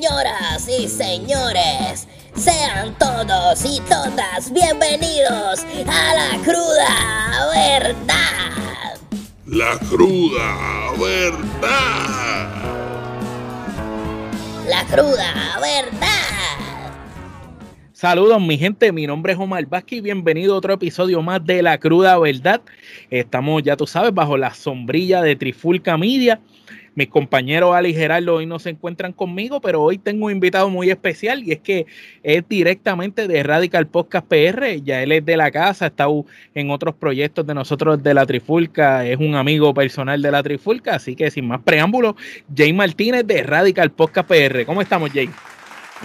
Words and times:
Señoras 0.00 0.68
y 0.68 0.86
señores, 0.86 2.06
sean 2.36 2.96
todos 3.00 3.64
y 3.64 3.80
todas 3.80 4.52
bienvenidos 4.52 5.64
a 5.88 6.14
la 6.14 6.38
cruda 6.44 7.48
verdad. 7.52 9.00
La 9.46 9.76
cruda 9.88 10.92
verdad. 11.00 12.48
La 14.68 14.84
cruda 14.84 15.58
verdad. 15.60 16.08
Saludos 17.92 18.40
mi 18.40 18.56
gente, 18.56 18.92
mi 18.92 19.04
nombre 19.04 19.32
es 19.32 19.38
Omar 19.40 19.66
Vázquez 19.66 19.98
y 19.98 20.02
bienvenido 20.02 20.54
a 20.54 20.58
otro 20.58 20.74
episodio 20.74 21.20
más 21.22 21.44
de 21.44 21.60
La 21.60 21.76
Cruda 21.78 22.16
Verdad. 22.16 22.60
Estamos, 23.10 23.64
ya 23.64 23.76
tú 23.76 23.88
sabes, 23.88 24.14
bajo 24.14 24.36
la 24.36 24.54
sombrilla 24.54 25.22
de 25.22 25.34
Trifulca 25.34 25.98
Media 25.98 26.40
mis 26.98 27.08
compañeros 27.08 27.76
Ali 27.76 27.94
Gerardo 27.94 28.34
hoy 28.34 28.46
no 28.46 28.58
se 28.58 28.70
encuentran 28.70 29.12
conmigo, 29.12 29.60
pero 29.60 29.80
hoy 29.80 29.98
tengo 29.98 30.26
un 30.26 30.32
invitado 30.32 30.68
muy 30.68 30.90
especial 30.90 31.44
y 31.44 31.52
es 31.52 31.60
que 31.60 31.86
es 32.24 32.42
directamente 32.48 33.28
de 33.28 33.40
Radical 33.44 33.86
Podcast 33.86 34.26
PR. 34.26 34.82
Ya 34.82 35.00
él 35.00 35.12
es 35.12 35.24
de 35.24 35.36
la 35.36 35.52
casa, 35.52 35.86
estado 35.86 36.26
en 36.56 36.72
otros 36.72 36.96
proyectos 36.96 37.46
de 37.46 37.54
nosotros 37.54 38.02
de 38.02 38.14
la 38.14 38.26
Trifulca, 38.26 39.06
es 39.06 39.16
un 39.16 39.36
amigo 39.36 39.72
personal 39.72 40.20
de 40.20 40.32
la 40.32 40.42
Trifulca, 40.42 40.96
así 40.96 41.14
que 41.14 41.30
sin 41.30 41.46
más 41.46 41.60
preámbulos, 41.60 42.16
Jay 42.52 42.72
Martínez 42.72 43.24
de 43.24 43.44
Radical 43.44 43.92
Podcast 43.92 44.28
PR. 44.28 44.66
¿Cómo 44.66 44.82
estamos, 44.82 45.10
Jay? 45.12 45.30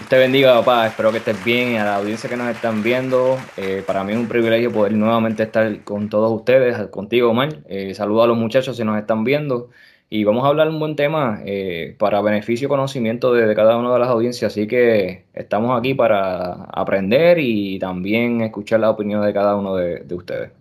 Te 0.09 0.17
bendiga, 0.19 0.53
papá. 0.59 0.85
Espero 0.85 1.11
que 1.11 1.17
estés 1.17 1.43
bien 1.43 1.71
y 1.71 1.77
a 1.77 1.85
la 1.85 1.95
audiencia 1.95 2.29
que 2.29 2.37
nos 2.37 2.49
están 2.49 2.83
viendo. 2.83 3.39
Eh, 3.57 3.83
para 3.85 4.03
mí 4.03 4.13
es 4.13 4.19
un 4.19 4.27
privilegio 4.27 4.71
poder 4.71 4.93
nuevamente 4.93 5.41
estar 5.41 5.83
con 5.83 6.09
todos 6.09 6.31
ustedes, 6.31 6.87
contigo, 6.89 7.31
Omar. 7.31 7.61
Eh, 7.67 7.95
saludo 7.95 8.21
a 8.21 8.27
los 8.27 8.37
muchachos 8.37 8.77
si 8.77 8.83
nos 8.83 8.99
están 8.99 9.23
viendo. 9.23 9.71
Y 10.15 10.25
vamos 10.25 10.43
a 10.45 10.49
hablar 10.49 10.69
un 10.69 10.77
buen 10.77 10.95
tema 10.95 11.41
eh, 11.43 11.95
para 11.97 12.21
beneficio 12.21 12.67
y 12.67 12.69
conocimiento 12.69 13.33
de, 13.33 13.55
cada 13.55 13.77
una 13.77 13.91
de 13.91 13.97
las 13.97 14.09
audiencias. 14.09 14.51
Así 14.51 14.67
que 14.67 15.25
estamos 15.33 15.75
aquí 15.75 15.95
para 15.95 16.65
aprender 16.65 17.39
y 17.39 17.79
también 17.79 18.41
escuchar 18.41 18.81
la 18.81 18.91
opinión 18.91 19.25
de 19.25 19.33
cada 19.33 19.55
uno 19.55 19.75
de, 19.75 20.05
ustedes. 20.13 20.51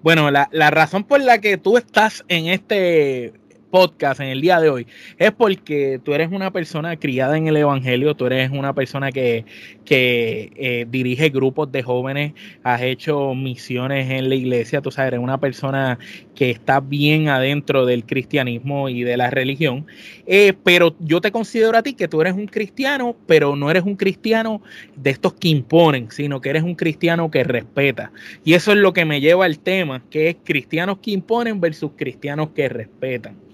Bueno, 0.00 0.30
la, 0.30 0.48
la, 0.52 0.70
razón 0.70 1.04
por 1.04 1.20
la 1.20 1.38
que 1.38 1.58
tú 1.58 1.76
estás 1.76 2.24
en 2.28 2.46
este 2.46 3.34
podcast 3.70 4.20
en 4.20 4.28
el 4.28 4.40
día 4.40 4.60
de 4.60 4.70
hoy 4.70 4.86
es 5.18 5.32
porque 5.32 6.00
tú 6.02 6.14
eres 6.14 6.30
una 6.32 6.50
persona 6.52 6.96
criada 6.96 7.36
en 7.36 7.46
el 7.46 7.56
Evangelio, 7.56 8.14
tú 8.14 8.26
eres 8.26 8.50
una 8.50 8.74
persona 8.74 9.12
que, 9.12 9.44
que 9.84 10.52
eh, 10.56 10.86
dirige 10.88 11.28
grupos 11.30 11.70
de 11.70 11.82
jóvenes, 11.82 12.32
has 12.62 12.82
hecho 12.82 13.34
misiones 13.34 14.10
en 14.10 14.28
la 14.28 14.34
iglesia, 14.34 14.80
tú 14.80 14.90
sabes, 14.90 15.08
eres 15.08 15.20
una 15.20 15.38
persona 15.38 15.98
que 16.34 16.50
está 16.50 16.80
bien 16.80 17.28
adentro 17.28 17.84
del 17.84 18.04
cristianismo 18.04 18.88
y 18.88 19.02
de 19.02 19.16
la 19.16 19.30
religión, 19.30 19.86
eh, 20.26 20.52
pero 20.62 20.94
yo 21.00 21.20
te 21.20 21.32
considero 21.32 21.76
a 21.76 21.82
ti 21.82 21.94
que 21.94 22.08
tú 22.08 22.20
eres 22.20 22.34
un 22.34 22.46
cristiano, 22.46 23.16
pero 23.26 23.56
no 23.56 23.70
eres 23.70 23.82
un 23.82 23.96
cristiano 23.96 24.62
de 24.96 25.10
estos 25.10 25.34
que 25.34 25.48
imponen, 25.48 26.10
sino 26.10 26.40
que 26.40 26.50
eres 26.50 26.62
un 26.62 26.74
cristiano 26.74 27.30
que 27.30 27.44
respeta. 27.44 28.12
Y 28.44 28.54
eso 28.54 28.72
es 28.72 28.78
lo 28.78 28.92
que 28.92 29.04
me 29.04 29.20
lleva 29.20 29.44
al 29.44 29.58
tema, 29.58 30.02
que 30.10 30.28
es 30.28 30.36
cristianos 30.44 30.98
que 30.98 31.10
imponen 31.10 31.60
versus 31.60 31.92
cristianos 31.96 32.50
que 32.50 32.68
respetan. 32.68 33.47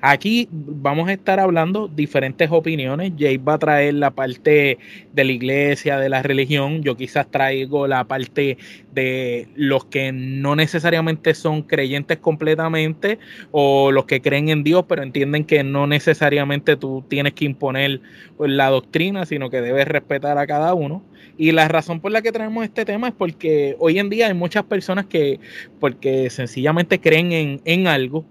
Aquí 0.00 0.48
vamos 0.50 1.08
a 1.08 1.12
estar 1.12 1.40
hablando 1.40 1.88
diferentes 1.88 2.50
opiniones. 2.50 3.12
Jay 3.18 3.36
va 3.36 3.54
a 3.54 3.58
traer 3.58 3.94
la 3.94 4.10
parte 4.10 4.78
de 5.12 5.24
la 5.24 5.32
iglesia, 5.32 5.98
de 5.98 6.08
la 6.08 6.22
religión. 6.22 6.82
Yo 6.82 6.96
quizás 6.96 7.30
traigo 7.30 7.86
la 7.86 8.04
parte 8.04 8.58
de 8.92 9.48
los 9.54 9.84
que 9.86 10.12
no 10.12 10.56
necesariamente 10.56 11.34
son 11.34 11.62
creyentes 11.62 12.18
completamente 12.18 13.18
o 13.50 13.90
los 13.92 14.06
que 14.06 14.20
creen 14.20 14.48
en 14.48 14.64
Dios, 14.64 14.84
pero 14.88 15.02
entienden 15.02 15.44
que 15.44 15.62
no 15.64 15.86
necesariamente 15.86 16.76
tú 16.76 17.04
tienes 17.08 17.34
que 17.34 17.44
imponer 17.44 18.00
la 18.38 18.68
doctrina, 18.68 19.26
sino 19.26 19.50
que 19.50 19.60
debes 19.60 19.88
respetar 19.88 20.38
a 20.38 20.46
cada 20.46 20.74
uno. 20.74 21.02
Y 21.38 21.52
la 21.52 21.68
razón 21.68 22.00
por 22.00 22.12
la 22.12 22.22
que 22.22 22.32
traemos 22.32 22.64
este 22.64 22.84
tema 22.84 23.08
es 23.08 23.14
porque 23.14 23.76
hoy 23.78 23.98
en 23.98 24.08
día 24.08 24.28
hay 24.28 24.34
muchas 24.34 24.64
personas 24.64 25.06
que, 25.06 25.40
porque 25.80 26.30
sencillamente 26.30 27.00
creen 27.00 27.32
en, 27.32 27.60
en 27.64 27.86
algo, 27.86 28.24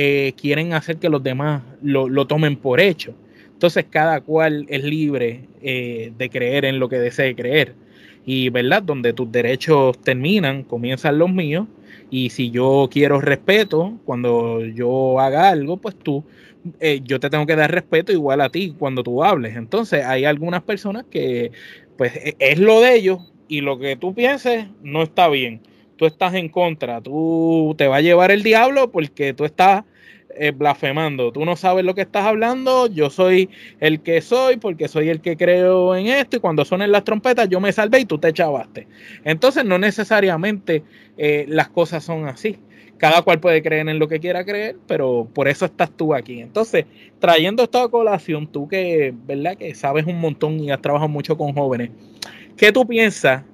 eh, 0.00 0.32
quieren 0.40 0.74
hacer 0.74 0.98
que 0.98 1.08
los 1.08 1.24
demás 1.24 1.64
lo, 1.82 2.24
tomen 2.28 2.54
por 2.54 2.78
hecho. 2.78 3.14
Entonces 3.52 3.86
cada 3.90 4.20
cual 4.20 4.64
es 4.68 4.84
libre 4.84 5.48
eh, 5.60 6.12
de 6.16 6.30
creer 6.30 6.64
en 6.66 6.78
lo 6.78 6.88
que 6.88 7.00
desee 7.00 7.34
creer. 7.34 7.74
Y, 8.24 8.48
¿verdad? 8.50 8.80
Donde 8.80 9.12
tus 9.12 9.32
derechos 9.32 9.98
terminan, 10.00 10.62
comienzan 10.62 11.18
los 11.18 11.32
míos. 11.32 11.66
Y 12.10 12.30
si 12.30 12.52
yo 12.52 12.88
quiero 12.88 13.20
respeto, 13.20 13.98
cuando 14.04 14.64
yo 14.64 15.18
haga 15.18 15.48
algo, 15.48 15.78
pues 15.78 15.96
tú, 15.96 16.22
eh, 16.78 17.00
yo 17.02 17.18
te 17.18 17.28
tengo 17.28 17.44
que 17.44 17.56
dar 17.56 17.72
respeto 17.72 18.12
igual 18.12 18.40
a 18.40 18.50
ti 18.50 18.76
cuando 18.78 19.02
tú 19.02 19.24
hables. 19.24 19.56
Entonces 19.56 20.04
hay 20.04 20.24
algunas 20.24 20.62
personas 20.62 21.06
que, 21.10 21.50
pues, 21.96 22.14
e, 22.14 22.36
es 22.38 22.60
lo 22.60 22.80
de 22.80 22.94
ellos 22.94 23.18
y 23.48 23.62
lo 23.62 23.80
que 23.80 23.96
tú 23.96 24.14
pienses 24.14 24.66
no 24.80 25.02
está 25.02 25.26
bien 25.26 25.60
tú 25.98 26.06
estás 26.06 26.32
en 26.34 26.48
contra, 26.48 27.02
tú 27.02 27.74
te 27.76 27.88
va 27.88 27.96
a 27.96 28.00
llevar 28.00 28.30
el 28.30 28.42
diablo 28.42 28.90
porque 28.90 29.34
tú 29.34 29.44
estás 29.44 29.84
eh, 30.36 30.52
blasfemando, 30.52 31.32
tú 31.32 31.44
no 31.44 31.56
sabes 31.56 31.84
lo 31.84 31.94
que 31.94 32.02
estás 32.02 32.24
hablando, 32.24 32.86
yo 32.86 33.10
soy 33.10 33.50
el 33.80 34.00
que 34.00 34.20
soy 34.20 34.56
porque 34.56 34.86
soy 34.86 35.08
el 35.08 35.20
que 35.20 35.36
creo 35.36 35.96
en 35.96 36.06
esto 36.06 36.36
y 36.36 36.40
cuando 36.40 36.64
suenen 36.64 36.92
las 36.92 37.02
trompetas 37.02 37.48
yo 37.48 37.60
me 37.60 37.72
salvé 37.72 38.00
y 38.00 38.04
tú 38.04 38.18
te 38.18 38.32
chavaste. 38.32 38.86
Entonces 39.24 39.64
no 39.64 39.78
necesariamente 39.78 40.84
eh, 41.18 41.44
las 41.48 41.68
cosas 41.68 42.04
son 42.04 42.26
así. 42.26 42.58
Cada 42.98 43.22
cual 43.22 43.38
puede 43.38 43.62
creer 43.62 43.88
en 43.88 44.00
lo 44.00 44.08
que 44.08 44.18
quiera 44.18 44.44
creer, 44.44 44.76
pero 44.88 45.28
por 45.32 45.46
eso 45.46 45.64
estás 45.64 45.88
tú 45.96 46.14
aquí. 46.14 46.40
Entonces, 46.40 46.84
trayendo 47.20 47.62
esta 47.62 47.86
colación, 47.86 48.48
tú 48.48 48.66
que, 48.66 49.14
¿verdad? 49.24 49.56
Que 49.56 49.72
sabes 49.76 50.04
un 50.04 50.20
montón 50.20 50.58
y 50.58 50.72
has 50.72 50.82
trabajado 50.82 51.08
mucho 51.08 51.38
con 51.38 51.52
jóvenes, 51.52 51.90
¿qué 52.56 52.72
tú 52.72 52.84
piensas 52.84 53.44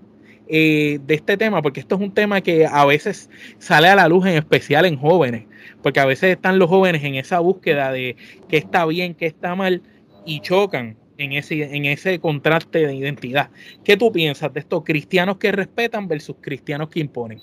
eh, 0.49 0.99
de 1.07 1.15
este 1.15 1.37
tema, 1.37 1.63
porque 1.63 1.81
esto 1.81 1.95
es 1.95 2.01
un 2.01 2.13
tema 2.13 2.41
que 2.41 2.67
a 2.67 2.85
veces 2.85 3.31
sale 3.59 3.89
a 3.89 3.95
la 3.95 4.09
luz, 4.09 4.27
en 4.27 4.35
especial 4.35 4.85
en 4.85 4.97
jóvenes, 4.97 5.45
porque 5.83 6.01
a 6.01 6.05
veces 6.05 6.31
están 6.31 6.59
los 6.59 6.69
jóvenes 6.69 7.03
en 7.05 7.15
esa 7.15 7.41
búsqueda 7.41 7.93
de 7.93 8.17
qué 8.49 8.59
está 8.59 8.85
bien, 8.87 9.15
qué 9.15 9.27
está 9.27 9.55
mal, 9.55 9.83
y 10.27 10.41
chocan 10.41 10.97
en 11.19 11.33
ese, 11.33 11.75
en 11.75 11.85
ese 11.87 12.19
contraste 12.19 12.87
de 12.87 12.95
identidad. 12.95 13.51
¿Qué 13.85 13.97
tú 13.97 14.13
piensas 14.13 14.53
de 14.53 14.61
estos 14.61 14.85
cristianos 14.85 15.39
que 15.39 15.53
respetan 15.53 16.09
versus 16.09 16.37
cristianos 16.41 16.89
que 16.89 17.01
imponen? 17.01 17.41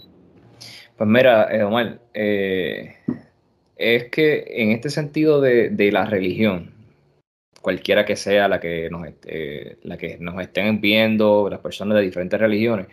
Pues 0.97 1.09
mira, 1.09 1.47
eh, 1.51 1.63
Omar, 1.63 1.99
eh, 2.13 2.95
es 3.77 4.05
que 4.09 4.45
en 4.47 4.71
este 4.71 4.89
sentido 4.89 5.41
de, 5.41 5.69
de 5.69 5.91
la 5.91 6.05
religión, 6.05 6.71
cualquiera 7.61 8.05
que 8.05 8.15
sea 8.15 8.47
la 8.47 8.59
que 8.59 8.89
nos, 8.89 9.07
la 9.83 9.97
que 9.97 10.17
nos 10.19 10.41
estén 10.41 10.81
viendo, 10.81 11.49
las 11.49 11.59
personas 11.59 11.97
de 11.97 12.03
diferentes 12.03 12.39
religiones, 12.39 12.87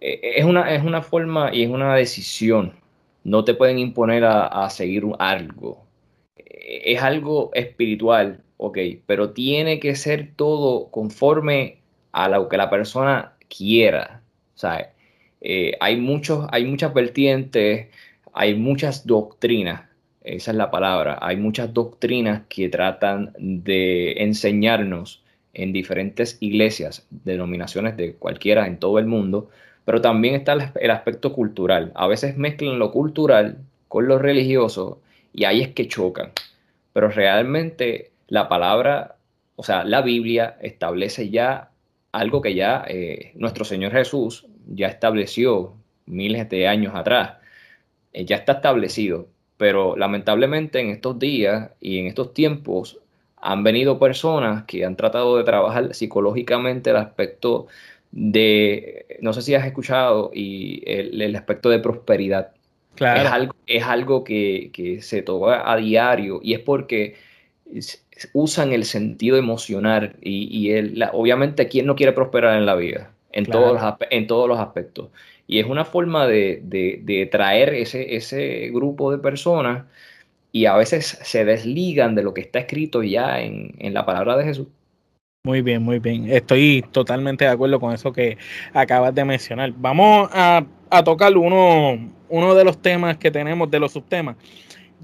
eh, 0.00 0.20
es, 0.36 0.44
una, 0.44 0.74
es 0.74 0.82
una 0.84 1.02
forma 1.02 1.54
y 1.54 1.62
es 1.62 1.70
una 1.70 1.94
decisión. 1.96 2.74
No 3.24 3.44
te 3.44 3.54
pueden 3.54 3.78
imponer 3.78 4.24
a, 4.24 4.68
seguir 4.70 5.04
algo. 5.18 5.86
Es 6.36 7.02
algo 7.02 7.50
espiritual, 7.54 8.42
ok, 8.56 8.78
pero 9.06 9.32
tiene 9.32 9.80
que 9.80 9.94
ser 9.96 10.32
todo 10.36 10.90
conforme 10.90 11.78
a 12.12 12.28
lo 12.28 12.48
que 12.48 12.56
la 12.56 12.70
persona 12.70 13.34
quiera. 13.48 14.22
O 14.54 14.58
sea, 14.58 14.92
eh, 15.40 15.72
hay, 15.80 15.96
muchos, 15.96 16.46
hay 16.50 16.64
muchas 16.64 16.94
vertientes, 16.94 17.88
hay 18.32 18.54
muchas 18.54 19.06
doctrinas 19.06 19.91
esa 20.24 20.50
es 20.52 20.56
la 20.56 20.70
palabra. 20.70 21.18
Hay 21.20 21.36
muchas 21.36 21.72
doctrinas 21.74 22.42
que 22.48 22.68
tratan 22.68 23.32
de 23.38 24.12
enseñarnos 24.22 25.22
en 25.54 25.72
diferentes 25.72 26.38
iglesias, 26.40 27.06
denominaciones 27.10 27.96
de 27.96 28.14
cualquiera 28.14 28.66
en 28.66 28.78
todo 28.78 28.98
el 28.98 29.06
mundo, 29.06 29.50
pero 29.84 30.00
también 30.00 30.34
está 30.34 30.72
el 30.74 30.90
aspecto 30.90 31.32
cultural. 31.32 31.92
A 31.94 32.06
veces 32.06 32.36
mezclan 32.36 32.78
lo 32.78 32.92
cultural 32.92 33.58
con 33.88 34.06
lo 34.06 34.18
religioso 34.18 35.00
y 35.32 35.44
ahí 35.44 35.60
es 35.60 35.68
que 35.68 35.88
chocan. 35.88 36.32
Pero 36.92 37.08
realmente 37.08 38.12
la 38.28 38.48
palabra, 38.48 39.16
o 39.56 39.62
sea, 39.62 39.84
la 39.84 40.02
Biblia 40.02 40.56
establece 40.60 41.30
ya 41.30 41.70
algo 42.12 42.40
que 42.42 42.54
ya 42.54 42.84
eh, 42.86 43.32
nuestro 43.34 43.64
Señor 43.64 43.92
Jesús 43.92 44.46
ya 44.66 44.88
estableció 44.88 45.74
miles 46.06 46.48
de 46.48 46.68
años 46.68 46.94
atrás. 46.94 47.38
Eh, 48.12 48.24
ya 48.24 48.36
está 48.36 48.52
establecido 48.52 49.28
pero 49.62 49.94
lamentablemente 49.96 50.80
en 50.80 50.88
estos 50.88 51.20
días 51.20 51.70
y 51.80 52.00
en 52.00 52.08
estos 52.08 52.34
tiempos 52.34 52.98
han 53.36 53.62
venido 53.62 53.96
personas 54.00 54.64
que 54.64 54.84
han 54.84 54.96
tratado 54.96 55.36
de 55.36 55.44
trabajar 55.44 55.94
psicológicamente 55.94 56.90
el 56.90 56.96
aspecto 56.96 57.68
de, 58.10 59.06
no 59.20 59.32
sé 59.32 59.40
si 59.40 59.54
has 59.54 59.64
escuchado, 59.64 60.32
y 60.34 60.82
el, 60.84 61.36
aspecto 61.36 61.68
de 61.68 61.78
prosperidad. 61.78 62.50
Claro. 62.96 63.20
Es 63.20 63.26
algo, 63.28 63.54
es 63.68 63.84
algo 63.84 64.24
que, 64.24 64.98
se 65.00 65.22
toca 65.22 65.70
a 65.70 65.76
diario 65.76 66.40
y 66.42 66.54
es 66.54 66.58
porque 66.58 67.14
usan 68.32 68.72
el 68.72 68.84
sentido 68.84 69.36
emocional 69.36 70.16
y, 70.20 70.72
obviamente, 71.12 71.68
¿quién 71.68 71.86
no 71.86 71.94
quiere 71.94 72.10
prosperar 72.10 72.58
en 72.58 72.66
la 72.66 72.74
vida? 72.74 73.12
En, 73.30 73.46
todos, 73.46 73.80
en 74.10 74.26
todos 74.26 74.48
los 74.48 74.58
aspectos. 74.58 75.10
Y 75.52 75.58
es 75.58 75.66
una 75.66 75.84
forma 75.84 76.26
de, 76.26 77.28
traer 77.30 77.74
ese, 77.74 78.16
ese, 78.16 78.70
grupo 78.72 79.12
de 79.12 79.18
personas 79.18 79.84
y 80.50 80.64
a 80.64 80.74
veces 80.76 81.18
se 81.22 81.44
desligan 81.44 82.14
de 82.14 82.22
lo 82.22 82.32
que 82.32 82.40
está 82.40 82.60
escrito 82.60 83.02
ya 83.02 83.38
en, 83.38 83.74
la 83.92 84.06
palabra 84.06 84.38
de 84.38 84.44
Jesús. 84.44 84.68
Muy 85.44 85.60
bien, 85.60 85.82
muy 85.82 85.98
bien. 85.98 86.30
Estoy 86.30 86.82
totalmente 86.90 87.44
de 87.44 87.50
acuerdo 87.50 87.78
con 87.80 87.92
eso 87.92 88.14
que 88.14 88.38
acabas 88.72 89.14
de 89.14 89.26
mencionar. 89.26 89.74
Vamos 89.76 90.30
a, 90.32 90.64
tocar 91.04 91.36
uno, 91.36 91.98
uno 92.30 92.54
de 92.54 92.64
los 92.64 92.80
temas 92.80 93.18
que 93.18 93.30
tenemos, 93.30 93.70
de 93.70 93.78
los 93.78 93.92
subtemas. 93.92 94.36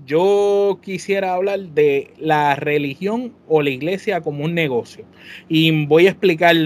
Yo 0.06 0.78
quisiera 0.82 1.34
hablar 1.34 1.60
de 1.60 2.14
la 2.16 2.54
religión 2.54 3.34
o 3.48 3.60
la 3.60 3.68
iglesia 3.68 4.22
como 4.22 4.46
un 4.46 4.54
negocio. 4.54 5.04
Y 5.46 5.84
voy 5.84 6.06
a 6.06 6.10
explicar 6.10 6.56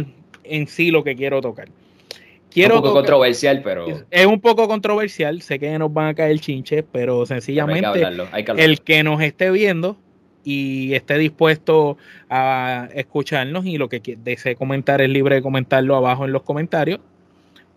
en 0.45 0.69
sí 0.69 0.93
lo 0.93 1.03
que 1.03 1.17
quiero 1.17 1.41
tocar. 1.41 1.67
Quiero 2.53 2.77
un 2.77 2.83
poco 2.83 2.95
controversial, 2.95 3.63
pero. 3.63 3.87
Es 4.11 4.27
un 4.27 4.41
poco 4.41 4.69
controversial. 4.69 5.43
Sé 5.43 5.59
que 5.59 5.79
nos 5.79 5.93
van 5.93 6.09
a 6.09 6.15
caer 6.15 6.39
chinches, 6.41 6.85
pero 6.91 7.27
sencillamente 7.27 8.03
el 8.57 8.81
que 8.81 9.03
nos 9.03 9.23
esté 9.23 9.51
viendo 9.51 9.97
y 10.45 10.95
esté 10.95 11.19
dispuesto 11.19 11.97
a 12.29 12.89
escucharnos 12.95 13.65
y 13.65 13.79
lo 13.79 13.89
que 13.89 14.01
desee 14.19 14.57
comentar 14.57 15.01
es 15.01 15.09
libre 15.09 15.37
de 15.37 15.43
comentarlo 15.43 15.97
abajo 15.97 16.25
en 16.25 16.33
los 16.33 16.43
comentarios, 16.43 17.01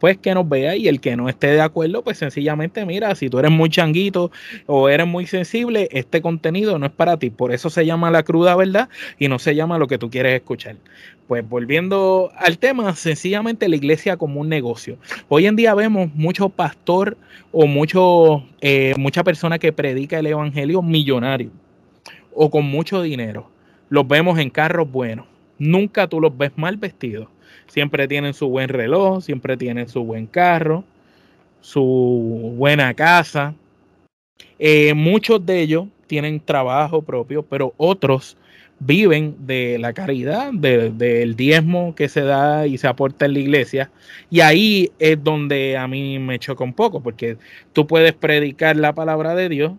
pues 0.06 0.20
que 0.20 0.36
nos 0.36 0.48
vea 0.48 0.76
y 0.76 0.88
el 0.88 1.02
que 1.02 1.16
no 1.16 1.30
esté 1.30 1.48
de 1.48 1.62
acuerdo, 1.62 2.04
pues 2.04 2.20
sencillamente 2.20 2.86
mira, 2.86 3.16
si 3.16 3.28
tú 3.28 3.40
eres 3.40 3.50
muy 3.50 3.72
changuito 3.72 4.30
o 4.68 4.88
eres 4.88 5.08
muy 5.08 5.26
sensible, 5.26 5.90
este 5.92 6.22
contenido 6.22 6.78
no 6.78 6.86
es 6.86 6.92
para 6.92 7.18
ti. 7.18 7.32
Por 7.32 7.52
eso 7.52 7.72
se 7.72 7.88
llama 7.88 8.12
la 8.12 8.22
cruda 8.22 8.56
verdad 8.56 8.88
y 9.18 9.30
no 9.30 9.40
se 9.40 9.56
llama 9.56 9.80
lo 9.80 9.88
que 9.88 9.98
tú 9.98 10.12
quieres 10.12 10.36
escuchar. 10.36 10.76
Pues 11.28 11.50
volviendo 11.50 12.30
al 12.38 12.60
tema, 12.60 12.94
sencillamente 12.94 13.68
la 13.68 13.78
iglesia 13.78 14.16
como 14.16 14.42
un 14.42 14.48
negocio. 14.48 15.00
Hoy 15.28 15.48
en 15.48 15.56
día 15.56 15.74
vemos 15.74 16.14
mucho 16.14 16.50
pastor 16.50 17.18
o 17.52 17.66
mucho, 17.66 18.44
eh, 18.62 18.94
mucha 19.00 19.24
persona 19.24 19.58
que 19.58 19.74
predica 19.74 20.20
el 20.20 20.28
evangelio 20.28 20.84
millonario 20.84 21.50
o 22.32 22.52
con 22.52 22.66
mucho 22.66 23.02
dinero. 23.02 23.50
Los 23.90 24.08
vemos 24.08 24.38
en 24.38 24.52
carros 24.52 24.88
buenos. 24.92 25.26
Nunca 25.58 26.08
tú 26.08 26.22
los 26.22 26.38
ves 26.38 26.52
mal 26.58 26.78
vestidos. 26.78 27.28
Siempre 27.68 28.08
tienen 28.08 28.34
su 28.34 28.50
buen 28.50 28.70
reloj, 28.70 29.24
siempre 29.24 29.58
tienen 29.58 29.88
su 29.88 30.04
buen 30.04 30.28
carro, 30.28 30.84
su 31.62 32.54
buena 32.58 32.94
casa. 32.94 33.56
Eh, 34.60 34.94
muchos 34.94 35.46
de 35.46 35.62
ellos 35.62 35.88
tienen 36.08 36.40
trabajo 36.40 37.02
propio, 37.02 37.44
pero 37.44 37.74
otros 37.78 38.38
viven 38.80 39.36
de 39.40 39.78
la 39.80 39.94
caridad, 39.94 40.52
del 40.54 41.36
diezmo 41.36 41.96
que 41.96 42.10
se 42.10 42.22
da 42.22 42.68
y 42.68 42.78
se 42.78 42.88
aporta 42.88 43.26
en 43.26 43.34
la 43.34 43.40
iglesia. 43.40 43.92
Y 44.30 44.42
ahí 44.42 44.92
es 45.00 45.24
donde 45.24 45.78
a 45.78 45.88
mí 45.88 46.20
me 46.20 46.40
choca 46.40 46.64
un 46.64 46.74
poco, 46.74 47.02
porque 47.02 47.38
tú 47.74 47.88
puedes 47.88 48.14
predicar 48.14 48.76
la 48.76 48.94
palabra 48.94 49.34
de 49.36 49.50
Dios 49.50 49.74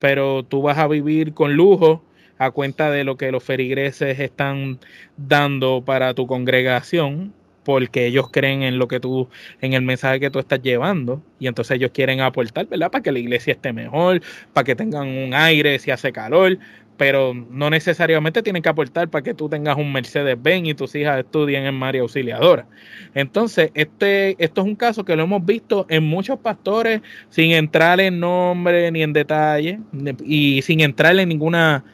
pero 0.00 0.42
tú 0.42 0.62
vas 0.62 0.78
a 0.78 0.88
vivir 0.88 1.34
con 1.34 1.54
lujo 1.54 2.02
a 2.40 2.50
cuenta 2.52 2.90
de 2.90 3.04
lo 3.04 3.18
que 3.18 3.30
los 3.30 3.44
ferigreses 3.44 4.18
están 4.18 4.78
dando 5.18 5.82
para 5.84 6.14
tu 6.14 6.26
congregación, 6.26 7.34
porque 7.64 8.06
ellos 8.06 8.30
creen 8.32 8.62
en 8.62 8.78
lo 8.78 8.88
que 8.88 8.98
tú, 8.98 9.28
en 9.60 9.74
el 9.74 9.82
mensaje 9.82 10.20
que 10.20 10.30
tú 10.30 10.38
estás 10.38 10.62
llevando, 10.62 11.22
y 11.38 11.48
entonces 11.48 11.76
ellos 11.76 11.90
quieren 11.92 12.22
aportar, 12.22 12.66
¿verdad? 12.66 12.90
Para 12.90 13.02
que 13.02 13.12
la 13.12 13.18
iglesia 13.18 13.52
esté 13.52 13.74
mejor, 13.74 14.22
para 14.54 14.64
que 14.64 14.74
tengan 14.74 15.06
un 15.06 15.34
aire 15.34 15.78
si 15.78 15.90
hace 15.90 16.12
calor, 16.12 16.58
pero 16.96 17.34
no 17.34 17.68
necesariamente 17.68 18.42
tienen 18.42 18.62
que 18.62 18.70
aportar 18.70 19.10
para 19.10 19.22
que 19.22 19.34
tú 19.34 19.50
tengas 19.50 19.76
un 19.76 19.92
Mercedes-Benz 19.92 20.68
y 20.68 20.74
tus 20.74 20.94
hijas 20.94 21.18
estudien 21.18 21.66
en 21.66 21.74
María 21.74 22.00
Auxiliadora. 22.00 22.66
Entonces, 23.14 23.70
este, 23.74 24.42
esto 24.42 24.62
es 24.62 24.66
un 24.66 24.76
caso 24.76 25.04
que 25.04 25.14
lo 25.14 25.24
hemos 25.24 25.44
visto 25.44 25.84
en 25.90 26.04
muchos 26.04 26.38
pastores 26.38 27.02
sin 27.28 27.52
entrar 27.52 28.00
en 28.00 28.18
nombre 28.18 28.90
ni 28.92 29.02
en 29.02 29.12
detalle 29.12 29.78
y 30.24 30.62
sin 30.62 30.80
entrar 30.80 31.18
en 31.18 31.28
ninguna, 31.28 31.84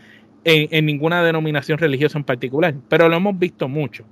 en 0.47 0.87
ninguna 0.87 1.23
denominación 1.23 1.79
religiosa 1.79 2.19
en 2.19 2.25
particular, 2.25 2.75
pero 2.89 3.09
lo 3.09 3.17
hemos 3.17 3.39
visto 3.39 3.69
mucho. 3.69 4.05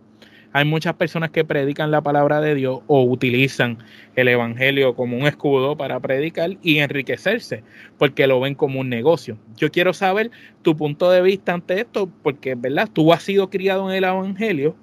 Hay 0.57 0.65
muchas 0.65 0.95
personas 0.95 1.31
que 1.31 1.45
predican 1.45 1.91
la 1.91 2.01
palabra 2.01 2.41
de 2.41 2.55
Dios 2.55 2.79
o 2.87 3.03
utilizan 3.03 3.79
el 4.15 4.29
Evangelio 4.29 4.95
como 4.95 5.17
un 5.17 5.27
escudo 5.27 5.77
para 5.77 5.99
predicar 5.99 6.51
y 6.63 6.79
enriquecerse, 6.79 7.65
porque 7.99 8.29
lo 8.29 8.39
ven 8.39 8.55
como 8.55 8.79
un 8.79 8.89
negocio. 8.89 9.37
Yo 9.57 9.73
quiero 9.73 9.93
saber 9.93 10.31
tu 10.63 10.77
punto 10.77 11.11
de 11.11 11.23
vista 11.23 11.55
ante 11.55 11.81
esto, 11.81 12.09
porque, 12.23 12.55
¿verdad? 12.55 12.89
Tú 12.93 13.13
has 13.13 13.25
sido 13.25 13.51
criado 13.51 13.91
en 13.91 13.97
el 13.97 14.05
Evangelio, 14.05 14.77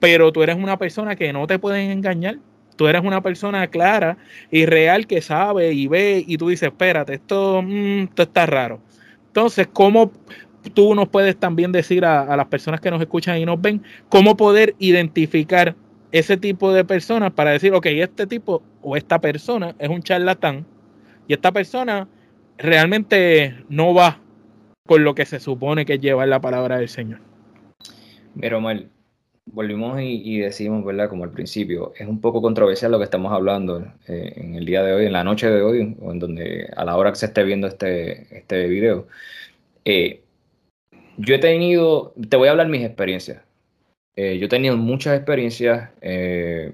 pero 0.00 0.30
tú 0.32 0.42
eres 0.42 0.56
una 0.56 0.78
persona 0.78 1.16
que 1.16 1.32
no 1.32 1.46
te 1.46 1.58
pueden 1.58 1.90
engañar. 1.90 2.36
Tú 2.76 2.86
eres 2.86 3.00
una 3.02 3.22
persona 3.22 3.66
clara 3.68 4.18
y 4.50 4.66
real 4.66 5.06
que 5.06 5.22
sabe 5.22 5.72
y 5.72 5.86
ve 5.86 6.22
y 6.26 6.36
tú 6.36 6.50
dices, 6.50 6.68
espérate, 6.68 7.14
esto, 7.14 7.62
mm, 7.62 8.00
esto 8.02 8.24
está 8.24 8.44
raro. 8.44 8.82
Entonces, 9.28 9.66
¿cómo 9.72 10.12
tú 10.70 10.94
nos 10.94 11.08
puedes 11.08 11.36
también 11.36 11.72
decir 11.72 12.04
a, 12.04 12.36
las 12.36 12.46
personas 12.46 12.80
que 12.80 12.90
nos 12.90 13.00
escuchan 13.00 13.38
y 13.38 13.44
nos 13.44 13.60
ven 13.60 13.82
cómo 14.08 14.36
poder 14.36 14.74
identificar 14.78 15.74
ese 16.12 16.36
tipo 16.36 16.72
de 16.72 16.84
personas 16.84 17.32
para 17.32 17.50
decir, 17.50 17.72
ok, 17.72 17.86
este 17.86 18.26
tipo 18.26 18.62
o 18.82 18.96
esta 18.96 19.20
persona 19.20 19.74
es 19.78 19.88
un 19.88 20.02
charlatán 20.02 20.64
y 21.28 21.34
esta 21.34 21.52
persona 21.52 22.08
realmente 22.58 23.64
no 23.68 23.92
va 23.92 24.20
con 24.86 25.04
lo 25.04 25.14
que 25.14 25.26
se 25.26 25.40
supone 25.40 25.84
que 25.84 25.98
lleva 25.98 26.26
la 26.26 26.40
palabra 26.40 26.78
del 26.78 26.88
Señor. 26.88 27.20
Pero 28.40 28.60
mal, 28.60 28.88
volvimos 29.46 29.98
y, 30.00 30.38
decimos, 30.38 30.84
¿verdad? 30.84 31.08
Como 31.08 31.24
al 31.24 31.30
principio, 31.30 31.92
es 31.96 32.06
un 32.06 32.20
poco 32.20 32.42
controversial 32.42 32.92
lo 32.92 32.98
que 32.98 33.04
estamos 33.04 33.32
hablando 33.32 33.84
eh, 34.06 34.32
en 34.36 34.54
el 34.54 34.64
día 34.64 34.82
de 34.82 34.92
hoy, 34.92 35.06
en 35.06 35.12
la 35.12 35.24
noche 35.24 35.48
de 35.48 35.62
hoy, 35.62 35.96
o 36.00 36.12
en 36.12 36.18
donde 36.18 36.70
a 36.76 36.84
la 36.84 36.96
hora 36.96 37.10
que 37.10 37.16
se 37.16 37.26
esté 37.26 37.42
viendo 37.44 37.66
este, 37.66 38.36
este 38.36 38.66
video. 38.68 39.08
Eh, 39.84 40.22
yo 41.16 41.34
he 41.34 41.38
tenido, 41.38 42.14
te 42.28 42.36
voy 42.36 42.48
a 42.48 42.52
hablar 42.52 42.68
mis 42.68 42.84
experiencias. 42.84 43.42
Eh, 44.16 44.38
yo 44.38 44.46
he 44.46 44.48
tenido 44.48 44.76
muchas 44.76 45.16
experiencias, 45.16 45.90
eh, 46.00 46.72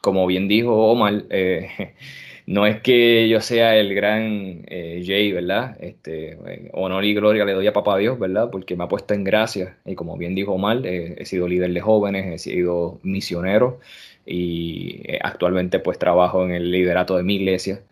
como 0.00 0.26
bien 0.26 0.48
dijo 0.48 0.74
Omar, 0.90 1.24
eh, 1.30 1.94
no 2.46 2.66
es 2.66 2.80
que 2.82 3.28
yo 3.28 3.40
sea 3.40 3.76
el 3.76 3.94
gran 3.94 4.64
Jay, 4.66 5.32
¿verdad? 5.32 5.76
Este, 5.80 6.38
honor 6.72 7.04
y 7.04 7.14
gloria 7.14 7.44
le 7.44 7.52
doy 7.52 7.66
a 7.68 7.72
papá 7.72 7.98
Dios, 7.98 8.18
¿verdad? 8.18 8.50
Porque 8.50 8.76
me 8.76 8.84
ha 8.84 8.88
puesto 8.88 9.14
en 9.14 9.24
gracia 9.24 9.78
y 9.84 9.94
como 9.94 10.16
bien 10.16 10.34
dijo 10.34 10.52
Omar, 10.52 10.84
he 10.86 11.24
sido 11.24 11.48
líder 11.48 11.72
de 11.72 11.80
jóvenes, 11.80 12.26
he 12.26 12.38
sido 12.38 13.00
misionero 13.02 13.80
y 14.26 15.02
actualmente 15.22 15.78
pues 15.78 15.98
trabajo 15.98 16.44
en 16.44 16.52
el 16.52 16.70
liderato 16.70 17.16
de 17.16 17.22
mi 17.24 17.36
iglesia, 17.36 17.82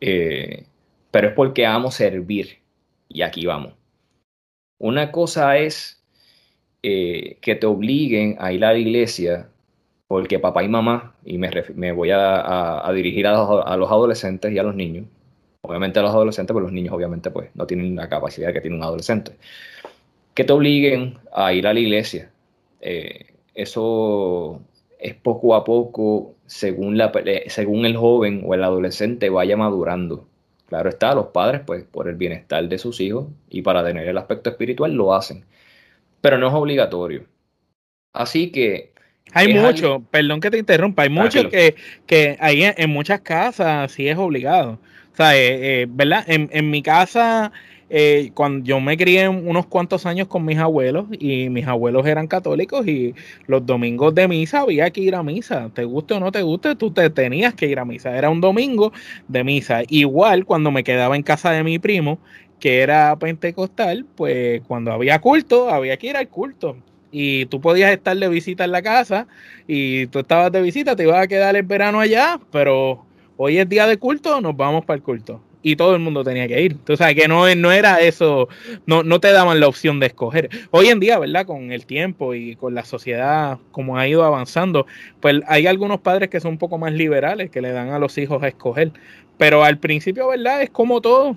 pero 0.00 1.28
es 1.28 1.34
porque 1.34 1.66
amo 1.66 1.90
servir 1.90 2.58
y 3.08 3.22
aquí 3.22 3.46
vamos. 3.46 3.83
Una 4.84 5.10
cosa 5.10 5.56
es 5.56 6.04
eh, 6.82 7.38
que 7.40 7.54
te 7.54 7.64
obliguen 7.64 8.36
a 8.38 8.52
ir 8.52 8.62
a 8.66 8.74
la 8.74 8.78
iglesia 8.78 9.48
porque 10.06 10.38
papá 10.38 10.62
y 10.62 10.68
mamá, 10.68 11.14
y 11.24 11.38
me, 11.38 11.92
voy 11.92 12.10
a, 12.12 12.86
dirigir 12.94 13.26
a 13.26 13.32
los, 13.32 13.90
adolescentes 13.90 14.52
y 14.52 14.58
a 14.58 14.62
los 14.62 14.74
niños, 14.74 15.06
obviamente 15.62 16.00
a 16.00 16.02
los 16.02 16.10
adolescentes, 16.10 16.52
pero 16.52 16.64
los 16.64 16.72
niños 16.72 16.92
obviamente 16.92 17.30
pues 17.30 17.48
no 17.54 17.66
tienen 17.66 17.96
la 17.96 18.10
capacidad 18.10 18.52
que 18.52 18.60
tiene 18.60 18.76
un 18.76 18.82
adolescente, 18.82 19.32
que 20.34 20.44
te 20.44 20.52
obliguen 20.52 21.16
a 21.32 21.54
ir 21.54 21.66
a 21.66 21.72
la 21.72 21.80
iglesia. 21.80 22.30
Eh, 22.82 23.32
eso 23.54 24.60
es 24.98 25.14
poco 25.14 25.54
a 25.54 25.64
poco 25.64 26.34
la, 26.78 27.10
según 27.46 27.86
el 27.86 27.96
joven 27.96 28.42
o 28.44 28.52
el 28.52 28.62
adolescente 28.62 29.30
vaya 29.30 29.56
madurando. 29.56 30.26
Claro 30.74 30.88
está, 30.88 31.14
los 31.14 31.26
padres, 31.26 31.60
pues 31.64 31.84
por 31.84 32.08
el 32.08 32.16
bienestar 32.16 32.68
de 32.68 32.78
sus 32.78 33.00
hijos 33.00 33.28
y 33.48 33.62
para 33.62 33.84
tener 33.84 34.08
el 34.08 34.18
aspecto 34.18 34.50
espiritual 34.50 34.92
lo 34.92 35.14
hacen, 35.14 35.44
pero 36.20 36.36
no 36.36 36.48
es 36.48 36.52
obligatorio. 36.52 37.26
Así 38.12 38.50
que... 38.50 38.92
Hay 39.34 39.54
mucho, 39.54 40.02
perdón 40.10 40.40
que 40.40 40.50
te 40.50 40.58
interrumpa, 40.58 41.04
hay 41.04 41.10
mucho 41.10 41.48
que, 41.48 41.76
que 42.06 42.36
hay 42.40 42.64
en, 42.64 42.90
muchas 42.90 43.20
casas 43.20 43.92
sí 43.92 44.08
es 44.08 44.18
obligado. 44.18 44.80
O 45.12 45.16
sea, 45.16 45.36
eh, 45.36 45.82
eh, 45.82 45.86
¿verdad? 45.88 46.24
En, 46.26 46.50
en 46.52 46.68
mi 46.68 46.82
casa 46.82 47.52
eh, 47.90 48.30
cuando 48.34 48.64
yo 48.64 48.80
me 48.80 48.96
crié 48.96 49.28
unos 49.28 49.66
cuantos 49.66 50.06
años 50.06 50.26
con 50.28 50.44
mis 50.44 50.58
abuelos 50.58 51.06
y 51.18 51.50
mis 51.50 51.66
abuelos 51.66 52.06
eran 52.06 52.26
católicos 52.26 52.86
y 52.86 53.14
los 53.46 53.66
domingos 53.66 54.14
de 54.14 54.26
misa 54.26 54.60
había 54.60 54.90
que 54.90 55.02
ir 55.02 55.14
a 55.14 55.22
misa, 55.22 55.70
te 55.74 55.84
guste 55.84 56.14
o 56.14 56.20
no 56.20 56.32
te 56.32 56.42
guste, 56.42 56.76
tú 56.76 56.90
te 56.90 57.10
tenías 57.10 57.54
que 57.54 57.66
ir 57.66 57.78
a 57.78 57.84
misa, 57.84 58.16
era 58.16 58.30
un 58.30 58.40
domingo 58.40 58.92
de 59.28 59.44
misa. 59.44 59.82
Igual 59.88 60.46
cuando 60.46 60.70
me 60.70 60.84
quedaba 60.84 61.16
en 61.16 61.22
casa 61.22 61.50
de 61.50 61.62
mi 61.62 61.78
primo, 61.78 62.18
que 62.58 62.80
era 62.80 63.16
pentecostal, 63.18 64.06
pues 64.16 64.62
cuando 64.66 64.92
había 64.92 65.20
culto, 65.20 65.68
había 65.68 65.96
que 65.98 66.08
ir 66.08 66.16
al 66.16 66.28
culto. 66.28 66.76
Y 67.12 67.46
tú 67.46 67.60
podías 67.60 67.92
estar 67.92 68.16
de 68.16 68.28
visita 68.28 68.64
en 68.64 68.72
la 68.72 68.82
casa 68.82 69.28
y 69.68 70.06
tú 70.08 70.20
estabas 70.20 70.50
de 70.50 70.62
visita, 70.62 70.96
te 70.96 71.04
ibas 71.04 71.22
a 71.22 71.28
quedar 71.28 71.54
el 71.54 71.62
verano 71.62 72.00
allá, 72.00 72.40
pero 72.50 73.04
hoy 73.36 73.58
es 73.58 73.68
día 73.68 73.86
de 73.86 73.98
culto, 73.98 74.40
nos 74.40 74.56
vamos 74.56 74.84
para 74.84 74.96
el 74.96 75.02
culto 75.02 75.40
y 75.64 75.76
todo 75.76 75.94
el 75.94 76.00
mundo 76.00 76.22
tenía 76.22 76.46
que 76.46 76.62
ir. 76.62 76.76
O 76.88 76.96
que 76.96 77.26
no, 77.26 77.52
no 77.56 77.72
era 77.72 77.96
eso, 77.96 78.48
no, 78.86 79.02
no 79.02 79.18
te 79.18 79.32
daban 79.32 79.58
la 79.58 79.66
opción 79.66 79.98
de 79.98 80.06
escoger. 80.06 80.50
Hoy 80.70 80.88
en 80.88 81.00
día, 81.00 81.18
¿verdad? 81.18 81.46
Con 81.46 81.72
el 81.72 81.86
tiempo 81.86 82.34
y 82.34 82.54
con 82.54 82.74
la 82.74 82.84
sociedad 82.84 83.58
como 83.72 83.96
ha 83.96 84.06
ido 84.06 84.24
avanzando, 84.24 84.86
pues 85.20 85.40
hay 85.48 85.66
algunos 85.66 86.00
padres 86.00 86.28
que 86.28 86.38
son 86.38 86.52
un 86.52 86.58
poco 86.58 86.76
más 86.76 86.92
liberales, 86.92 87.50
que 87.50 87.62
le 87.62 87.72
dan 87.72 87.88
a 87.88 87.98
los 87.98 88.16
hijos 88.18 88.42
a 88.42 88.48
escoger. 88.48 88.92
Pero 89.38 89.64
al 89.64 89.78
principio, 89.78 90.28
¿verdad? 90.28 90.62
Es 90.62 90.70
como 90.70 91.00
todo. 91.00 91.36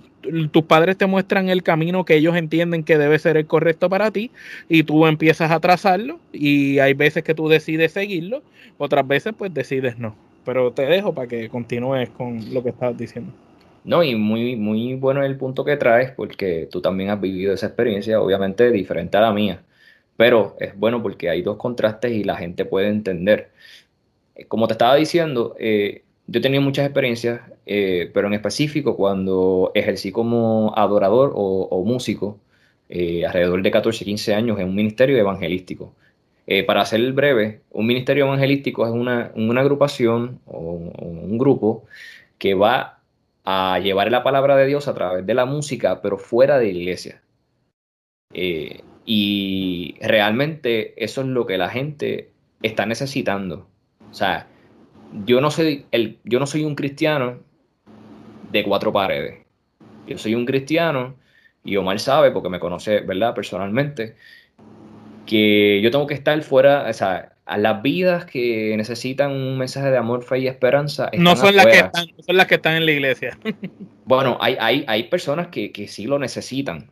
Tus 0.51 0.63
padres 0.63 0.98
te 0.98 1.05
muestran 1.05 1.48
el 1.48 1.63
camino 1.63 2.03
que 2.03 2.15
ellos 2.15 2.36
entienden 2.36 2.84
que 2.84 2.98
debe 2.98 3.17
ser 3.17 3.38
el 3.38 3.48
correcto 3.48 3.89
para 3.89 4.12
ti 4.12 4.29
y 4.67 4.84
tú 4.84 5.07
empiezas 5.07 5.51
a 5.51 5.60
trazarlo 5.62 6.19
y 6.34 6.79
hay 6.79 6.93
veces 6.93 7.24
que 7.24 7.34
tú 7.34 7.48
decides 7.48 7.93
seguirlo, 7.93 8.43
otras 8.77 9.07
veces 9.07 9.34
pues 9.38 9.53
decides 9.53 9.98
no. 9.98 10.15
Pero 10.43 10.74
te 10.74 10.86
dejo 10.86 11.13
para 11.13 11.29
que 11.29 11.48
continúes 11.48 12.10
con 12.10 12.53
lo 12.53 12.62
que 12.62 12.69
estabas 12.69 12.98
diciendo. 12.98 13.31
No, 13.88 14.03
y 14.03 14.15
muy, 14.15 14.58
muy 14.58 14.96
bueno 14.96 15.24
el 15.24 15.38
punto 15.38 15.63
que 15.63 15.77
traes, 15.77 16.12
porque 16.12 16.67
tú 16.70 16.82
también 16.82 17.10
has 17.10 17.22
vivido 17.22 17.53
esa 17.53 17.67
experiencia, 17.67 18.22
obviamente 18.22 18.70
diferente 18.72 19.15
a 19.17 19.22
la 19.22 19.32
mía, 19.34 19.63
pero 20.17 20.58
es 20.60 20.77
bueno 20.77 21.01
porque 21.01 21.29
hay 21.29 21.41
dos 21.41 21.58
contrastes 21.58 22.12
y 22.12 22.24
la 22.25 22.36
gente 22.38 22.65
puede 22.65 22.89
entender. 22.89 23.51
Eh, 24.36 24.46
como 24.46 24.67
te 24.67 24.74
estaba 24.74 24.96
diciendo, 24.96 25.56
eh, 25.60 26.03
yo 26.27 26.39
he 26.39 26.41
tenido 26.41 26.62
muchas 26.62 26.86
experiencias, 26.86 27.41
eh, 27.65 28.12
pero 28.13 28.27
en 28.27 28.34
específico 28.36 28.98
cuando 28.98 29.72
ejercí 29.75 30.12
como 30.12 30.74
adorador 30.75 31.32
o, 31.36 31.84
músico, 31.86 32.39
alrededor 32.89 33.62
de 33.63 33.72
14, 33.72 34.06
15 34.06 34.34
años 34.36 34.60
en 34.60 34.67
un 34.70 34.75
ministerio 34.75 35.17
evangelístico. 35.17 35.94
para 36.67 36.86
ser 36.86 37.12
breve, 37.13 37.62
un 37.72 37.86
ministerio 37.88 38.25
evangelístico 38.25 38.86
es 38.86 38.91
una, 38.94 39.32
agrupación 39.62 40.39
o 40.46 40.91
un 41.00 41.38
grupo 41.38 41.86
que 42.38 42.53
va 42.56 42.97
a 43.50 43.80
llevar 43.80 44.12
la 44.12 44.24
palabra 44.24 44.58
de 44.58 44.66
Dios 44.66 44.89
a 44.89 44.94
través 44.94 45.25
de 45.25 45.34
la 45.34 45.46
música, 45.46 46.01
pero 46.01 46.18
fuera 46.18 46.60
de 46.60 46.68
iglesia. 46.68 47.22
Eh, 48.34 48.82
y 49.06 49.96
realmente 50.01 51.01
eso 51.01 51.22
es 51.22 51.27
lo 51.27 51.46
que 51.46 51.58
la 51.58 51.70
gente 51.70 52.30
está 52.62 52.86
necesitando. 52.86 53.66
O 54.12 54.13
sea, 54.13 54.48
yo 55.25 55.39
no 55.39 55.50
soy, 55.50 55.86
el, 55.92 56.20
yo 56.25 56.42
no 56.42 56.46
soy 56.46 56.66
un 56.66 56.75
cristiano 56.75 57.39
de 58.51 58.66
cuatro 58.66 58.92
paredes. 58.92 59.46
Yo 60.08 60.18
soy 60.18 60.36
un 60.36 60.46
cristiano, 60.46 61.16
y 61.63 61.77
Omar 61.77 62.01
sabe, 62.01 62.32
porque 62.32 62.50
me 62.50 62.60
conoce, 62.60 63.00
¿verdad? 63.00 63.34
Personalmente, 63.34 64.18
que 65.25 65.80
yo 65.82 65.89
tengo 65.89 66.06
que 66.06 66.16
estar 66.16 66.42
fuera, 66.42 66.86
o 66.89 66.94
sea, 66.94 67.37
a 67.48 67.58
las 67.58 67.82
vidas 67.82 68.25
que 68.25 68.75
necesitan 68.75 69.32
un 69.32 69.58
mensaje 69.58 69.89
de 69.89 69.98
amor, 69.98 70.22
fe 70.24 70.39
y 70.39 70.48
esperanza. 70.48 71.10
No 71.18 71.38
son, 71.38 71.56
las 71.56 71.66
que 71.66 71.77
están, 71.80 72.06
son 72.25 72.36
las 72.36 72.46
que 72.46 72.56
están 72.56 72.75
en 72.75 72.86
la 72.86 72.92
iglesia. 72.92 73.39
bueno, 74.06 74.38
hay, 74.42 74.58
hay, 74.60 74.84
hay 74.88 75.04
personas 75.04 75.48
que, 75.48 75.72
que, 75.72 75.88
sí 75.88 76.08
lo 76.08 76.20
necesitan, 76.20 76.92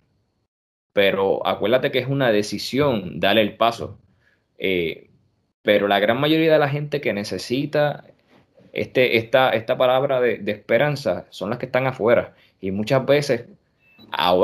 pero 0.93 1.45
acuérdate 1.45 1.91
que 1.91 1.99
es 1.99 2.07
una 2.07 2.31
decisión 2.31 3.19
darle 3.19 3.41
el 3.41 3.57
paso. 3.57 3.99
Eh, 4.57 5.09
pero 5.61 5.89
la 5.89 5.99
gran 5.99 6.21
mayoría 6.21 6.53
de 6.53 6.59
la 6.59 6.69
gente 6.69 7.01
que 7.01 7.11
necesita 7.11 8.05
este, 8.71 9.17
esta, 9.17 9.49
esta 9.49 9.77
palabra 9.77 10.21
de, 10.21 10.37
de 10.37 10.53
esperanza 10.53 11.25
son 11.31 11.49
las 11.49 11.59
que 11.59 11.65
están 11.65 11.85
afuera. 11.85 12.33
Y 12.61 12.71
muchas 12.71 13.05
veces, 13.05 13.45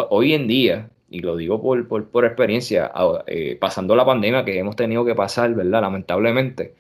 hoy 0.10 0.34
en 0.34 0.48
día, 0.48 0.90
y 1.12 1.20
lo 1.20 1.36
digo 1.36 1.62
por, 1.62 2.10
por, 2.10 2.26
experiencia, 2.26 2.90
eh, 3.28 3.58
pasando 3.60 3.96
la 3.98 4.06
pandemia 4.06 4.46
que 4.46 4.58
hemos 4.58 4.78
tenido 4.78 5.04
que 5.04 5.14
pasar, 5.14 5.54
¿verdad? 5.54 5.82
Lamentablemente, 5.82 6.74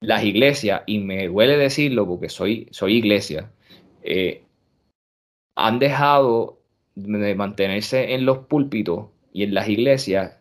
las 0.00 0.22
iglesias, 0.24 0.82
y 0.86 0.98
me 0.98 1.26
duele 1.28 1.56
decirlo 1.56 2.06
porque 2.06 2.28
soy, 2.28 2.68
soy 2.70 2.98
iglesia, 2.98 3.50
eh, 4.02 4.42
han 5.56 5.78
dejado 5.78 6.60
de 6.94 7.34
mantenerse 7.34 8.12
en 8.14 8.26
los 8.26 8.38
púlpitos 8.40 9.06
y 9.32 9.44
en 9.44 9.54
las 9.54 9.68
iglesias 9.68 10.36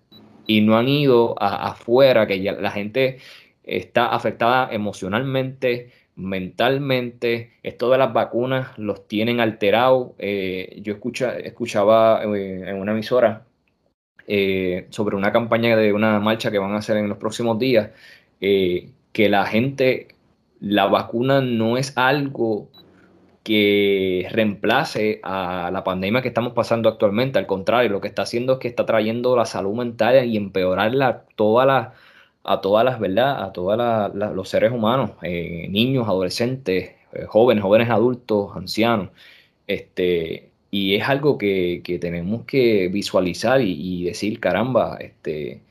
y 0.45 0.61
no 0.61 0.77
han 0.77 0.89
ido 0.89 1.41
afuera, 1.41 2.27
que 2.27 2.41
ya 2.41 2.53
la 2.53 2.71
gente 2.71 3.19
está 3.63 4.07
afectada 4.07 4.73
emocionalmente, 4.73 5.91
mentalmente, 6.19 7.53
esto 7.63 7.89
de 7.89 7.97
las 7.97 8.13
vacunas 8.13 8.77
los 8.77 9.07
tienen 9.07 9.39
alterados. 9.39 10.11
Eh, 10.19 10.79
yo 10.83 10.93
escucha, 10.93 11.37
escuchaba 11.37 12.21
eh, 12.23 12.63
en 12.67 12.75
una 12.75 12.91
emisora 12.91 13.45
eh, 14.27 14.87
sobre 14.89 15.15
una 15.15 15.31
campaña 15.31 15.75
de 15.75 15.93
una 15.93 16.19
marcha 16.19 16.51
que 16.51 16.59
van 16.59 16.73
a 16.73 16.77
hacer 16.77 16.97
en 16.97 17.09
los 17.09 17.17
próximos 17.17 17.57
días, 17.57 17.91
que 18.39 19.29
la 19.29 19.45
gente, 19.45 20.09
la 20.59 20.85
vacuna 20.87 21.41
no 21.41 21.77
es 21.77 21.97
algo 21.97 22.69
que 23.43 24.27
reemplace 24.31 25.19
a 25.23 25.71
la 25.73 25.83
pandemia 25.83 26.21
que 26.21 26.27
estamos 26.29 26.53
pasando 26.53 26.89
actualmente, 26.89 27.39
al 27.39 27.47
contrario, 27.47 27.89
lo 27.89 28.01
que 28.01 28.07
está 28.07 28.21
haciendo 28.21 28.53
es 28.53 28.59
que 28.59 28.67
está 28.67 28.85
trayendo 28.85 29.35
la 29.35 29.45
salud 29.45 29.75
mental 29.75 30.25
y 30.25 30.37
empeorarla 30.37 31.25
toda 31.35 31.65
la 31.65 31.93
a 32.43 32.61
todas 32.61 32.85
las, 32.85 32.99
¿verdad? 32.99 33.43
A 33.43 33.53
todos 33.53 33.77
los 34.35 34.49
seres 34.49 34.71
humanos, 34.71 35.11
eh, 35.21 35.67
niños, 35.69 36.07
adolescentes, 36.07 36.91
eh, 37.13 37.25
jóvenes, 37.27 37.63
jóvenes 37.63 37.89
adultos, 37.89 38.55
ancianos. 38.55 39.09
Este, 39.67 40.51
y 40.71 40.95
es 40.95 41.07
algo 41.09 41.37
que, 41.37 41.81
tenemos 42.01 42.45
que 42.45 42.89
visualizar 42.89 43.61
y, 43.61 44.05
decir, 44.05 44.39
caramba, 44.39 44.97
este, 44.99 45.63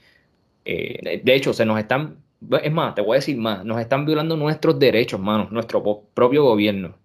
eh, 0.65 1.21
de 1.25 1.35
hecho, 1.35 1.53
se 1.53 1.65
nos 1.67 1.79
están, 1.79 2.19
es 2.63 2.73
más, 2.73 2.95
te 2.95 3.03
voy 3.03 3.17
a 3.17 3.21
decir 3.21 3.37
más, 3.39 3.65
nos 3.65 3.81
están 3.81 4.07
violando 4.07 4.37
nuestros 4.37 4.79
derechos, 4.79 5.21
hermanos, 5.21 5.51
nuestro 5.53 5.83
propio 6.15 6.45
gobierno. 6.45 6.97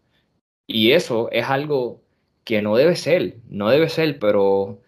Y 0.67 0.91
eso 0.91 1.29
es 1.31 1.45
algo 1.49 2.01
que 2.43 2.61
no 2.61 2.75
debe 2.75 2.95
ser, 2.95 3.37
no 3.49 3.69
debe 3.69 3.89
ser, 3.89 4.19
pero 4.19 4.81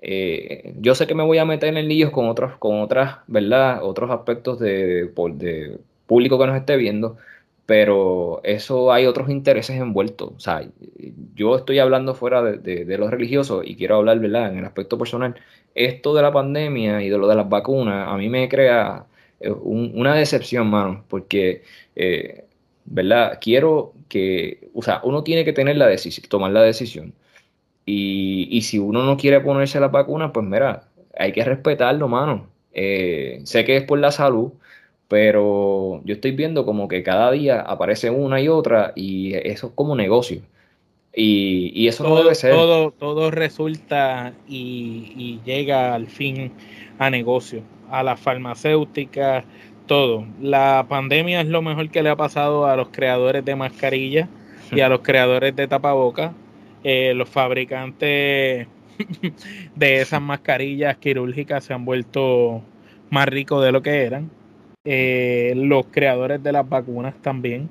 eh, 0.00 0.74
yo 0.80 0.94
sé 0.94 1.06
que 1.06 1.14
me 1.14 1.24
voy 1.24 1.38
a 1.38 1.44
meter 1.44 1.76
en 1.76 1.88
líos 1.88 2.10
con 2.10 2.28
otros, 2.28 2.56
con 2.58 2.80
otras, 2.80 3.18
¿verdad? 3.26 3.82
Otros 3.82 4.10
aspectos 4.10 4.58
de, 4.58 5.10
de, 5.34 5.78
público 6.06 6.38
que 6.38 6.46
nos 6.46 6.56
esté 6.56 6.76
viendo, 6.76 7.16
pero 7.66 8.40
eso 8.44 8.92
hay 8.92 9.06
otros 9.06 9.30
intereses 9.30 9.76
envueltos. 9.80 10.32
O 10.36 10.40
sea, 10.40 10.62
yo 11.34 11.56
estoy 11.56 11.78
hablando 11.78 12.14
fuera 12.14 12.42
de, 12.42 12.84
de, 12.84 12.98
los 12.98 13.10
religiosos 13.10 13.64
y 13.66 13.76
quiero 13.76 13.96
hablar, 13.96 14.20
¿verdad? 14.20 14.52
En 14.52 14.58
el 14.58 14.64
aspecto 14.64 14.98
personal. 14.98 15.34
Esto 15.74 16.14
de 16.14 16.22
la 16.22 16.32
pandemia 16.32 17.02
y 17.02 17.10
de 17.10 17.18
lo 17.18 17.28
de 17.28 17.34
las 17.36 17.48
vacunas, 17.48 18.08
a 18.08 18.16
mí 18.16 18.28
me 18.28 18.48
crea 18.48 19.06
eh, 19.40 19.50
una 19.50 20.14
decepción, 20.14 20.68
mano, 20.68 21.04
porque, 21.08 21.62
eh, 21.96 22.44
¿verdad? 22.84 23.38
Quiero 23.40 23.92
que, 24.08 24.70
o 24.74 24.82
sea, 24.82 25.00
uno 25.04 25.22
tiene 25.24 25.44
que 25.44 25.52
tener 25.52 25.76
la 25.76 25.86
decisión, 25.86 26.28
tomar 26.28 26.52
la 26.52 26.62
decisión 26.62 27.14
y, 27.88 28.62
si 28.62 28.80
uno 28.80 29.04
no 29.04 29.16
quiere 29.16 29.40
ponerse 29.40 29.78
la 29.78 29.88
vacuna, 29.88 30.32
pues 30.32 30.44
mira, 30.44 30.88
hay 31.16 31.32
que 31.32 31.44
respetarlo, 31.44 32.08
mano. 32.08 32.48
Eh, 32.72 33.40
sé 33.44 33.64
que 33.64 33.76
es 33.76 33.84
por 33.84 34.00
la 34.00 34.10
salud, 34.10 34.52
pero 35.06 36.02
yo 36.04 36.14
estoy 36.14 36.32
viendo 36.32 36.66
como 36.66 36.88
que 36.88 37.04
cada 37.04 37.30
día 37.30 37.60
aparece 37.60 38.10
una 38.10 38.40
y 38.40 38.48
otra 38.48 38.92
y 38.96 39.34
eso 39.34 39.68
es 39.68 39.72
como 39.74 39.94
negocio. 39.94 40.42
Y, 41.14 41.86
eso 41.86 42.04
todo, 42.04 42.16
no 42.16 42.22
debe 42.22 42.34
ser. 42.34 42.52
Todo, 42.52 42.90
todo 42.90 43.30
resulta 43.30 44.34
y, 44.48 45.12
y, 45.16 45.40
llega 45.46 45.94
al 45.94 46.08
fin 46.08 46.52
a 46.98 47.08
negocio, 47.08 47.62
a 47.88 48.02
las 48.02 48.18
farmacéuticas, 48.18 49.44
todo. 49.86 50.26
La 50.42 50.86
pandemia 50.88 51.40
es 51.40 51.46
lo 51.46 51.62
mejor 51.62 51.88
que 51.90 52.02
le 52.02 52.10
ha 52.10 52.16
pasado 52.16 52.66
a 52.66 52.76
los 52.76 52.88
creadores 52.88 53.44
de 53.44 53.54
mascarillas 53.54 54.28
y 54.72 54.80
a 54.80 54.88
los 54.90 55.00
creadores 55.00 55.54
de 55.54 55.68
tapabocas 55.68 56.32
eh, 56.88 57.14
los 57.14 57.28
fabricantes 57.28 58.68
de 59.74 60.00
esas 60.00 60.22
mascarillas 60.22 60.96
quirúrgicas 60.98 61.64
se 61.64 61.74
han 61.74 61.84
vuelto 61.84 62.62
más 63.10 63.26
ricos 63.26 63.64
de 63.64 63.72
lo 63.72 63.82
que 63.82 64.04
eran. 64.04 64.30
Eh, 64.84 65.52
los 65.56 65.86
creadores 65.86 66.40
de 66.44 66.52
las 66.52 66.68
vacunas 66.68 67.20
también. 67.22 67.68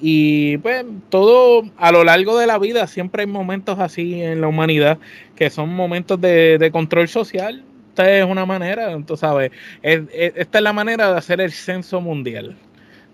Y 0.00 0.58
pues 0.58 0.84
todo 1.08 1.70
a 1.76 1.92
lo 1.92 2.02
largo 2.02 2.36
de 2.36 2.48
la 2.48 2.58
vida 2.58 2.88
siempre 2.88 3.22
hay 3.22 3.28
momentos 3.28 3.78
así 3.78 4.20
en 4.20 4.40
la 4.40 4.48
humanidad 4.48 4.98
que 5.36 5.50
son 5.50 5.68
momentos 5.72 6.20
de, 6.20 6.68
control 6.72 7.06
social. 7.06 7.62
Esta 7.90 8.10
es 8.12 8.24
una 8.24 8.44
manera, 8.44 9.00
tú 9.06 9.16
sabes, 9.16 9.52
esta 9.82 10.58
es 10.58 10.64
la 10.64 10.72
manera 10.72 11.12
de 11.12 11.18
hacer 11.18 11.40
el 11.40 11.52
censo 11.52 12.00
mundial. 12.00 12.56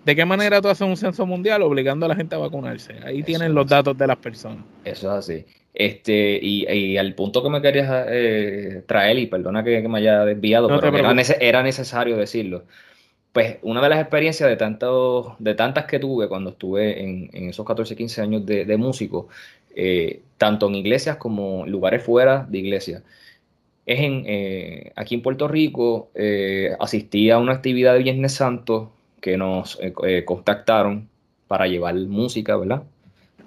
¿De 0.05 0.15
qué 0.15 0.23
manera 0.23 0.61
tú 0.61 0.67
haces 0.67 0.87
un 0.87 0.95
censo 0.95 1.25
mundial 1.25 1.63
obligando 1.63 2.05
a 2.05 2.09
la 2.09 2.15
gente 2.15 2.35
a 2.35 2.37
vacunarse? 2.37 2.93
Ahí 3.03 3.23
tienen 3.23 3.55
los 3.55 3.65
datos 3.65 3.97
de 3.97 4.05
las 4.05 4.17
personas. 4.17 4.63
Eso 4.83 5.07
es 5.07 5.13
así. 5.17 5.45
Este, 5.73 6.39
y, 6.41 6.95
al 6.95 7.15
punto 7.15 7.41
que 7.41 7.49
me 7.49 7.59
querías 7.59 8.05
eh, 8.09 8.83
traer, 8.85 9.17
y 9.17 9.25
perdona 9.25 9.63
que, 9.63 9.81
me 9.87 9.97
haya 9.97 10.23
desviado, 10.23 10.67
pero 10.67 10.95
era, 11.39 11.63
necesario 11.63 12.17
decirlo. 12.17 12.63
Pues 13.33 13.57
una 13.63 13.81
de 13.81 13.89
las 13.89 13.99
experiencias 13.99 14.47
de, 14.47 14.55
tanto, 14.57 15.35
de 15.39 15.55
tantas 15.55 15.85
que 15.85 15.99
tuve 15.99 16.29
cuando 16.29 16.51
estuve 16.51 17.03
en, 17.03 17.49
esos 17.49 17.65
14, 17.65 17.95
15 17.95 18.21
años 18.21 18.45
de, 18.45 18.77
músico, 18.77 19.27
eh, 19.75 20.21
tanto 20.37 20.67
en 20.67 20.75
iglesias 20.75 21.17
como 21.17 21.65
lugares 21.65 22.03
fuera 22.03 22.45
de 22.47 22.59
iglesias, 22.59 23.01
es 23.87 23.99
en, 23.99 24.23
eh, 24.27 24.93
aquí 24.95 25.15
en 25.15 25.21
Puerto 25.23 25.47
Rico, 25.47 26.11
asistí 26.79 27.31
a 27.31 27.39
una 27.39 27.53
actividad 27.53 27.93
de 27.93 28.03
Viernes 28.03 28.33
Santo 28.33 28.94
que 29.25 29.37
nos 29.37 29.79
eh, 29.81 29.91
eh, 30.05 30.23
contactaron 30.23 31.09
para 31.47 31.65
llevar 31.65 31.95
música, 31.95 32.55
¿verdad? 32.57 32.83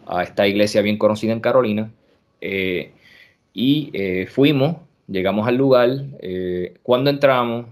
a 0.08 0.25
esta 0.25 0.49
iglesia 0.49 0.82
bien 0.82 0.99
conocida 0.99 1.32
en 1.32 1.38
Carolina. 1.38 1.92
Eh, 2.40 2.90
y 3.54 3.90
eh, 3.92 4.26
fuimos, 4.26 4.78
llegamos 5.06 5.47
al 5.47 5.54
lugar. 5.54 5.90
cuando 6.82 7.11
entramos, 7.11 7.66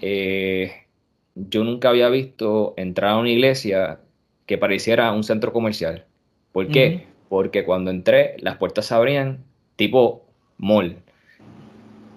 yo 0.00 1.64
nunca 1.64 1.90
había 1.90 2.08
visto 2.08 2.72
entrar 2.78 3.10
a 3.10 3.18
una 3.18 3.28
iglesia 3.28 4.00
que 4.46 4.56
pareciera 4.56 5.12
un 5.12 5.24
centro 5.24 5.52
comercial. 5.52 6.06
¿Por 6.52 6.68
qué? 6.68 7.04
Porque 7.28 7.64
cuando 7.64 7.90
entré, 7.90 8.36
las 8.38 8.56
puertas 8.56 8.86
se 8.86 8.94
abrían 8.94 9.44
tipo 9.76 10.24
mall. 10.56 10.96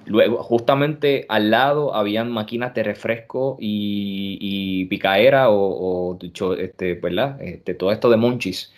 Luego, 0.09 0.41
justamente 0.41 1.27
al 1.29 1.51
lado 1.51 1.93
habían 1.93 2.31
máquinas 2.31 2.73
de 2.73 2.81
refresco 2.81 3.57
y, 3.59 4.39
y 4.41 4.85
picaera 4.85 5.51
o, 5.51 6.17
este, 6.57 6.95
¿verdad? 6.95 7.39
Este, 7.39 7.75
todo 7.75 7.91
esto 7.91 8.09
de 8.09 8.17
monchis. 8.17 8.73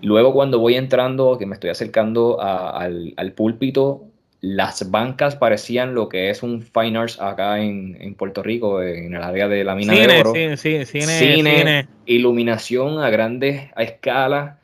Luego 0.00 0.32
cuando 0.32 0.60
voy 0.60 0.76
entrando, 0.76 1.38
que 1.38 1.46
me 1.46 1.54
estoy 1.54 1.70
acercando 1.70 2.40
al, 2.40 3.32
púlpito, 3.34 4.04
las 4.40 4.92
bancas 4.92 5.34
parecían 5.34 5.92
lo 5.92 6.08
que 6.08 6.30
es 6.30 6.44
un 6.44 6.62
fine 6.62 6.98
arts 6.98 7.20
acá 7.20 7.60
en, 7.60 8.14
Puerto 8.14 8.44
Rico, 8.44 8.80
en 8.80 9.12
el 9.12 9.22
área 9.24 9.48
de 9.48 9.64
la 9.64 9.74
mina 9.74 9.92
de 9.92 10.20
oro. 10.20 10.34
Cine, 10.34 10.56
cine, 10.56 10.86
cine, 10.86 11.88
iluminación 12.06 13.02
a 13.02 13.10
grandes 13.10 13.72
a 13.74 13.82
escala, 13.82 14.60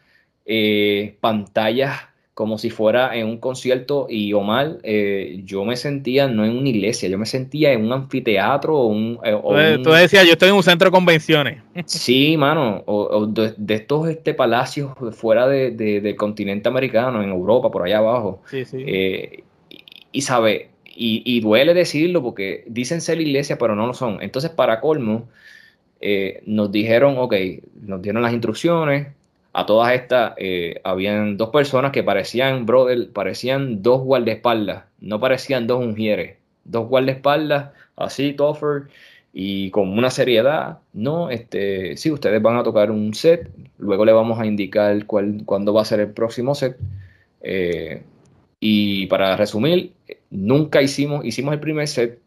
eh, 0.46 1.16
pantallas 1.20 2.09
como 2.40 2.56
si 2.56 2.70
fuera 2.70 3.14
en 3.14 3.26
un 3.26 3.36
concierto 3.36 4.06
y 4.08 4.32
Omar, 4.32 4.78
eh, 4.82 5.42
yo 5.44 5.62
me 5.66 5.76
sentía 5.76 6.26
no 6.26 6.46
en 6.46 6.56
una 6.56 6.70
iglesia, 6.70 7.06
yo 7.06 7.18
me 7.18 7.26
sentía 7.26 7.70
en 7.70 7.84
un 7.84 7.92
anfiteatro 7.92 8.78
o 8.78 8.86
un... 8.86 9.18
Eh, 9.22 9.78
tú, 9.84 9.90
decías, 9.90 10.24
yo 10.24 10.32
estoy 10.32 10.48
en 10.48 10.54
un 10.54 10.62
centro 10.62 10.86
de 10.86 10.90
convenciones. 10.90 11.62
Sí, 11.84 12.38
mano, 12.38 12.82
o, 12.86 13.26
de, 13.26 13.74
estos 13.74 14.08
este, 14.08 14.32
palacios 14.32 14.92
fuera 15.12 15.46
de, 15.48 15.72
del 15.72 16.16
continente 16.16 16.66
americano, 16.66 17.22
en 17.22 17.28
Europa, 17.28 17.70
por 17.70 17.82
allá 17.82 17.98
abajo. 17.98 18.40
Sí, 18.46 18.64
sí. 18.64 18.84
Eh, 18.86 19.44
y, 20.10 20.22
sabe, 20.22 20.70
y, 20.86 21.22
y, 21.26 21.40
duele 21.40 21.74
decirlo 21.74 22.22
porque 22.22 22.64
dicen 22.68 23.02
ser 23.02 23.20
iglesia, 23.20 23.58
pero 23.58 23.76
no 23.76 23.86
lo 23.86 23.92
son. 23.92 24.16
Entonces, 24.22 24.50
para 24.50 24.80
colmo, 24.80 25.28
nos 26.46 26.72
dijeron, 26.72 27.16
ok, 27.18 27.34
nos 27.82 28.00
dieron 28.00 28.22
las 28.22 28.32
instrucciones, 28.32 29.08
a 29.52 29.66
todas 29.66 29.92
estas 29.92 30.34
eh, 30.36 30.80
habían 30.84 31.36
dos 31.36 31.50
personas 31.50 31.92
que 31.92 32.02
parecían, 32.02 32.66
brother, 32.66 33.10
parecían 33.12 33.82
dos 33.82 34.02
guardaespaldas, 34.02 34.84
no 35.00 35.18
parecían 35.20 35.66
dos 35.66 35.84
ungieres, 35.84 36.36
dos 36.64 36.88
guardaespaldas, 36.88 37.70
así, 37.96 38.32
tougher, 38.32 38.88
y 39.32 39.70
con 39.70 39.96
una 39.96 40.10
seriedad, 40.10 40.78
no, 40.92 41.30
este, 41.30 41.96
sí, 41.96 42.10
ustedes 42.10 42.40
van 42.42 42.56
a 42.56 42.62
tocar 42.62 42.90
un 42.90 43.14
set, 43.14 43.50
luego 43.78 44.04
le 44.04 44.12
vamos 44.12 44.38
a 44.38 44.46
indicar 44.46 45.06
cuál, 45.06 45.42
cuándo 45.44 45.72
va 45.72 45.82
a 45.82 45.84
ser 45.84 46.00
el 46.00 46.12
próximo 46.12 46.54
set, 46.54 46.76
eh, 47.42 48.02
y 48.60 49.06
para 49.06 49.36
resumir, 49.36 49.92
nunca 50.30 50.82
hicimos, 50.82 51.24
hicimos 51.24 51.54
el 51.54 51.60
primer 51.60 51.88
set, 51.88 52.20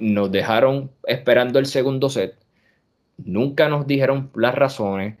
nos 0.00 0.32
dejaron 0.32 0.90
esperando 1.06 1.58
el 1.58 1.66
segundo 1.66 2.10
set, 2.10 2.34
nunca 3.18 3.68
nos 3.68 3.86
dijeron 3.86 4.30
las 4.34 4.54
razones, 4.54 5.16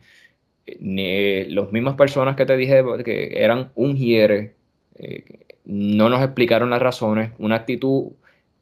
ni 0.80 1.44
las 1.44 1.72
mismas 1.72 1.94
personas 1.94 2.36
que 2.36 2.46
te 2.46 2.56
dije 2.56 2.82
que 3.04 3.42
eran 3.42 3.70
un 3.74 3.96
hiere, 3.96 4.54
eh, 4.96 5.24
no 5.64 6.08
nos 6.08 6.22
explicaron 6.22 6.70
las 6.70 6.82
razones, 6.82 7.32
una 7.38 7.56
actitud 7.56 8.12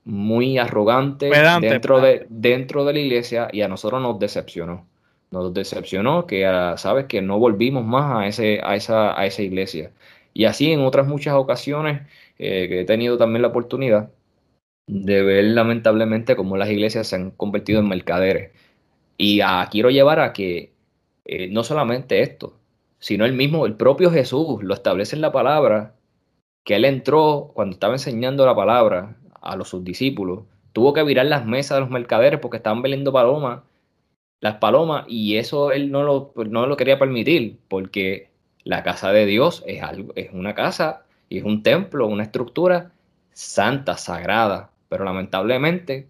muy 0.05 0.59
arrogante 0.59 1.31
dentro, 1.61 2.01
de, 2.01 2.27
dentro 2.29 2.85
de 2.85 2.93
la 2.93 2.99
iglesia 2.99 3.49
y 3.53 3.63
a 3.63 3.69
nosotros 3.69 4.03
nos 4.03 4.19
decepcionó. 4.19 4.87
Nos 5.31 5.53
decepcionó 5.53 6.27
que, 6.27 6.45
sabes, 6.77 7.07
que 7.07 7.23
no 7.23 7.39
volvimos 7.39 7.85
más 7.85 8.19
a, 8.19 8.27
ese, 8.29 8.61
a, 8.63 8.77
esa, 8.77 9.19
a 9.19 9.27
esa 9.27 9.43
iglesia. 9.43 9.91
Y 10.33 10.45
así 10.45 10.73
en 10.73 10.81
otras 10.81 11.07
muchas 11.07 11.35
ocasiones 11.35 12.03
eh, 12.39 12.69
que 12.69 12.81
he 12.81 12.85
tenido 12.85 13.17
también 13.17 13.43
la 13.43 13.49
oportunidad 13.49 14.11
de 14.87 15.23
ver 15.23 15.45
lamentablemente 15.45 16.37
cómo 16.37 16.57
las 16.57 16.69
iglesias 16.69 17.09
se 17.09 17.17
han 17.17 17.31
convertido 17.31 17.81
en 17.81 17.89
mercaderes. 17.89 18.53
Y 19.17 19.41
quiero 19.71 19.91
llevar 19.91 20.21
a 20.21 20.33
que 20.33 20.74
eh, 21.25 21.49
no 21.49 21.65
solamente 21.65 22.21
esto, 22.23 22.59
sino 22.99 23.25
el 23.25 23.33
mismo, 23.33 23.67
el 23.67 23.77
propio 23.77 24.11
Jesús 24.11 24.63
lo 24.63 24.75
establece 24.75 25.17
en 25.17 25.23
la 25.23 25.33
palabra, 25.33 25.95
que 26.65 26.77
él 26.77 26.85
entró 26.85 27.53
cuando 27.55 27.75
estaba 27.75 27.95
enseñando 27.95 28.47
la 28.47 28.57
palabra 28.57 29.17
a 29.41 29.57
los 29.57 29.69
sus 29.69 29.85
discípulos, 29.85 30.45
tuvo 30.73 30.93
que 30.93 31.03
virar 31.03 31.27
las 31.27 31.47
mesas 31.47 31.77
de 31.77 31.81
los 31.83 31.91
mercaderes 31.91 32.41
porque 32.41 32.57
estaban 32.59 32.83
vendiendo 32.83 33.13
palomas, 33.13 33.63
las 34.41 34.57
palomas, 34.57 35.05
y 35.09 35.37
eso 35.37 35.73
él 35.73 35.91
no 35.91 36.03
lo, 36.03 36.33
no 36.47 36.67
lo 36.67 36.77
quería 36.77 36.99
permitir, 36.99 37.59
porque 37.69 38.31
la 38.65 38.83
casa 38.83 39.13
de 39.13 39.27
Dios 39.27 39.63
es, 39.67 39.83
algo, 39.83 40.13
es 40.17 40.31
una 40.33 40.55
casa 40.55 41.05
y 41.29 41.39
es 41.39 41.45
un 41.45 41.63
templo, 41.63 42.07
una 42.07 42.25
estructura 42.25 42.93
santa, 43.33 43.97
sagrada, 43.97 44.71
pero 44.89 45.05
lamentablemente 45.05 46.09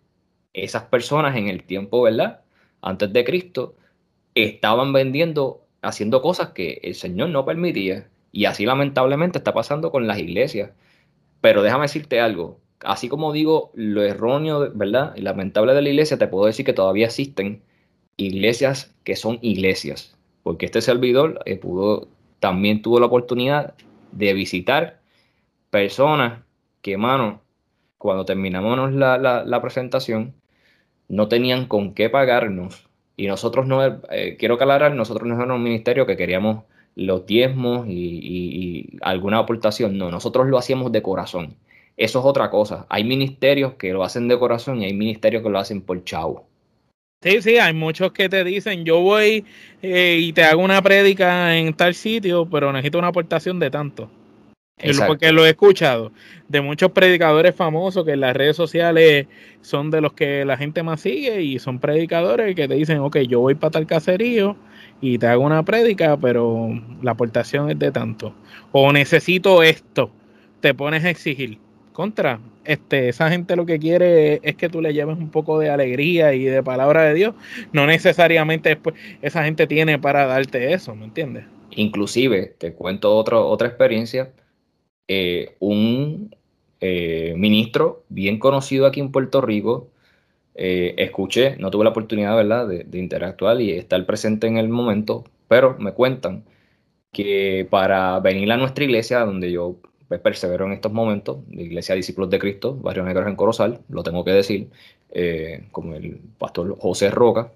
esas 0.52 0.84
personas 0.84 1.36
en 1.36 1.48
el 1.48 1.64
tiempo, 1.64 2.02
¿verdad? 2.02 2.42
Antes 2.80 3.12
de 3.12 3.24
Cristo, 3.24 3.74
estaban 4.34 4.92
vendiendo, 4.92 5.66
haciendo 5.82 6.22
cosas 6.22 6.50
que 6.50 6.80
el 6.82 6.94
Señor 6.94 7.30
no 7.30 7.44
permitía. 7.44 8.08
Y 8.32 8.46
así 8.46 8.66
lamentablemente 8.66 9.38
está 9.38 9.54
pasando 9.54 9.90
con 9.90 10.06
las 10.06 10.18
iglesias. 10.18 10.72
Pero 11.40 11.62
déjame 11.62 11.82
decirte 11.84 12.20
algo, 12.20 12.60
así 12.80 13.08
como 13.08 13.32
digo 13.32 13.70
lo 13.74 14.02
erróneo, 14.02 14.70
¿verdad? 14.74 15.14
Y 15.16 15.22
lamentable 15.22 15.74
de 15.74 15.82
la 15.82 15.88
iglesia, 15.90 16.18
te 16.18 16.28
puedo 16.28 16.46
decir 16.46 16.64
que 16.64 16.72
todavía 16.72 17.06
existen 17.06 17.62
iglesias 18.16 18.94
que 19.04 19.16
son 19.16 19.38
iglesias. 19.42 20.16
Porque 20.42 20.66
este 20.66 20.80
servidor 20.80 21.40
eh, 21.46 21.56
pudo, 21.56 22.08
también 22.40 22.82
tuvo 22.82 23.00
la 23.00 23.06
oportunidad 23.06 23.74
de 24.12 24.32
visitar 24.34 25.00
personas 25.70 26.42
que, 26.82 26.96
mano, 26.96 27.42
cuando 27.98 28.24
terminamos 28.24 28.92
la, 28.92 29.18
la 29.18 29.62
presentación, 29.62 30.34
no 31.08 31.28
tenían 31.28 31.66
con 31.66 31.94
qué 31.94 32.10
pagarnos 32.10 32.83
y 33.16 33.26
nosotros 33.26 33.66
no, 33.66 33.84
eh, 34.10 34.36
quiero 34.38 34.54
aclarar, 34.54 34.94
nosotros 34.94 35.28
no 35.28 35.36
somos 35.36 35.56
un 35.56 35.62
ministerio 35.62 36.06
que 36.06 36.16
queríamos 36.16 36.64
los 36.96 37.26
diezmos 37.26 37.86
y, 37.88 38.98
alguna 39.02 39.38
aportación, 39.38 39.98
no, 39.98 40.10
nosotros 40.10 40.46
lo 40.46 40.58
hacíamos 40.58 40.92
de 40.92 41.02
corazón. 41.02 41.56
Eso 41.96 42.18
es 42.18 42.24
otra 42.24 42.50
cosa. 42.50 42.86
Hay 42.88 43.04
ministerios 43.04 43.74
que 43.74 43.92
lo 43.92 44.02
hacen 44.02 44.26
de 44.28 44.38
corazón 44.38 44.82
y 44.82 44.86
hay 44.86 44.94
ministerios 44.94 45.42
que 45.42 45.50
lo 45.50 45.58
hacen 45.58 45.80
por 45.80 46.02
chavo. 46.04 46.46
Sí, 47.22 47.40
sí, 47.40 47.56
hay 47.56 47.72
muchos 47.72 48.12
que 48.12 48.28
te 48.28 48.44
dicen, 48.44 48.84
yo 48.84 49.00
voy 49.00 49.44
eh, 49.80 50.18
y 50.20 50.32
te 50.32 50.44
hago 50.44 50.62
una 50.62 50.82
prédica 50.82 51.56
en 51.56 51.72
tal 51.72 51.94
sitio, 51.94 52.46
pero 52.50 52.72
necesito 52.72 52.98
una 52.98 53.08
aportación 53.08 53.58
de 53.58 53.70
tanto. 53.70 54.10
Porque 55.06 55.32
lo 55.32 55.46
he 55.46 55.50
escuchado 55.50 56.12
de 56.48 56.60
muchos 56.60 56.90
predicadores 56.90 57.54
famosos 57.54 58.04
que 58.04 58.12
en 58.12 58.20
las 58.20 58.36
redes 58.36 58.56
sociales 58.56 59.26
son 59.60 59.90
de 59.90 60.00
los 60.00 60.12
que 60.12 60.44
la 60.44 60.56
gente 60.56 60.82
más 60.82 61.00
sigue 61.00 61.42
y 61.42 61.58
son 61.58 61.78
predicadores 61.78 62.54
que 62.56 62.66
te 62.66 62.74
dicen, 62.74 62.98
ok, 62.98 63.18
yo 63.18 63.40
voy 63.40 63.54
para 63.54 63.70
tal 63.70 63.86
caserío 63.86 64.56
y 65.00 65.18
te 65.18 65.26
hago 65.26 65.44
una 65.44 65.64
prédica, 65.64 66.16
pero 66.16 66.70
la 67.02 67.12
aportación 67.12 67.70
es 67.70 67.78
de 67.78 67.92
tanto. 67.92 68.34
O 68.72 68.92
necesito 68.92 69.62
esto, 69.62 70.10
te 70.60 70.74
pones 70.74 71.04
a 71.04 71.10
exigir. 71.10 71.58
Contra, 71.92 72.40
este, 72.64 73.08
esa 73.08 73.30
gente 73.30 73.54
lo 73.54 73.66
que 73.66 73.78
quiere 73.78 74.40
es 74.42 74.56
que 74.56 74.68
tú 74.68 74.82
le 74.82 74.92
lleves 74.92 75.16
un 75.16 75.30
poco 75.30 75.60
de 75.60 75.70
alegría 75.70 76.34
y 76.34 76.42
de 76.42 76.60
palabra 76.60 77.04
de 77.04 77.14
Dios. 77.14 77.34
No 77.72 77.86
necesariamente 77.86 78.70
después 78.70 78.96
esa 79.22 79.44
gente 79.44 79.68
tiene 79.68 80.00
para 80.00 80.26
darte 80.26 80.72
eso, 80.72 80.96
¿me 80.96 81.04
entiendes? 81.04 81.44
Inclusive, 81.70 82.56
te 82.58 82.72
cuento 82.72 83.14
otro, 83.14 83.46
otra 83.48 83.68
experiencia 83.68 84.32
eh, 85.08 85.56
un 85.60 86.34
eh, 86.80 87.34
ministro 87.36 88.04
bien 88.08 88.38
conocido 88.38 88.86
aquí 88.86 89.00
en 89.00 89.12
Puerto 89.12 89.40
Rico. 89.40 89.90
Eh, 90.54 90.94
escuché, 90.98 91.56
no 91.58 91.70
tuve 91.70 91.84
la 91.84 91.90
oportunidad 91.90 92.36
¿verdad? 92.36 92.68
De, 92.68 92.98
interactuar 92.98 93.60
y 93.60 93.72
estar 93.72 94.04
presente 94.06 94.46
en 94.46 94.56
el 94.56 94.68
momento, 94.68 95.24
pero 95.48 95.76
me 95.78 95.92
cuentan 95.92 96.44
que 97.12 97.66
para 97.70 98.20
venir 98.20 98.50
a 98.52 98.56
nuestra 98.56 98.84
iglesia, 98.84 99.20
donde 99.20 99.52
yo 99.52 99.76
pues, 100.08 100.20
persevero 100.20 100.66
en 100.66 100.72
estos 100.72 100.92
momentos, 100.92 101.38
la 101.50 101.62
Iglesia 101.62 101.94
Discípulos 101.94 102.30
de 102.30 102.38
Cristo, 102.38 102.74
Barrio 102.76 103.04
Negros 103.04 103.28
en 103.28 103.36
Corozal, 103.36 103.80
lo 103.88 104.02
tengo 104.02 104.24
que 104.24 104.32
decir, 104.32 104.68
como 105.72 105.94
el 105.94 106.20
pastor 106.38 106.76
José 106.78 107.10
Roca, 107.10 107.52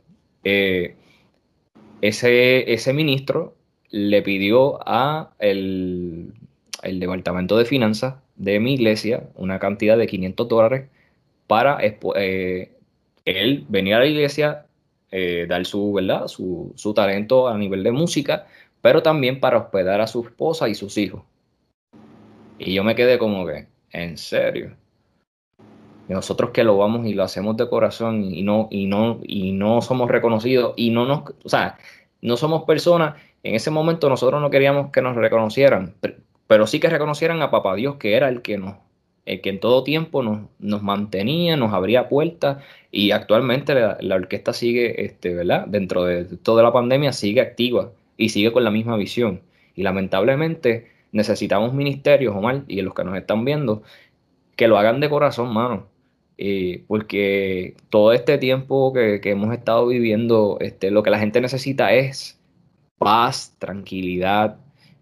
ese, 2.01 2.73
ese 2.73 2.93
ministro 2.93 3.57
le 3.91 4.23
pidió 4.23 4.79
a 4.89 5.35
el 5.39 6.33
el 6.83 7.01
Departamento 7.01 7.57
de 7.57 7.65
Finanzas 7.65 8.17
de 8.37 8.61
mi 8.61 8.75
iglesia 8.75 9.25
una 9.35 9.59
cantidad 9.59 9.99
de 9.99 10.07
500 10.07 10.49
dólares 10.49 10.89
para 11.47 11.79
eh, 11.81 12.73
él 13.25 13.67
venir 13.69 13.95
a 13.95 14.01
la 14.01 14.07
iglesia, 14.07 14.67
eh, 15.11 15.47
dar 15.49 15.65
su, 15.65 15.93
¿verdad? 15.93 16.29
Su, 16.29 16.73
su, 16.77 16.95
talento 16.95 17.49
a 17.49 17.59
nivel 17.59 17.83
de 17.83 17.91
música, 17.91 18.47
pero 18.83 19.03
también 19.03 19.41
para 19.41 19.59
hospedar 19.59 20.01
a 20.01 20.07
su 20.07 20.25
esposa 20.25 20.69
y 20.69 20.75
sus 20.75 20.97
hijos. 20.99 21.23
Y 22.59 22.75
yo 22.75 22.85
me 22.85 22.95
quedé 22.95 23.19
como 23.19 23.47
que, 23.47 23.67
en 23.93 24.19
serio. 24.19 24.77
nosotros 26.09 26.51
que 26.51 26.65
lo 26.65 26.77
vamos 26.77 27.07
y 27.07 27.15
lo 27.15 27.23
hacemos 27.23 27.57
de 27.57 27.69
corazón 27.69 28.25
y 28.25 28.43
no, 28.43 28.69
y 28.71 28.87
no, 28.87 29.21
y 29.23 29.53
no 29.53 29.81
somos 29.83 30.11
reconocidos 30.11 30.75
y 30.77 30.91
no 30.91 31.07
nos, 31.07 31.23
o 31.45 31.49
sea, 31.49 31.79
no 32.21 32.37
somos 32.37 32.65
personas 32.65 33.15
En 33.43 33.55
ese 33.55 33.71
momento 33.71 34.09
nosotros 34.09 34.41
no 34.43 34.51
queríamos 34.51 34.91
que 34.91 35.03
nos 35.03 35.17
reconocieran, 35.17 35.95
pero 36.49 36.67
sí 36.67 36.81
que 36.81 36.91
reconocieran 36.91 37.41
a 37.43 37.53
Papá 37.53 37.77
Dios, 37.77 37.97
que 37.97 38.15
era 38.17 38.29
el 38.29 38.43
que 38.43 38.59
nos, 38.59 38.77
el 39.27 39.41
que 39.43 39.51
en 39.51 39.61
todo 39.61 39.85
tiempo 39.85 40.23
nos, 40.23 40.49
nos 40.59 40.83
mantenía, 40.83 41.57
nos 41.57 41.73
abría 41.75 42.09
puertas 42.09 42.65
y 42.91 43.11
actualmente 43.13 43.75
la, 43.75 44.15
orquesta 44.17 44.53
sigue, 44.53 45.05
este, 45.05 45.35
¿verdad? 45.35 45.67
Dentro 45.69 46.05
de 46.05 46.25
toda 46.25 46.63
la 46.63 46.73
pandemia 46.73 47.13
sigue 47.13 47.43
activa 47.43 47.93
y 48.17 48.31
sigue 48.31 48.53
con 48.53 48.65
la 48.65 48.71
misma 48.71 48.97
visión. 48.97 49.43
Y 49.77 49.83
lamentablemente 49.83 50.91
necesitamos 51.13 51.75
ministerios, 51.75 52.35
Omar, 52.35 52.65
y 52.69 52.81
los 52.83 52.95
que 52.95 53.05
nos 53.05 53.17
están 53.17 53.45
viendo, 53.45 53.83
que 54.57 54.69
lo 54.69 54.79
hagan 54.79 55.01
de 55.01 55.11
corazón, 55.11 55.53
mano. 55.53 55.87
Eh, 56.39 56.85
porque 56.89 57.77
todo 57.91 58.13
este 58.13 58.39
tiempo 58.39 58.93
que, 58.93 59.21
hemos 59.25 59.53
estado 59.55 59.87
viviendo, 59.89 60.57
este, 60.61 60.91
lo 60.91 61.03
que 61.03 61.11
la 61.11 61.19
gente 61.19 61.41
necesita 61.41 61.93
es 61.93 62.41
paz, 62.99 63.57
tranquilidad, 63.59 64.59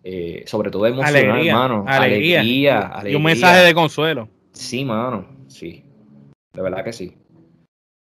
eh, 0.09 0.45
sobre 0.47 0.71
todo 0.71 0.87
emocional, 0.87 1.17
alegría, 1.17 1.51
hermano. 1.51 1.85
Alegría, 1.85 2.41
alegría, 2.41 3.11
Y 3.11 3.15
un 3.17 3.25
mensaje 3.25 3.65
de 3.65 3.75
consuelo. 3.75 4.29
Sí, 4.53 4.85
mano, 4.85 5.27
sí. 5.49 5.85
De 6.53 6.63
verdad 6.63 6.85
que 6.85 6.93
sí. 6.93 7.17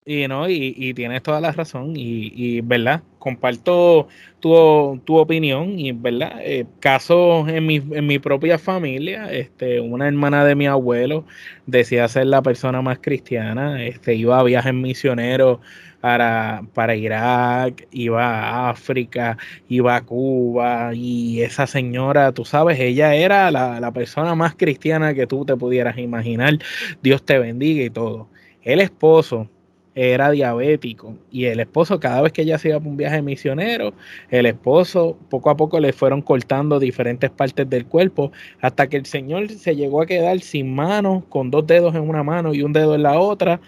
Y 0.07 0.27
no, 0.27 0.47
y, 0.47 0.75
y, 0.77 0.93
tienes 0.93 1.23
toda 1.23 1.41
la 1.41 1.51
razón, 1.51 1.93
y, 1.97 2.31
y 2.35 2.61
verdad, 2.61 3.01
comparto 3.17 4.07
tu, 4.39 5.01
tu 5.03 5.17
opinión, 5.17 5.79
y 5.79 5.93
verdad, 5.93 6.33
eh, 6.43 6.67
casos 6.79 7.49
en 7.49 7.65
mi, 7.65 7.77
en 7.77 8.05
mi 8.05 8.19
propia 8.19 8.59
familia, 8.59 9.31
este, 9.33 9.79
una 9.79 10.07
hermana 10.07 10.45
de 10.45 10.53
mi 10.53 10.67
abuelo 10.67 11.25
decía 11.65 12.07
ser 12.07 12.27
la 12.27 12.43
persona 12.43 12.83
más 12.83 12.99
cristiana, 12.99 13.83
este, 13.83 14.13
iba 14.13 14.39
a 14.39 14.43
viajes 14.43 14.75
misioneros 14.75 15.57
para, 16.01 16.61
para 16.75 16.95
Irak, 16.95 17.87
iba 17.91 18.23
a 18.27 18.69
África, 18.69 19.39
iba 19.67 19.95
a 19.95 20.05
Cuba, 20.05 20.91
y 20.93 21.41
esa 21.41 21.65
señora, 21.65 22.31
tú 22.31 22.45
sabes, 22.45 22.79
ella 22.79 23.15
era 23.15 23.49
la, 23.49 23.79
la 23.79 23.91
persona 23.91 24.35
más 24.35 24.53
cristiana 24.55 25.15
que 25.15 25.25
tú 25.25 25.45
te 25.45 25.55
pudieras 25.57 25.97
imaginar, 25.97 26.59
Dios 27.01 27.25
te 27.25 27.39
bendiga 27.39 27.83
y 27.83 27.89
todo. 27.89 28.29
El 28.61 28.81
esposo, 28.81 29.49
era 29.95 30.29
diabético. 30.29 31.15
Y 31.31 31.45
el 31.45 31.61
esposo 31.61 31.99
cada 31.99 32.21
vez 32.21 32.33
que 32.33 32.43
ella 32.43 32.57
se 32.59 32.69
iba 32.69 32.79
por 32.79 32.89
un 32.89 32.97
viaje 32.97 33.21
misionero, 33.21 33.93
el 34.29 34.45
esposo 34.45 35.17
poco 35.29 35.49
a 35.49 35.57
poco 35.57 35.79
le 35.79 35.93
fueron 35.93 36.21
cortando 36.21 36.79
diferentes 36.79 37.31
partes 37.31 37.69
del 37.69 37.85
cuerpo 37.85 38.31
hasta 38.59 38.87
que 38.87 38.97
el 38.97 39.05
señor 39.05 39.49
se 39.49 39.75
llegó 39.75 40.01
a 40.01 40.05
quedar 40.05 40.39
sin 40.41 40.75
manos, 40.75 41.23
con 41.29 41.49
dos 41.49 41.65
dedos 41.65 41.95
en 41.95 42.07
una 42.07 42.23
mano 42.23 42.53
y 42.53 42.61
un 42.61 42.73
dedo 42.73 42.93
en 42.93 43.03
la 43.03 43.19
otra, 43.19 43.61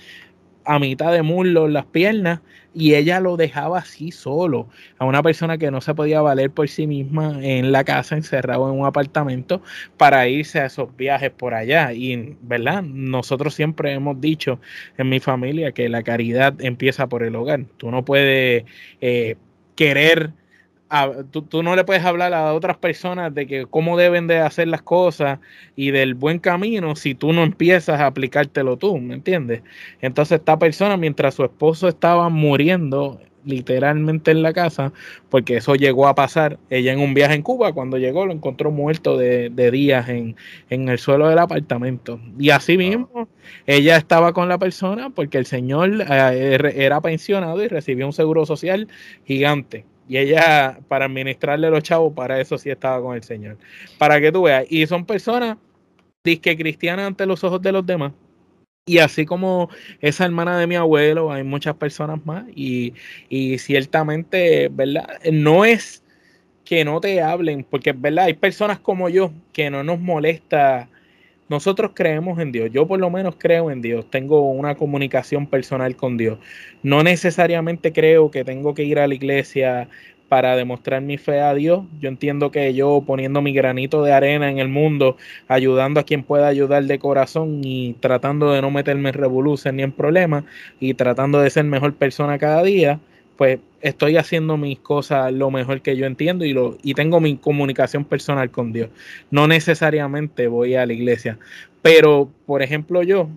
a 0.66 0.80
mitad 0.80 1.14
de 1.14 1.24
muslo 1.24 1.66
en 1.66 1.74
las 1.74 1.86
piernas 1.86 2.42
y 2.78 2.94
ella 2.94 3.20
lo 3.20 3.38
dejaba 3.38 3.80
así 3.80 4.12
solo, 4.12 4.68
a 5.00 5.06
una 5.06 5.24
persona 5.24 5.58
que 5.58 5.72
no 5.72 5.82
se 5.82 5.96
podía 5.96 6.22
valer 6.22 6.52
por 6.52 6.70
sí 6.70 6.86
misma 6.86 7.40
en 7.42 7.72
la 7.72 7.84
casa, 7.84 8.16
encerrado 8.16 8.72
en 8.72 8.80
un 8.80 8.86
apartamento, 8.86 9.64
para 9.98 10.28
irse 10.28 10.60
a 10.60 10.68
esos 10.68 10.96
viajes 10.96 11.32
por 11.32 11.56
allá. 11.56 11.92
Y, 11.94 12.38
¿verdad? 12.44 12.84
Nosotros 12.84 13.56
siempre 13.56 13.94
hemos 13.94 14.22
dicho 14.22 14.60
en 15.00 15.10
mi 15.10 15.20
familia 15.20 15.72
que 15.72 15.90
la 15.90 16.04
caridad 16.04 16.54
empieza 16.62 17.08
por 17.08 17.24
el 17.24 17.36
hogar. 17.36 17.66
Tú 17.78 17.90
no 17.90 18.06
puedes 18.06 18.66
eh, 19.02 19.38
querer 19.76 20.34
tú, 21.32 21.64
no 21.64 21.76
le 21.76 21.84
puedes 21.84 22.06
hablar 22.06 22.34
a 22.34 22.54
otras 22.54 22.78
personas 22.78 23.34
de 23.34 23.48
que 23.48 23.66
cómo 23.66 23.98
deben 23.98 24.28
de 24.28 24.40
hacer 24.40 24.68
las 24.68 24.82
cosas 24.82 25.40
y 25.76 25.92
del 25.92 26.16
buen 26.16 26.40
camino 26.40 26.96
si 26.96 27.16
tú 27.16 27.34
no 27.34 27.44
empiezas 27.44 28.00
a 28.00 28.08
aplicártelo 28.08 28.78
tú, 28.78 28.98
¿me 28.98 29.16
entiendes? 29.16 29.64
Entonces 30.02 30.40
esta 30.40 30.58
persona 30.60 30.98
mientras 30.98 31.36
su 31.36 31.44
esposo 31.44 31.88
estaba 31.88 32.30
muriendo 32.30 33.20
literalmente 33.48 34.32
en 34.32 34.44
la 34.44 34.54
casa, 34.54 34.92
porque 35.30 35.58
eso 35.58 35.76
llegó 35.76 36.08
a 36.08 36.16
pasar, 36.16 36.60
ella 36.70 36.92
en 36.92 37.00
un 37.00 37.14
viaje 37.14 37.34
en 37.34 37.42
Cuba, 37.42 37.72
cuando 37.74 37.98
llegó 37.98 38.26
lo 38.26 38.34
encontró 38.34 38.72
muerto 38.72 39.18
de, 39.18 39.50
días 39.72 40.10
en, 40.10 40.36
en, 40.70 40.90
el 40.90 41.00
suelo 41.00 41.30
del 41.30 41.40
apartamento. 41.40 42.20
Y 42.38 42.50
así 42.50 42.78
mismo, 42.78 43.30
ella 43.66 43.96
estaba 43.98 44.34
con 44.34 44.50
la 44.50 44.58
persona 44.58 45.10
porque 45.12 45.38
el 45.38 45.46
señor 45.46 46.06
eh, 46.10 46.74
era 46.76 47.00
pensionado 47.02 47.64
y 47.64 47.68
recibía 47.70 48.06
un 48.06 48.14
seguro 48.14 48.46
social 48.46 48.88
gigante. 49.26 49.86
Y 50.08 50.18
ella, 50.18 50.80
para 50.88 51.06
administrarle 51.06 51.70
los 51.70 51.84
chavos, 51.84 52.14
para 52.14 52.40
eso 52.40 52.58
sí 52.58 52.70
estaba 52.70 53.02
con 53.02 53.16
el 53.16 53.24
Señor. 53.24 53.58
Para 53.98 54.22
que 54.22 54.32
tú 54.32 54.44
veas. 54.44 54.66
Y 54.70 54.86
son 54.88 55.06
personas 55.06 55.58
disque 56.24 56.58
cristianas 56.58 57.08
ante 57.08 57.26
los 57.26 57.44
ojos 57.44 57.62
de 57.62 57.72
los 57.72 57.86
demás. 57.86 58.14
Y 58.86 59.00
así 59.00 59.26
como 59.26 59.70
esa 60.00 60.26
hermana 60.26 60.58
de 60.58 60.68
mi 60.68 60.76
abuelo, 60.76 61.32
hay 61.32 61.44
muchas 61.44 61.76
personas 61.76 62.26
más. 62.26 62.46
Y, 62.56 62.94
y 63.30 63.58
ciertamente, 63.58 64.70
¿verdad? 64.70 65.20
No 65.32 65.66
es 65.66 66.04
que 66.64 66.84
no 66.84 67.00
te 67.00 67.22
hablen, 67.22 67.64
porque 67.64 67.94
verdad, 67.94 68.26
hay 68.26 68.34
personas 68.34 68.80
como 68.80 69.10
yo 69.10 69.32
que 69.54 69.70
no 69.70 69.84
nos 69.84 70.00
molesta 70.00 70.90
nosotros 71.50 71.92
creemos 71.94 72.40
en 72.40 72.52
Dios. 72.52 72.70
Yo 72.72 72.88
por 72.88 73.00
lo 73.00 73.10
menos 73.10 73.36
creo 73.38 73.72
en 73.72 73.82
Dios. 73.82 74.10
Tengo 74.10 74.50
una 74.52 74.76
comunicación 74.76 75.48
personal 75.48 75.96
con 75.96 76.18
Dios. 76.18 76.40
No 76.84 77.04
necesariamente 77.04 77.94
creo 77.94 78.32
que 78.32 78.44
tengo 78.44 78.74
que 78.74 78.84
ir 78.84 79.00
a 79.00 79.08
la 79.08 79.16
iglesia 79.16 79.90
para 80.28 80.56
demostrar 80.56 81.02
mi 81.02 81.18
fe 81.18 81.40
a 81.42 81.54
Dios. 81.54 81.86
Yo 82.00 82.10
entiendo 82.10 82.52
que 82.52 82.74
yo 82.74 83.04
poniendo 83.06 83.42
mi 83.42 83.54
granito 83.54 84.04
de 84.04 84.14
arena 84.14 84.50
en 84.50 84.60
el 84.60 84.68
mundo, 84.68 85.18
ayudando 85.48 86.00
a 86.00 86.04
quien 86.04 86.24
pueda 86.24 86.48
ayudar 86.48 86.84
de 86.84 87.00
corazón 87.00 87.62
y 87.64 87.94
tratando 88.00 88.52
de 88.52 88.62
no 88.62 88.72
meterme 88.72 89.10
en 89.10 89.16
revoluciones 89.16 89.78
ni 89.78 89.84
en 89.84 89.92
problemas 89.92 90.44
y 90.80 90.94
tratando 90.96 91.40
de 91.40 91.50
ser 91.50 91.66
mejor 91.66 91.96
persona 91.96 92.38
cada 92.38 92.64
día, 92.64 93.00
pues 93.38 93.60
estoy 93.82 94.18
haciendo 94.18 94.58
mis 94.58 94.80
cosas 94.80 95.32
lo 95.32 95.52
mejor 95.52 95.82
que 95.82 95.96
yo 95.96 96.06
entiendo 96.06 96.44
y, 96.44 96.54
lo, 96.54 96.78
y 96.84 96.94
tengo 96.94 97.20
mi 97.20 97.38
comunicación 97.38 98.04
personal 98.04 98.50
con 98.50 98.74
Dios. 98.74 98.90
No 99.32 99.48
necesariamente 99.48 100.48
voy 100.48 100.76
a 100.76 100.86
la 100.86 100.94
iglesia, 100.94 101.38
pero 101.82 102.30
por 102.46 102.62
ejemplo 102.62 103.04
yo 103.04 103.30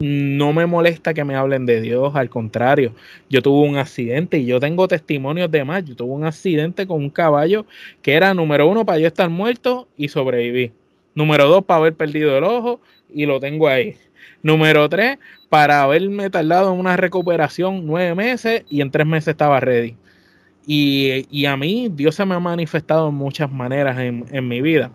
no 0.00 0.52
me 0.52 0.66
molesta 0.66 1.12
que 1.12 1.24
me 1.24 1.34
hablen 1.34 1.66
de 1.66 1.80
Dios, 1.80 2.14
al 2.14 2.30
contrario, 2.30 2.94
yo 3.28 3.42
tuve 3.42 3.68
un 3.68 3.76
accidente 3.78 4.38
y 4.38 4.46
yo 4.46 4.60
tengo 4.60 4.86
testimonios 4.86 5.50
de 5.50 5.64
más, 5.64 5.84
yo 5.84 5.96
tuve 5.96 6.12
un 6.12 6.24
accidente 6.24 6.86
con 6.86 6.98
un 6.98 7.10
caballo 7.10 7.66
que 8.00 8.14
era 8.14 8.32
número 8.32 8.68
uno 8.68 8.86
para 8.86 9.00
yo 9.00 9.08
estar 9.08 9.28
muerto 9.28 9.88
y 9.96 10.08
sobreviví. 10.08 10.70
Número 11.14 11.48
dos 11.48 11.64
para 11.64 11.80
haber 11.80 11.94
perdido 11.94 12.38
el 12.38 12.44
ojo 12.44 12.80
y 13.12 13.26
lo 13.26 13.40
tengo 13.40 13.66
ahí. 13.66 13.96
Número 14.42 14.88
tres, 14.88 15.18
para 15.48 15.82
haberme 15.82 16.30
tardado 16.30 16.72
en 16.72 16.78
una 16.78 16.96
recuperación 16.96 17.86
nueve 17.86 18.14
meses 18.14 18.64
y 18.70 18.80
en 18.80 18.90
tres 18.90 19.06
meses 19.06 19.28
estaba 19.28 19.60
ready. 19.60 19.96
Y, 20.66 21.46
a 21.46 21.56
mí 21.56 21.88
Dios 21.90 22.14
se 22.14 22.26
me 22.26 22.34
ha 22.34 22.40
manifestado 22.40 23.08
en 23.08 23.14
muchas 23.14 23.50
maneras 23.50 23.98
en, 23.98 24.26
en 24.30 24.46
mi 24.46 24.60
vida. 24.60 24.90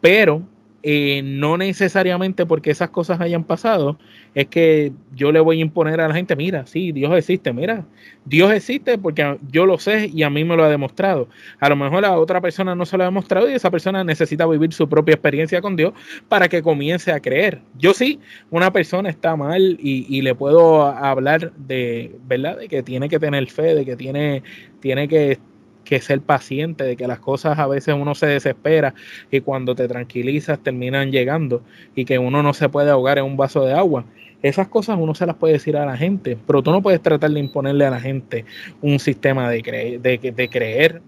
Pero 0.00 0.42
eh, 0.88 1.22
no 1.24 1.56
necesariamente 1.56 2.46
porque 2.46 2.70
esas 2.70 2.90
cosas 2.90 3.20
hayan 3.20 3.42
pasado, 3.42 3.98
es 4.36 4.48
que 4.48 4.92
yo 5.14 5.32
le 5.32 5.40
voy 5.40 5.60
a 5.60 5.62
imponer 5.62 5.98
a 5.98 6.08
la 6.08 6.14
gente, 6.14 6.36
mira, 6.36 6.66
sí, 6.66 6.92
Dios 6.92 7.10
existe, 7.16 7.54
mira, 7.54 7.86
Dios 8.26 8.52
existe 8.52 8.98
porque 8.98 9.38
yo 9.50 9.64
lo 9.64 9.78
sé 9.78 10.10
y 10.12 10.24
a 10.24 10.28
mí 10.28 10.44
me 10.44 10.54
lo 10.58 10.64
ha 10.64 10.68
demostrado. 10.68 11.30
A 11.58 11.70
lo 11.70 11.76
mejor 11.76 12.04
a 12.04 12.18
otra 12.18 12.42
persona 12.42 12.74
no 12.74 12.84
se 12.84 12.98
lo 12.98 13.04
ha 13.04 13.06
demostrado 13.06 13.48
y 13.48 13.54
esa 13.54 13.70
persona 13.70 14.04
necesita 14.04 14.46
vivir 14.46 14.74
su 14.74 14.90
propia 14.90 15.14
experiencia 15.14 15.62
con 15.62 15.74
Dios 15.74 15.94
para 16.28 16.50
que 16.50 16.62
comience 16.62 17.12
a 17.12 17.20
creer. 17.20 17.62
Yo 17.78 17.94
sí, 17.94 18.20
una 18.50 18.70
persona 18.74 19.08
está 19.08 19.36
mal 19.36 19.78
y, 19.80 20.04
y 20.06 20.20
le 20.20 20.34
puedo 20.34 20.82
hablar 20.82 21.54
de, 21.56 22.14
¿verdad? 22.26 22.58
De 22.58 22.68
que 22.68 22.82
tiene 22.82 23.08
que 23.08 23.18
tener 23.18 23.48
fe, 23.48 23.74
de 23.74 23.86
que 23.86 23.96
tiene, 23.96 24.42
tiene 24.80 25.08
que 25.08 25.38
que 25.86 26.00
ser 26.00 26.20
paciente, 26.20 26.84
de 26.84 26.96
que 26.96 27.06
las 27.06 27.20
cosas 27.20 27.58
a 27.58 27.66
veces 27.66 27.94
uno 27.94 28.14
se 28.14 28.26
desespera 28.26 28.92
y 29.30 29.40
cuando 29.40 29.74
te 29.74 29.88
tranquilizas 29.88 30.58
terminan 30.58 31.12
llegando 31.12 31.62
y 31.94 32.04
que 32.04 32.18
uno 32.18 32.42
no 32.42 32.52
se 32.52 32.68
puede 32.68 32.90
ahogar 32.90 33.16
en 33.18 33.24
un 33.24 33.36
vaso 33.38 33.64
de 33.64 33.72
agua. 33.72 34.04
Esas 34.48 34.68
cosas 34.68 34.96
uno 34.98 35.14
se 35.14 35.26
las 35.26 35.36
puede 35.36 35.54
decir 35.54 35.76
a 35.76 35.86
la 35.86 35.96
gente, 35.96 36.36
pero 36.46 36.62
tú 36.62 36.70
no 36.70 36.82
puedes 36.82 37.00
tratar 37.02 37.30
de 37.30 37.40
imponerle 37.40 37.86
a 37.86 37.90
la 37.90 38.00
gente 38.00 38.44
un 38.80 38.98
sistema 38.98 39.50
de, 39.50 39.98
de, 40.00 40.48
creer. 40.48 41.02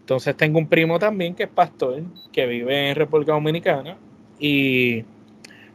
Entonces 0.00 0.36
tengo 0.36 0.58
un 0.58 0.68
primo 0.68 0.98
también 0.98 1.34
que 1.34 1.44
es 1.44 1.48
pastor, 1.48 2.02
que 2.32 2.46
vive 2.46 2.90
en 2.90 2.96
República 2.96 3.32
Dominicana 3.32 3.96
y 4.38 5.04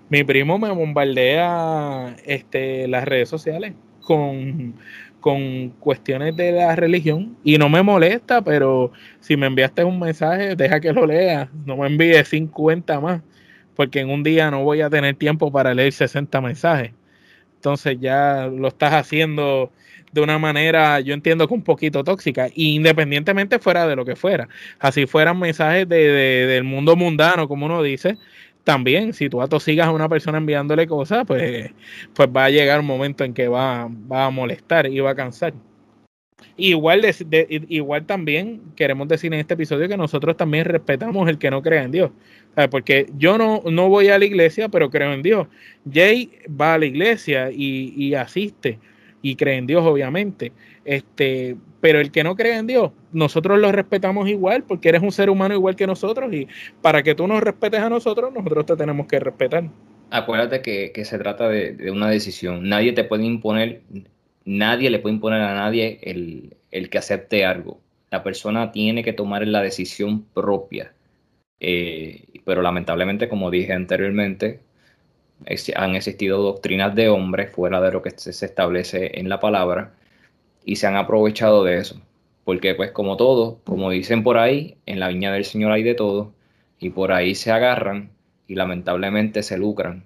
mi 0.10 0.23
primo 0.23 0.58
me 0.58 0.71
bombardea 0.71 2.15
este, 2.25 2.88
las 2.88 3.06
redes 3.06 3.30
sociales 3.30 3.73
con 4.01 4.75
con 5.25 5.69
cuestiones 5.80 6.36
de 6.36 6.51
la 6.51 6.75
religión 6.75 7.36
y 7.43 7.58
no 7.58 7.67
me 7.67 7.82
molesta, 7.82 8.43
pero 8.43 8.91
si 9.19 9.36
me 9.36 9.47
enviaste 9.47 9.84
un 9.84 9.99
mensaje, 9.99 10.56
deja 10.56 10.80
que 10.80 10.93
lo 10.93 11.08
lea, 11.08 11.49
no 11.65 11.78
me 11.78 11.88
envíes 11.88 12.28
50 12.28 12.99
más, 12.99 13.23
porque 13.75 14.01
en 14.01 14.12
un 14.12 14.21
día 14.21 14.51
no 14.51 14.63
voy 14.63 14.82
a 14.82 14.89
tener 14.91 15.15
tiempo 15.15 15.51
para 15.51 15.73
leer 15.73 15.93
60 15.93 16.41
mensajes. 16.41 16.91
Entonces 17.65 17.97
ya 17.99 18.45
lo 18.45 18.67
estás 18.67 18.93
haciendo 18.93 19.71
de 20.12 20.21
una 20.21 20.38
manera, 20.38 20.99
yo 20.99 21.15
entiendo 21.15 21.47
que 21.47 21.56
un 21.56 21.63
poquito 21.63 22.04
tóxica, 22.04 22.47
independientemente 22.54 23.58
fuera 23.58 23.88
de 23.88 23.95
lo 23.95 24.06
que 24.06 24.15
fuera. 24.15 24.47
Así 24.78 25.08
fueran 25.08 25.39
mensajes 25.39 25.89
de, 25.89 25.97
del 25.97 26.63
mundo 26.63 26.95
mundano, 26.95 27.47
como 27.47 27.65
uno 27.65 27.82
dice, 27.82 28.19
también, 28.63 29.13
si 29.13 29.30
tú 29.30 29.41
atosigas 29.41 29.88
a 29.88 29.91
una 29.91 30.08
persona 30.08 30.38
enviándole 30.38 30.86
cosas, 30.86 31.25
pues, 31.25 31.71
pues 32.13 32.30
va 32.30 32.45
a 32.45 32.49
llegar 32.51 32.82
un 32.82 32.86
momento 32.86 33.23
en 33.23 33.34
que 33.34 33.47
va, 33.47 33.89
va 33.89 34.28
a 34.28 34.30
molestar 34.30 34.86
y 34.86 34.99
va 34.99 35.10
a 35.12 35.15
cansar. 35.15 35.56
Igual, 36.58 37.01
igual 37.69 38.06
también 38.06 38.62
queremos 38.75 39.08
decir 39.08 39.34
en 39.34 39.39
este 39.39 39.56
episodio 39.56 39.89
que 39.89 39.97
nosotros 39.97 40.38
también 40.38 40.65
respetamos 40.65 41.28
el 41.28 41.38
que 41.38 41.49
no 41.49 41.62
crea 41.62 41.84
en 41.84 41.91
Dios. 41.91 42.12
Porque 42.69 43.07
yo 43.17 43.37
no, 43.37 43.61
no 43.69 43.89
voy 43.89 44.07
a 44.07 44.17
la 44.17 44.25
iglesia, 44.25 44.69
pero 44.69 44.89
creo 44.89 45.13
en 45.13 45.21
Dios. 45.21 45.47
Jay 45.91 46.31
va 46.49 46.75
a 46.75 46.77
la 46.77 46.85
iglesia 46.85 47.51
y, 47.51 47.93
y 47.97 48.15
asiste 48.15 48.79
y 49.21 49.35
cree 49.35 49.57
en 49.57 49.65
Dios, 49.65 49.83
obviamente. 49.83 50.51
Este, 50.85 51.55
pero 51.81 51.99
el 51.99 52.11
que 52.11 52.23
no 52.23 52.35
cree 52.35 52.57
en 52.57 52.67
Dios, 52.67 52.91
nosotros 53.11 53.57
lo 53.57 53.71
respetamos 53.71 54.29
igual, 54.29 54.63
porque 54.63 54.89
eres 54.89 55.01
un 55.01 55.11
ser 55.11 55.31
humano 55.31 55.55
igual 55.55 55.75
que 55.75 55.87
nosotros, 55.87 56.31
y 56.31 56.47
para 56.81 57.01
que 57.01 57.15
tú 57.15 57.27
nos 57.27 57.41
respetes 57.41 57.79
a 57.79 57.89
nosotros, 57.89 58.31
nosotros 58.31 58.67
te 58.67 58.75
tenemos 58.75 59.07
que 59.07 59.19
respetar. 59.19 59.63
Acuérdate 60.11 60.61
que, 60.61 61.05
se 61.05 61.17
trata 61.17 61.49
de, 61.49 61.89
una 61.89 62.07
decisión. 62.07 62.69
Nadie 62.69 62.93
te 62.93 63.03
puede 63.03 63.23
imponer, 63.23 63.81
nadie 64.45 64.91
le 64.91 64.99
puede 64.99 65.15
imponer 65.15 65.41
a 65.41 65.55
nadie 65.55 65.99
el, 66.03 66.55
el 66.69 66.91
que 66.91 66.99
acepte 66.99 67.45
algo. 67.45 67.79
La 68.11 68.21
persona 68.21 68.71
tiene 68.71 69.03
que 69.03 69.13
tomar 69.13 69.45
la 69.47 69.63
decisión 69.63 70.23
propia. 70.35 70.93
Eh, 71.59 72.25
pero 72.45 72.61
lamentablemente, 72.61 73.29
como 73.29 73.49
dije 73.51 73.73
anteriormente, 73.73 74.61
han 75.75 75.95
existido 75.95 76.41
doctrinas 76.41 76.95
de 76.95 77.09
hombres 77.09 77.51
fuera 77.51 77.81
de 77.81 77.91
lo 77.91 78.01
que 78.01 78.11
se 78.11 78.45
establece 78.45 79.19
en 79.19 79.29
la 79.29 79.39
palabra 79.39 79.93
y 80.63 80.77
se 80.77 80.87
han 80.87 80.95
aprovechado 80.95 81.63
de 81.63 81.77
eso. 81.77 82.01
Porque 82.43 82.75
pues 82.75 82.91
como 82.91 83.17
todo, 83.17 83.59
como 83.63 83.89
dicen 83.89 84.23
por 84.23 84.37
ahí, 84.37 84.77
en 84.85 84.99
la 84.99 85.07
viña 85.07 85.31
del 85.31 85.45
Señor 85.45 85.71
hay 85.71 85.83
de 85.83 85.95
todo 85.95 86.33
y 86.79 86.91
por 86.91 87.11
ahí 87.11 87.35
se 87.35 87.51
agarran 87.51 88.11
y 88.47 88.55
lamentablemente 88.55 89.43
se 89.43 89.57
lucran 89.57 90.03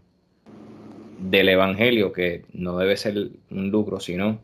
del 1.19 1.49
Evangelio 1.49 2.13
que 2.13 2.43
no 2.53 2.77
debe 2.77 2.95
ser 2.95 3.31
un 3.49 3.69
lucro, 3.71 3.99
sino 3.99 4.39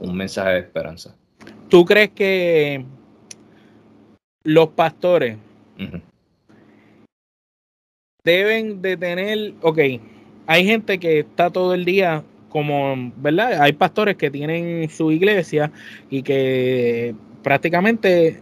un 0.00 0.16
mensaje 0.16 0.50
de 0.50 0.58
esperanza. 0.60 1.16
¿Tú 1.68 1.84
crees 1.86 2.10
que 2.10 2.84
los 4.44 4.68
pastores 4.68 5.38
deben 8.24 8.82
de 8.82 8.96
tener, 8.96 9.54
ok, 9.62 9.78
hay 10.46 10.64
gente 10.64 10.98
que 10.98 11.20
está 11.20 11.50
todo 11.50 11.74
el 11.74 11.84
día 11.84 12.22
como, 12.48 13.12
¿verdad? 13.16 13.60
Hay 13.60 13.72
pastores 13.72 14.16
que 14.16 14.30
tienen 14.30 14.88
su 14.90 15.10
iglesia 15.10 15.72
y 16.10 16.22
que 16.22 17.14
prácticamente 17.42 18.40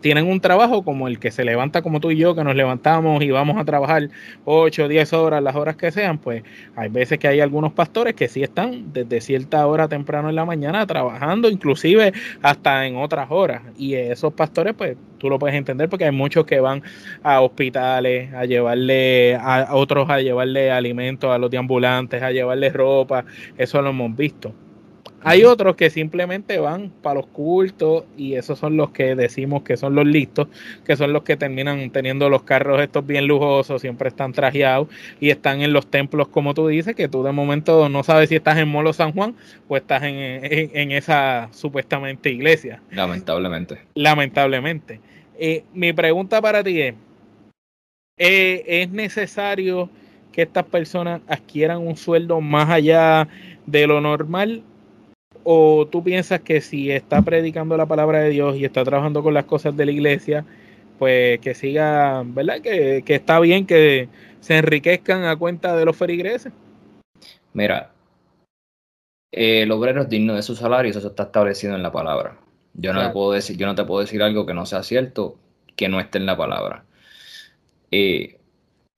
tienen 0.00 0.28
un 0.28 0.40
trabajo 0.40 0.84
como 0.84 1.08
el 1.08 1.18
que 1.18 1.30
se 1.30 1.42
levanta 1.44 1.82
como 1.82 2.00
tú 2.00 2.10
y 2.10 2.16
yo, 2.16 2.34
que 2.34 2.44
nos 2.44 2.54
levantamos 2.54 3.22
y 3.22 3.30
vamos 3.30 3.56
a 3.56 3.64
trabajar 3.64 4.10
8, 4.44 4.88
10 4.88 5.12
horas, 5.14 5.42
las 5.42 5.56
horas 5.56 5.76
que 5.76 5.90
sean, 5.90 6.18
pues 6.18 6.42
hay 6.76 6.88
veces 6.90 7.18
que 7.18 7.28
hay 7.28 7.40
algunos 7.40 7.72
pastores 7.72 8.14
que 8.14 8.28
sí 8.28 8.42
están 8.42 8.92
desde 8.92 9.20
cierta 9.20 9.66
hora 9.66 9.88
temprano 9.88 10.28
en 10.28 10.36
la 10.36 10.44
mañana 10.44 10.86
trabajando, 10.86 11.48
inclusive 11.48 12.12
hasta 12.42 12.86
en 12.86 12.96
otras 12.96 13.30
horas. 13.30 13.62
Y 13.76 13.94
esos 13.94 14.32
pastores, 14.34 14.74
pues 14.74 14.96
tú 15.18 15.30
lo 15.30 15.38
puedes 15.38 15.56
entender 15.56 15.88
porque 15.88 16.04
hay 16.04 16.12
muchos 16.12 16.44
que 16.44 16.60
van 16.60 16.82
a 17.22 17.40
hospitales 17.40 18.32
a 18.34 18.44
llevarle 18.44 19.34
a 19.36 19.74
otros 19.74 20.08
a 20.10 20.20
llevarle 20.20 20.70
alimentos 20.70 21.30
a 21.30 21.38
los 21.38 21.50
deambulantes, 21.50 22.22
a 22.22 22.30
llevarle 22.30 22.70
ropa, 22.70 23.24
eso 23.56 23.80
lo 23.82 23.90
hemos 23.90 24.14
visto. 24.14 24.54
Hay 25.22 25.44
otros 25.44 25.76
que 25.76 25.90
simplemente 25.90 26.58
van 26.58 26.90
para 27.02 27.16
los 27.16 27.26
cultos 27.26 28.04
y 28.16 28.34
esos 28.34 28.58
son 28.58 28.76
los 28.76 28.90
que 28.90 29.14
decimos 29.14 29.62
que 29.62 29.76
son 29.76 29.94
los 29.94 30.06
listos, 30.06 30.48
que 30.84 30.96
son 30.96 31.12
los 31.12 31.22
que 31.22 31.36
terminan 31.36 31.90
teniendo 31.90 32.28
los 32.28 32.42
carros 32.42 32.80
estos 32.80 33.06
bien 33.06 33.26
lujosos, 33.26 33.80
siempre 33.80 34.08
están 34.08 34.32
trajeados 34.32 34.88
y 35.20 35.30
están 35.30 35.62
en 35.62 35.72
los 35.72 35.88
templos 35.88 36.28
como 36.28 36.54
tú 36.54 36.68
dices, 36.68 36.94
que 36.94 37.08
tú 37.08 37.22
de 37.22 37.32
momento 37.32 37.88
no 37.88 38.02
sabes 38.02 38.28
si 38.28 38.36
estás 38.36 38.58
en 38.58 38.68
Molo 38.68 38.92
San 38.92 39.12
Juan 39.12 39.34
o 39.68 39.76
estás 39.76 40.02
en, 40.04 40.92
esa 40.92 41.48
supuestamente 41.52 42.30
iglesia. 42.30 42.80
Lamentablemente. 42.90 43.80
Lamentablemente. 43.94 45.00
Eh, 45.38 45.64
mi 45.74 45.92
pregunta 45.92 46.40
para 46.40 46.62
ti 46.62 46.80
es, 46.80 46.94
eh, 48.18 48.62
¿es 48.66 48.90
necesario 48.90 49.90
que 50.32 50.42
estas 50.42 50.64
personas 50.64 51.20
adquieran 51.26 51.78
un 51.78 51.96
sueldo 51.96 52.40
más 52.40 52.70
allá 52.70 53.26
de 53.66 53.86
lo 53.86 54.00
normal 54.00 54.62
¿O 55.48 55.86
tú 55.86 56.02
piensas 56.02 56.40
que 56.40 56.60
si 56.60 56.90
está 56.90 57.22
predicando 57.22 57.76
la 57.76 57.86
palabra 57.86 58.18
de 58.18 58.30
Dios 58.30 58.56
y 58.56 58.64
está 58.64 58.82
trabajando 58.82 59.22
con 59.22 59.32
las 59.32 59.44
cosas 59.44 59.76
de 59.76 59.86
la 59.86 59.92
iglesia, 59.92 60.44
pues 60.98 61.38
que 61.38 61.54
siga, 61.54 62.24
¿verdad? 62.26 62.60
Que, 62.60 63.04
está 63.06 63.38
bien 63.38 63.64
que 63.64 64.08
se 64.40 64.58
enriquezcan 64.58 65.22
a 65.22 65.36
cuenta 65.36 65.76
de 65.76 65.84
los 65.84 65.96
ferigreses. 65.96 66.52
Mira, 67.52 67.92
el 69.30 69.70
obrero 69.70 70.02
es 70.02 70.08
digno 70.08 70.34
de 70.34 70.42
su 70.42 70.56
salario, 70.56 70.90
eso 70.90 71.06
está 71.06 71.22
establecido 71.22 71.76
en 71.76 71.84
la 71.84 71.92
palabra. 71.92 72.40
Yo 72.74 72.92
no, 72.92 73.06
te 73.06 73.10
puedo 73.10 73.30
decir, 73.30 73.56
yo 73.56 73.68
no 73.68 73.76
te 73.76 73.84
puedo 73.84 74.00
decir 74.00 74.24
algo 74.24 74.46
que 74.46 74.52
no 74.52 74.66
sea 74.66 74.82
cierto, 74.82 75.36
que 75.76 75.88
no 75.88 76.00
esté 76.00 76.18
en 76.18 76.26
la 76.26 76.36
palabra. 76.36 76.86
Eh, 77.92 78.40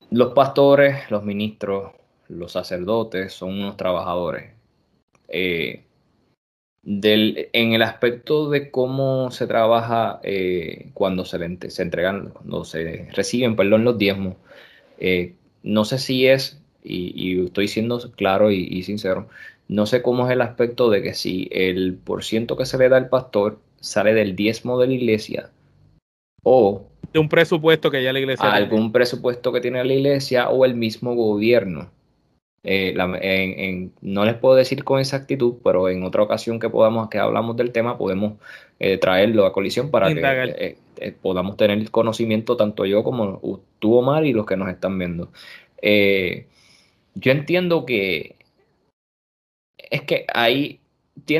los 0.09 0.33
pastores, 0.33 1.11
los 1.11 1.23
ministros, 1.23 1.91
los 2.27 2.53
sacerdotes 2.53 3.33
son 3.33 3.49
unos 3.49 3.77
trabajadores. 3.77 4.51
Eh, 5.27 5.83
del, 6.89 7.49
en 7.53 7.73
el 7.73 7.83
aspecto 7.83 8.49
de 8.49 8.71
cómo 8.71 9.29
se 9.29 9.45
trabaja 9.45 10.19
eh, 10.23 10.89
cuando 10.95 11.23
se, 11.23 11.37
se, 11.69 11.83
entregan, 11.83 12.29
cuando 12.29 12.65
se 12.65 13.07
reciben, 13.13 13.55
perdón, 13.55 13.83
los 13.83 13.99
diezmos, 13.99 14.37
eh, 14.97 15.35
no 15.61 15.85
sé 15.85 15.99
si 15.99 16.25
es, 16.25 16.59
y, 16.83 17.45
estoy 17.45 17.67
siendo 17.67 17.99
claro 18.13 18.49
y, 18.49 18.81
sincero, 18.81 19.29
no 19.67 19.85
sé 19.85 20.01
cómo 20.01 20.25
es 20.25 20.33
el 20.33 20.41
aspecto 20.41 20.89
de 20.89 21.03
que 21.03 21.13
si 21.13 21.47
el 21.51 21.93
por 21.93 22.23
ciento 22.23 22.57
que 22.57 22.65
se 22.65 22.79
le 22.79 22.89
da 22.89 22.97
al 22.97 23.09
pastor 23.09 23.59
sale 23.79 24.15
del 24.15 24.35
diezmo 24.35 24.79
de 24.79 24.87
la 24.87 24.93
iglesia 24.93 25.51
o 26.41 26.87
de 27.13 27.19
un 27.19 27.29
presupuesto 27.29 27.91
que 27.91 28.01
ya 28.01 28.13
la 28.13 28.19
iglesia 28.19 28.51
algún 28.51 28.91
presupuesto 28.91 29.53
que 29.53 29.61
tiene 29.61 29.83
la 29.83 29.93
iglesia 29.93 30.49
o 30.49 30.65
el 30.65 30.73
mismo 30.73 31.13
gobierno 31.13 31.91
eh, 32.63 33.89
no 34.01 34.25
les 34.25 34.35
puedo 34.35 34.55
decir 34.55 34.83
con 34.83 34.99
exactitud, 34.99 35.55
pero 35.63 35.89
en 35.89 36.03
otra 36.03 36.23
ocasión 36.23 36.59
que 36.59 36.69
podamos, 36.69 37.09
que 37.09 37.17
hablamos 37.17 37.55
del 37.55 37.71
tema, 37.71 37.97
podemos 37.97 38.33
eh, 38.79 38.97
traerlo 38.97 39.45
a 39.45 39.53
colisión 39.53 39.91
para 39.91 40.13
que 40.13 40.77
eh, 40.99 41.11
podamos 41.21 41.55
tener 41.57 41.89
conocimiento 41.91 42.57
tanto 42.57 42.85
yo 42.85 43.03
como 43.03 43.61
tú, 43.79 43.95
Omar, 43.95 44.25
y 44.25 44.33
los 44.33 44.45
que 44.45 44.57
nos 44.57 44.69
están 44.69 44.97
viendo. 44.97 45.31
yo 45.81 47.31
entiendo 47.31 47.85
que 47.85 48.35
es 49.77 50.01
que 50.03 50.25
ahí 50.33 50.78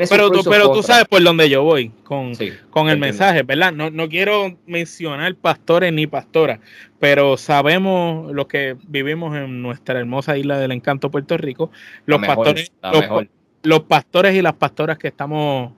pero 0.08 0.30
tú, 0.30 0.42
pero 0.48 0.72
tú 0.72 0.82
sabes 0.82 1.06
por 1.06 1.22
dónde 1.22 1.48
yo 1.48 1.62
voy 1.62 1.90
con, 2.04 2.32
con 2.70 2.88
el 2.88 2.98
mensaje, 2.98 3.42
¿verdad? 3.42 3.72
No, 3.72 3.90
no 3.90 4.08
quiero 4.08 4.56
mencionar 4.66 5.34
pastores 5.34 5.92
ni 5.92 6.06
pastoras, 6.06 6.60
pero 6.98 7.36
sabemos 7.36 8.32
los 8.32 8.46
que 8.46 8.76
vivimos 8.88 9.36
en 9.36 9.62
nuestra 9.62 9.98
hermosa 9.98 10.36
isla 10.36 10.58
del 10.58 10.72
encanto 10.72 11.10
Puerto 11.10 11.36
Rico, 11.36 11.70
los 12.06 12.20
pastores, 12.20 12.72
los 13.62 13.80
pastores 13.80 14.34
y 14.34 14.42
las 14.42 14.54
pastoras 14.54 14.98
que 14.98 15.08
estamos 15.08 15.72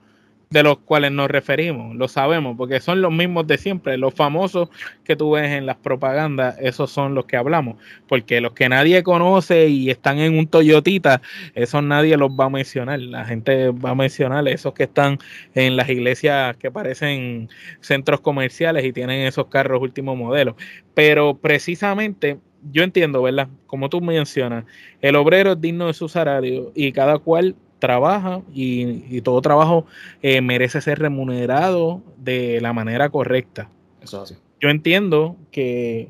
de 0.53 0.61
los 0.61 0.77
cuales 0.77 1.11
nos 1.11 1.31
referimos, 1.31 1.95
lo 1.95 2.07
sabemos, 2.07 2.55
porque 2.55 2.79
son 2.79 3.01
los 3.01 3.11
mismos 3.11 3.47
de 3.47 3.57
siempre, 3.57 3.97
los 3.97 4.13
famosos 4.13 4.69
que 5.03 5.15
tú 5.15 5.31
ves 5.31 5.49
en 5.49 5.65
las 5.65 5.77
propagandas, 5.77 6.55
esos 6.59 6.91
son 6.91 7.15
los 7.15 7.25
que 7.25 7.37
hablamos, 7.37 7.77
porque 8.07 8.39
los 8.39 8.53
que 8.53 8.69
nadie 8.69 9.01
conoce 9.01 9.67
y 9.67 9.89
están 9.89 10.19
en 10.19 10.37
un 10.37 10.45
Toyotita, 10.45 11.23
esos 11.55 11.81
nadie 11.83 12.17
los 12.17 12.29
va 12.29 12.45
a 12.45 12.49
mencionar, 12.49 12.99
la 12.99 13.25
gente 13.25 13.71
va 13.71 13.89
a 13.89 13.95
mencionar 13.95 14.47
esos 14.47 14.75
que 14.75 14.83
están 14.83 15.17
en 15.55 15.75
las 15.75 15.89
iglesias 15.89 16.55
que 16.57 16.69
parecen 16.69 17.49
centros 17.81 18.21
comerciales 18.21 18.85
y 18.85 18.93
tienen 18.93 19.25
esos 19.25 19.47
carros 19.47 19.81
último 19.81 20.15
modelo, 20.15 20.55
pero 20.93 21.35
precisamente 21.35 22.37
yo 22.71 22.83
entiendo, 22.83 23.23
¿verdad? 23.23 23.49
Como 23.65 23.89
tú 23.89 24.01
mencionas, 24.01 24.65
el 25.01 25.15
obrero 25.15 25.53
es 25.53 25.61
digno 25.61 25.87
de 25.87 25.93
su 25.93 26.07
salario 26.07 26.71
y 26.75 26.91
cada 26.91 27.17
cual 27.17 27.55
trabaja 27.83 28.41
y, 28.53 29.19
todo 29.23 29.41
trabajo 29.41 29.85
eh, 30.21 30.39
merece 30.39 30.79
ser 30.79 30.99
remunerado 30.99 32.01
de 32.15 32.61
la 32.61 32.71
manera 32.71 33.09
correcta. 33.09 33.69
Eso 34.01 34.23
es 34.23 34.31
así. 34.31 34.41
Yo 34.61 34.69
entiendo 34.69 35.35
que, 35.51 36.07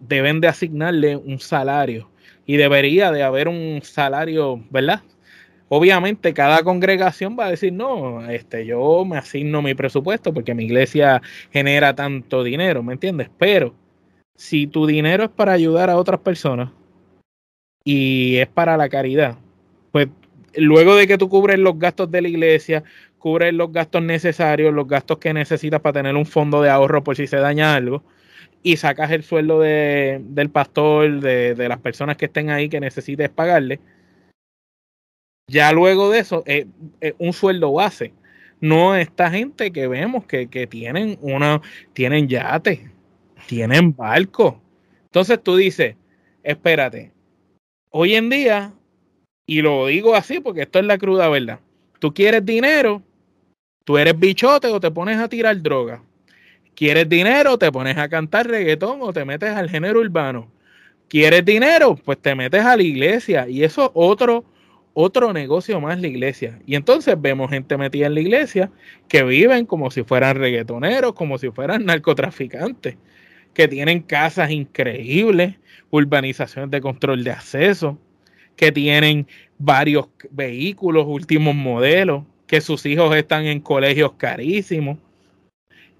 deben 0.00 0.40
de 0.40 0.46
asignarle 0.46 1.16
un 1.16 1.40
salario 1.40 2.08
y 2.44 2.56
debería 2.56 3.10
de 3.10 3.24
haber 3.24 3.48
un 3.48 3.80
salario, 3.82 4.62
¿verdad? 4.70 5.02
Obviamente 5.68 6.32
cada 6.34 6.62
congregación 6.62 7.36
va 7.36 7.46
a 7.46 7.50
decir, 7.50 7.72
no, 7.72 8.28
este, 8.30 8.64
yo 8.64 9.04
me 9.04 9.16
asigno 9.16 9.62
mi 9.62 9.74
presupuesto 9.74 10.32
porque 10.32 10.54
mi 10.54 10.66
iglesia 10.66 11.20
genera 11.50 11.96
tanto 11.96 12.44
dinero, 12.44 12.84
¿me 12.84 12.92
entiendes? 12.92 13.28
Pero 13.38 13.74
si 14.36 14.68
tu 14.68 14.86
dinero 14.86 15.24
es 15.24 15.30
para 15.30 15.52
ayudar 15.52 15.90
a 15.90 15.96
otras 15.96 16.20
personas 16.20 16.70
y 17.82 18.36
es 18.36 18.46
para 18.46 18.76
la 18.76 18.88
caridad, 18.88 19.36
pues 19.90 20.08
luego 20.56 20.96
de 20.96 21.06
que 21.06 21.18
tú 21.18 21.28
cubres 21.28 21.58
los 21.58 21.78
gastos 21.78 22.10
de 22.10 22.22
la 22.22 22.28
iglesia, 22.28 22.84
cubres 23.18 23.52
los 23.54 23.72
gastos 23.72 24.02
necesarios, 24.02 24.72
los 24.72 24.86
gastos 24.86 25.18
que 25.18 25.32
necesitas 25.32 25.80
para 25.80 25.94
tener 25.94 26.14
un 26.14 26.26
fondo 26.26 26.62
de 26.62 26.70
ahorro 26.70 27.02
por 27.02 27.16
si 27.16 27.26
se 27.26 27.36
daña 27.36 27.74
algo, 27.74 28.02
y 28.62 28.76
sacas 28.76 29.10
el 29.10 29.22
sueldo 29.22 29.60
del 29.60 30.50
pastor, 30.50 31.20
de, 31.20 31.68
las 31.68 31.78
personas 31.80 32.16
que 32.16 32.26
estén 32.26 32.50
ahí 32.50 32.68
que 32.68 32.80
necesites 32.80 33.28
pagarle, 33.28 33.80
ya 35.48 35.72
luego 35.72 36.10
de 36.10 36.18
eso, 36.18 36.42
eh, 36.46 36.66
eh, 37.00 37.14
un 37.18 37.32
sueldo 37.32 37.72
base. 37.72 38.12
no 38.60 38.96
esta 38.96 39.30
gente 39.30 39.70
que 39.70 39.86
vemos 39.86 40.24
que, 40.26 40.48
que 40.48 40.66
tienen 40.66 41.18
una, 41.20 41.60
tienen 41.92 42.26
yates, 42.26 42.80
tienen 43.46 43.94
barcos. 43.94 44.54
Entonces 45.04 45.42
tú 45.42 45.56
dices, 45.56 45.96
espérate, 46.42 47.12
hoy 47.90 48.14
en 48.14 48.28
día, 48.30 48.72
y 49.46 49.62
lo 49.62 49.86
digo 49.86 50.14
así 50.14 50.40
porque 50.40 50.62
esto 50.62 50.78
es 50.78 50.84
la 50.84 50.98
cruda 50.98 51.28
verdad, 51.28 51.60
tú 51.98 52.12
quieres 52.12 52.44
dinero, 52.44 53.02
tú 53.84 53.96
eres 53.98 54.18
bichote 54.18 54.68
o 54.68 54.80
te 54.80 54.90
pones 54.90 55.18
a 55.18 55.28
tirar 55.28 55.60
droga. 55.62 56.02
¿Quieres 56.76 57.08
dinero? 57.08 57.56
Te 57.56 57.72
pones 57.72 57.96
a 57.96 58.06
cantar 58.06 58.46
reggaetón 58.46 58.98
o 59.00 59.10
te 59.10 59.24
metes 59.24 59.48
al 59.48 59.70
género 59.70 60.00
urbano. 60.00 60.52
¿Quieres 61.08 61.42
dinero? 61.42 61.96
Pues 62.04 62.18
te 62.18 62.34
metes 62.34 62.62
a 62.66 62.76
la 62.76 62.82
iglesia. 62.82 63.48
Y 63.48 63.64
eso 63.64 63.86
es 63.86 63.90
otro, 63.94 64.44
otro 64.92 65.32
negocio 65.32 65.80
más 65.80 65.98
la 65.98 66.08
iglesia. 66.08 66.58
Y 66.66 66.74
entonces 66.74 67.16
vemos 67.18 67.48
gente 67.48 67.78
metida 67.78 68.08
en 68.08 68.14
la 68.14 68.20
iglesia 68.20 68.70
que 69.08 69.22
viven 69.22 69.64
como 69.64 69.90
si 69.90 70.02
fueran 70.02 70.36
reggaetoneros, 70.36 71.14
como 71.14 71.38
si 71.38 71.50
fueran 71.50 71.86
narcotraficantes, 71.86 72.98
que 73.54 73.68
tienen 73.68 74.02
casas 74.02 74.50
increíbles, 74.50 75.54
urbanizaciones 75.88 76.70
de 76.70 76.82
control 76.82 77.24
de 77.24 77.30
acceso, 77.30 77.98
que 78.56 78.72
tienen 78.72 79.26
varios 79.58 80.06
vehículos, 80.30 81.06
últimos 81.06 81.54
modelos, 81.54 82.24
que 82.46 82.60
sus 82.60 82.84
hijos 82.86 83.14
están 83.14 83.44
en 83.44 83.60
colegios 83.60 84.12
carísimos 84.16 84.98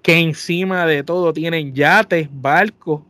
que 0.06 0.20
encima 0.20 0.86
de 0.86 1.02
todo 1.02 1.32
tienen 1.32 1.74
yates, 1.74 2.28
barcos, 2.30 3.02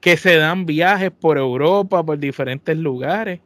que 0.00 0.16
se 0.16 0.36
dan 0.36 0.64
viajes 0.64 1.10
por 1.10 1.36
Europa, 1.36 2.02
por 2.02 2.18
diferentes 2.18 2.78
lugares. 2.78 3.40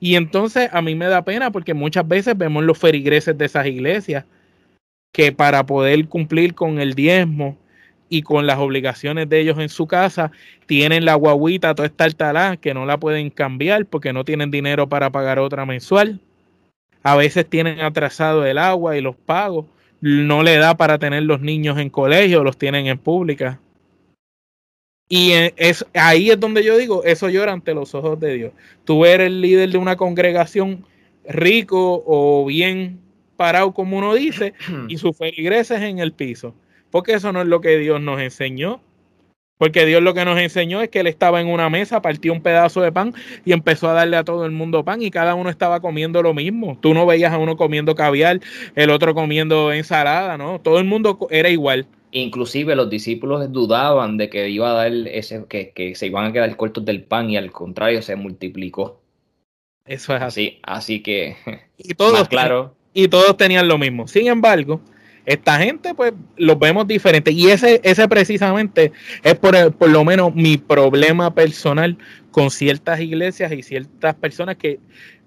Y 0.00 0.16
entonces 0.16 0.68
a 0.70 0.82
mí 0.82 0.94
me 0.94 1.06
da 1.06 1.24
pena 1.24 1.50
porque 1.50 1.72
muchas 1.72 2.06
veces 2.06 2.36
vemos 2.36 2.62
los 2.62 2.76
ferigreses 2.76 3.38
de 3.38 3.46
esas 3.46 3.66
iglesias 3.66 4.26
que 5.12 5.32
para 5.32 5.64
poder 5.64 6.08
cumplir 6.08 6.54
con 6.54 6.78
el 6.78 6.92
diezmo 6.92 7.56
y 8.10 8.22
con 8.22 8.46
las 8.46 8.58
obligaciones 8.58 9.28
de 9.28 9.40
ellos 9.40 9.58
en 9.58 9.68
su 9.68 9.86
casa, 9.86 10.32
tienen 10.66 11.04
la 11.04 11.14
guaguita, 11.14 11.74
toda 11.74 11.86
esta 11.86 12.04
altalá, 12.04 12.56
que 12.56 12.74
no 12.74 12.84
la 12.84 12.98
pueden 12.98 13.30
cambiar 13.30 13.86
porque 13.86 14.12
no 14.12 14.24
tienen 14.24 14.50
dinero 14.50 14.88
para 14.88 15.10
pagar 15.10 15.38
otra 15.38 15.64
mensual. 15.64 16.20
A 17.02 17.16
veces 17.16 17.48
tienen 17.48 17.80
atrasado 17.80 18.44
el 18.44 18.58
agua 18.58 18.98
y 18.98 19.00
los 19.00 19.16
pagos 19.16 19.64
no 20.00 20.42
le 20.42 20.56
da 20.56 20.76
para 20.76 20.98
tener 20.98 21.22
los 21.22 21.40
niños 21.40 21.78
en 21.78 21.88
colegio, 21.88 22.42
los 22.42 22.58
tienen 22.58 22.88
en 22.88 22.98
pública. 22.98 23.60
Y 25.08 25.32
es, 25.56 25.86
ahí 25.94 26.30
es 26.30 26.38
donde 26.38 26.64
yo 26.64 26.76
digo, 26.76 27.04
eso 27.04 27.28
llora 27.28 27.52
ante 27.52 27.74
los 27.74 27.94
ojos 27.94 28.18
de 28.18 28.34
Dios. 28.34 28.52
Tú 28.84 29.04
eres 29.04 29.28
el 29.28 29.40
líder 29.40 29.70
de 29.70 29.78
una 29.78 29.96
congregación 29.96 30.84
rico 31.24 32.02
o 32.06 32.44
bien 32.46 32.98
parado, 33.36 33.72
como 33.72 33.98
uno 33.98 34.14
dice, 34.14 34.54
y 34.88 34.98
sus 34.98 35.16
feligreses 35.16 35.80
en 35.80 36.00
el 36.00 36.12
piso. 36.12 36.54
Porque 36.90 37.14
eso 37.14 37.32
no 37.32 37.42
es 37.42 37.48
lo 37.48 37.60
que 37.60 37.78
Dios 37.78 38.00
nos 38.00 38.20
enseñó. 38.20 38.80
Porque 39.60 39.84
Dios 39.84 40.02
lo 40.02 40.14
que 40.14 40.24
nos 40.24 40.40
enseñó 40.40 40.80
es 40.80 40.88
que 40.88 41.00
Él 41.00 41.06
estaba 41.06 41.38
en 41.38 41.46
una 41.46 41.68
mesa, 41.68 42.00
partió 42.00 42.32
un 42.32 42.40
pedazo 42.40 42.80
de 42.80 42.92
pan 42.92 43.12
y 43.44 43.52
empezó 43.52 43.90
a 43.90 43.92
darle 43.92 44.16
a 44.16 44.24
todo 44.24 44.46
el 44.46 44.52
mundo 44.52 44.86
pan 44.86 45.02
y 45.02 45.10
cada 45.10 45.34
uno 45.34 45.50
estaba 45.50 45.80
comiendo 45.80 46.22
lo 46.22 46.32
mismo. 46.32 46.78
Tú 46.80 46.94
no 46.94 47.04
veías 47.04 47.30
a 47.30 47.36
uno 47.36 47.58
comiendo 47.58 47.94
caviar, 47.94 48.40
el 48.74 48.88
otro 48.88 49.14
comiendo 49.14 49.70
ensalada, 49.70 50.38
¿no? 50.38 50.62
Todo 50.62 50.78
el 50.78 50.86
mundo 50.86 51.28
era 51.30 51.50
igual. 51.50 51.86
Inclusive 52.10 52.74
los 52.74 52.88
discípulos 52.88 53.52
dudaban 53.52 54.16
de 54.16 54.30
que 54.30 54.48
iba 54.48 54.70
a 54.70 54.72
dar 54.72 54.92
ese, 54.92 55.44
que, 55.46 55.92
se 55.94 56.06
iban 56.06 56.24
a 56.24 56.32
quedar 56.32 56.56
cortos 56.56 56.86
del 56.86 57.02
pan 57.02 57.28
y 57.28 57.36
al 57.36 57.52
contrario 57.52 58.00
se 58.00 58.16
multiplicó. 58.16 59.02
Eso 59.84 60.16
es 60.16 60.22
así. 60.22 60.58
Así, 60.62 61.02
que 61.02 61.36
y 61.76 61.92
todos, 61.92 62.28
claro. 62.28 62.74
Y 62.94 63.08
todos 63.08 63.36
tenían 63.36 63.68
lo 63.68 63.76
mismo. 63.76 64.08
Sin 64.08 64.26
embargo, 64.26 64.80
esta 65.26 65.58
gente, 65.58 65.94
pues, 65.94 66.12
los 66.36 66.58
vemos 66.58 66.86
diferentes. 66.86 67.34
Y 67.34 67.50
ese, 67.50 67.80
ese 67.84 68.08
precisamente 68.08 68.92
es 69.22 69.34
por, 69.34 69.72
por 69.72 69.90
lo 69.90 70.04
menos 70.04 70.34
mi 70.34 70.56
problema 70.56 71.34
personal 71.34 71.98
con 72.30 72.50
ciertas 72.50 73.00
iglesias 73.00 73.52
y 73.52 73.62
ciertas 73.62 74.14
personas 74.14 74.56
que, 74.56 74.80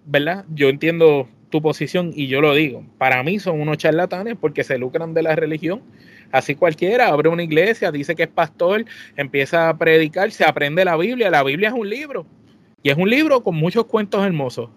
¿verdad? 0.06 0.46
Yo 0.54 0.70
entiendo 0.70 1.28
tu 1.50 1.62
posición 1.62 2.12
y 2.16 2.28
yo 2.28 2.42
lo 2.42 2.54
digo. 2.54 2.84
Para 2.98 3.22
mí 3.24 3.40
son 3.40 3.62
unos 3.62 3.78
charlatanes 3.78 4.36
porque 4.40 4.64
se 4.64 4.78
lucran 4.78 5.14
de 5.14 5.24
la 5.24 5.36
religión. 5.36 5.82
Así 6.32 6.56
cualquiera 6.56 7.10
abre 7.10 7.30
una 7.30 7.44
iglesia, 7.44 7.92
dice 7.92 8.16
que 8.16 8.24
es 8.24 8.30
pastor, 8.30 8.86
empieza 9.16 9.70
a 9.70 9.78
predicar, 9.78 10.32
se 10.32 10.46
aprende 10.46 10.84
la 10.84 10.98
Biblia. 10.98 11.30
La 11.30 11.44
Biblia 11.44 11.70
es 11.70 11.76
un 11.76 11.88
libro. 11.88 12.26
Y 12.82 12.90
es 12.90 12.98
un 12.98 13.10
libro 13.10 13.44
con 13.44 13.56
muchos 13.56 13.86
cuentos 13.86 14.26
hermosos 14.26 14.70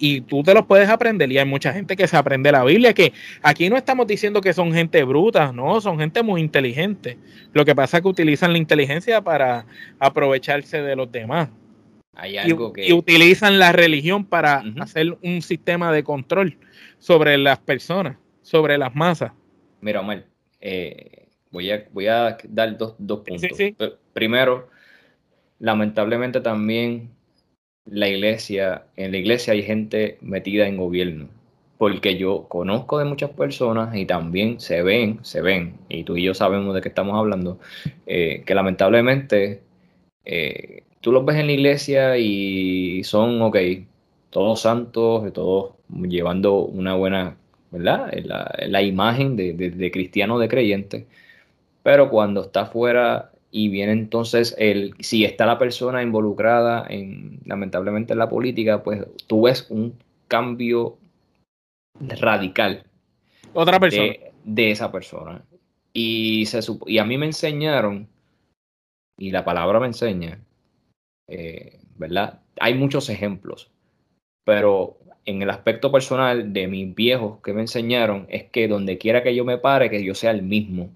y 0.00 0.22
tú 0.22 0.42
te 0.42 0.54
los 0.54 0.66
puedes 0.66 0.88
aprender. 0.88 1.30
Y 1.30 1.38
hay 1.38 1.44
mucha 1.44 1.72
gente 1.72 1.94
que 1.94 2.08
se 2.08 2.16
aprende 2.16 2.50
la 2.50 2.64
Biblia, 2.64 2.94
que 2.94 3.12
aquí 3.42 3.68
no 3.68 3.76
estamos 3.76 4.06
diciendo 4.06 4.40
que 4.40 4.54
son 4.54 4.72
gente 4.72 5.04
bruta, 5.04 5.52
no, 5.52 5.80
son 5.80 5.98
gente 5.98 6.22
muy 6.22 6.40
inteligente. 6.40 7.18
Lo 7.52 7.64
que 7.64 7.74
pasa 7.74 7.98
es 7.98 8.02
que 8.02 8.08
utilizan 8.08 8.52
la 8.52 8.58
inteligencia 8.58 9.20
para 9.20 9.66
aprovecharse 9.98 10.80
de 10.80 10.96
los 10.96 11.12
demás. 11.12 11.50
Hay 12.14 12.38
algo 12.38 12.70
y, 12.70 12.72
que... 12.72 12.88
y 12.88 12.92
utilizan 12.92 13.58
la 13.58 13.72
religión 13.72 14.24
para 14.24 14.64
hacer 14.80 15.16
un 15.22 15.42
sistema 15.42 15.92
de 15.92 16.02
control 16.02 16.56
sobre 16.98 17.36
las 17.36 17.58
personas, 17.58 18.16
sobre 18.42 18.78
las 18.78 18.94
masas. 18.94 19.32
Mira, 19.82 20.00
Omar, 20.00 20.24
eh, 20.60 21.28
voy, 21.50 21.70
a, 21.70 21.84
voy 21.92 22.06
a 22.06 22.38
dar 22.48 22.76
dos, 22.76 22.94
dos 22.98 23.20
puntos. 23.20 23.58
Primero, 24.14 24.68
lamentablemente 25.58 26.40
también 26.40 27.10
la 27.90 28.08
iglesia, 28.08 28.84
en 28.96 29.12
la 29.12 29.18
iglesia 29.18 29.52
hay 29.52 29.62
gente 29.62 30.18
metida 30.20 30.66
en 30.66 30.76
gobierno, 30.76 31.28
porque 31.78 32.16
yo 32.16 32.46
conozco 32.48 32.98
de 32.98 33.04
muchas 33.04 33.30
personas 33.30 33.94
y 33.96 34.06
también 34.06 34.60
se 34.60 34.82
ven, 34.82 35.18
se 35.22 35.42
ven, 35.42 35.74
y 35.88 36.04
tú 36.04 36.16
y 36.16 36.22
yo 36.24 36.34
sabemos 36.34 36.74
de 36.74 36.82
qué 36.82 36.88
estamos 36.88 37.16
hablando, 37.18 37.58
eh, 38.06 38.42
que 38.46 38.54
lamentablemente 38.54 39.62
eh, 40.24 40.84
tú 41.00 41.12
los 41.12 41.24
ves 41.24 41.36
en 41.36 41.46
la 41.46 41.52
iglesia 41.52 42.16
y 42.18 43.02
son, 43.04 43.42
ok, 43.42 43.56
todos 44.30 44.60
santos, 44.62 45.32
todos 45.32 45.74
llevando 45.88 46.60
una 46.64 46.94
buena, 46.94 47.36
¿verdad? 47.70 48.12
La, 48.68 48.82
imagen 48.82 49.36
de, 49.36 49.52
de, 49.54 49.70
de 49.70 49.90
cristiano, 49.90 50.38
de 50.38 50.48
creyente, 50.48 51.06
pero 51.82 52.10
cuando 52.10 52.42
está 52.42 52.66
fuera 52.66 53.32
y 53.50 53.68
viene 53.68 53.92
entonces 53.92 54.54
el, 54.58 54.94
si 55.00 55.24
está 55.24 55.46
la 55.46 55.58
persona 55.58 56.02
involucrada 56.02 56.86
en, 56.88 57.40
lamentablemente 57.44 58.12
en 58.12 58.18
la 58.20 58.28
política, 58.28 58.82
pues 58.82 59.04
tú 59.26 59.42
ves 59.42 59.66
un 59.70 59.94
cambio 60.28 60.96
radical. 61.98 62.84
Otra 63.52 63.80
persona. 63.80 64.12
De, 64.44 64.70
esa 64.70 64.92
persona. 64.92 65.42
Y, 65.92 66.46
se, 66.46 66.60
y 66.86 66.98
a 66.98 67.04
mí 67.04 67.18
me 67.18 67.26
enseñaron, 67.26 68.08
y 69.18 69.32
la 69.32 69.44
palabra 69.44 69.80
me 69.80 69.86
enseña, 69.86 70.38
eh, 71.28 71.80
¿verdad? 71.96 72.40
Hay 72.60 72.74
muchos 72.74 73.08
ejemplos, 73.08 73.70
pero 74.44 74.96
en 75.24 75.42
el 75.42 75.50
aspecto 75.50 75.90
personal 75.92 76.52
de 76.52 76.68
mis 76.68 76.94
viejos 76.94 77.40
que 77.42 77.52
me 77.52 77.60
enseñaron 77.60 78.26
es 78.30 78.44
que 78.44 78.68
donde 78.68 78.98
quiera 78.98 79.22
que 79.22 79.34
yo 79.34 79.44
me 79.44 79.58
pare, 79.58 79.90
que 79.90 80.04
yo 80.04 80.14
sea 80.14 80.30
el 80.30 80.42
mismo. 80.42 80.90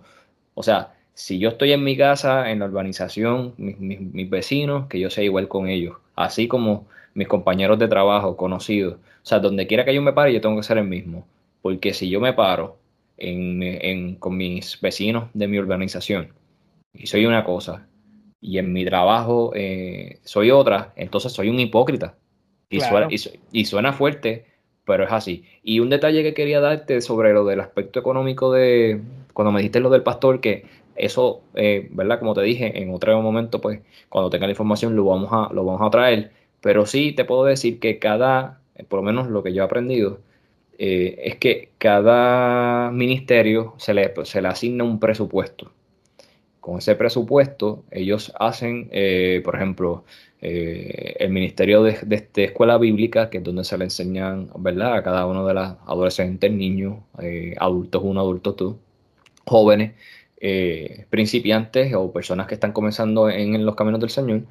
O 0.54 0.62
sea, 0.62 0.94
si 1.14 1.38
yo 1.38 1.50
estoy 1.50 1.72
en 1.72 1.84
mi 1.84 1.96
casa, 1.96 2.50
en 2.50 2.58
la 2.58 2.66
urbanización, 2.66 3.54
mis, 3.56 4.28
vecinos, 4.28 4.88
que 4.88 4.98
yo 4.98 5.10
sea 5.10 5.24
igual 5.24 5.48
con 5.48 5.68
ellos, 5.68 5.96
así 6.16 6.48
como 6.48 6.86
mis 7.14 7.28
compañeros 7.28 7.78
de 7.78 7.88
trabajo, 7.88 8.36
conocidos. 8.36 8.94
O 8.94 9.26
sea, 9.26 9.38
donde 9.38 9.66
quiera 9.66 9.84
que 9.84 9.94
yo 9.94 10.02
me 10.02 10.12
pare, 10.12 10.32
yo 10.34 10.40
tengo 10.40 10.56
que 10.56 10.64
ser 10.64 10.78
el 10.78 10.84
mismo. 10.84 11.26
Porque 11.62 11.94
si 11.94 12.10
yo 12.10 12.20
me 12.20 12.32
paro 12.32 12.76
con 14.18 14.36
mis 14.36 14.80
vecinos 14.80 15.30
de 15.34 15.46
mi 15.46 15.58
urbanización 15.58 16.32
y 16.92 17.06
soy 17.06 17.26
una 17.26 17.44
cosa, 17.44 17.86
y 18.40 18.58
en 18.58 18.72
mi 18.72 18.84
trabajo 18.84 19.52
eh, 19.54 20.18
soy 20.24 20.50
otra, 20.50 20.92
entonces 20.96 21.32
soy 21.32 21.48
un 21.48 21.60
hipócrita. 21.60 22.16
Y, 22.68 22.80
y 23.52 23.64
suena 23.66 23.92
fuerte, 23.92 24.46
pero 24.84 25.04
es 25.04 25.12
así. 25.12 25.44
Y 25.62 25.78
un 25.78 25.90
detalle 25.90 26.24
que 26.24 26.34
quería 26.34 26.60
darte 26.60 27.00
sobre 27.00 27.32
lo 27.32 27.44
del 27.44 27.60
aspecto 27.60 28.00
económico 28.00 28.52
de, 28.52 29.00
cuando 29.32 29.52
me 29.52 29.60
dijiste 29.60 29.80
lo 29.80 29.90
del 29.90 30.02
pastor, 30.02 30.40
que 30.40 30.64
eso, 30.96 31.42
eh, 31.54 31.88
¿verdad? 31.92 32.18
Como 32.18 32.34
te 32.34 32.42
dije, 32.42 32.80
en 32.80 32.92
otro 32.92 33.20
momento, 33.22 33.60
pues 33.60 33.80
cuando 34.08 34.30
tenga 34.30 34.46
la 34.46 34.52
información 34.52 34.96
lo 34.96 35.04
vamos 35.04 35.30
a, 35.32 35.52
lo 35.52 35.64
vamos 35.64 35.82
a 35.82 35.90
traer. 35.90 36.32
Pero 36.60 36.86
sí 36.86 37.12
te 37.12 37.24
puedo 37.24 37.44
decir 37.44 37.78
que 37.80 37.98
cada, 37.98 38.60
por 38.88 39.00
lo 39.00 39.02
menos 39.02 39.28
lo 39.28 39.42
que 39.42 39.52
yo 39.52 39.62
he 39.62 39.66
aprendido, 39.66 40.20
eh, 40.78 41.16
es 41.24 41.36
que 41.36 41.70
cada 41.78 42.90
ministerio 42.90 43.74
se 43.78 43.94
le, 43.94 44.12
se 44.24 44.42
le 44.42 44.48
asigna 44.48 44.84
un 44.84 44.98
presupuesto. 45.00 45.72
Con 46.60 46.78
ese 46.78 46.96
presupuesto, 46.96 47.84
ellos 47.90 48.32
hacen, 48.38 48.88
eh, 48.92 49.42
por 49.44 49.56
ejemplo, 49.56 50.04
el 50.40 51.30
ministerio 51.30 51.82
de, 51.82 51.98
de, 52.04 52.44
escuela 52.44 52.76
bíblica, 52.76 53.30
que 53.30 53.38
es 53.38 53.44
donde 53.44 53.64
se 53.64 53.78
le 53.78 53.84
enseñan, 53.84 54.50
¿verdad? 54.58 54.94
A 54.96 55.02
cada 55.02 55.26
uno 55.26 55.46
de 55.46 55.54
las 55.54 55.76
adolescentes, 55.86 56.52
niños, 56.52 56.98
adultos, 57.58 58.02
uno, 58.04 58.20
adulto, 58.20 58.54
tú, 58.54 58.78
jóvenes, 59.46 59.92
eh, 60.46 61.06
principiantes 61.08 61.94
o 61.94 62.12
personas 62.12 62.46
que 62.46 62.52
están 62.52 62.72
comenzando 62.72 63.30
en, 63.30 63.64
los 63.64 63.74
caminos 63.74 63.98
del 63.98 64.10
Señor, 64.10 64.42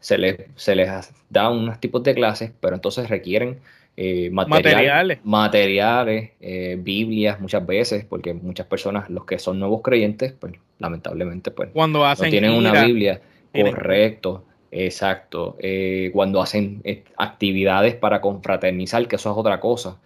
se 0.00 0.16
les, 0.16 0.38
se 0.54 0.74
les 0.74 0.88
da 1.28 1.50
unos 1.50 1.78
tipos 1.80 2.02
de 2.02 2.14
clases, 2.14 2.50
pero 2.62 2.76
entonces 2.76 3.10
requieren 3.10 3.58
eh, 3.94 4.30
materiales, 4.30 5.18
materiales 5.22 6.30
eh, 6.40 6.78
Biblias 6.80 7.40
muchas 7.40 7.66
veces, 7.66 8.06
porque 8.06 8.32
muchas 8.32 8.66
personas, 8.68 9.10
los 9.10 9.26
que 9.26 9.38
son 9.38 9.58
nuevos 9.58 9.82
creyentes, 9.82 10.32
pues 10.32 10.54
lamentablemente, 10.78 11.50
pues 11.50 11.68
cuando 11.74 12.06
hacen 12.06 12.28
no 12.28 12.30
tienen 12.30 12.52
una 12.52 12.82
Biblia, 12.82 13.20
correcto, 13.52 14.46
exacto, 14.70 15.58
eh, 15.60 16.10
cuando 16.14 16.40
hacen 16.40 16.82
actividades 17.18 17.96
para 17.96 18.22
confraternizar, 18.22 19.06
que 19.08 19.16
eso 19.16 19.30
es 19.30 19.36
otra 19.36 19.60
cosa. 19.60 19.98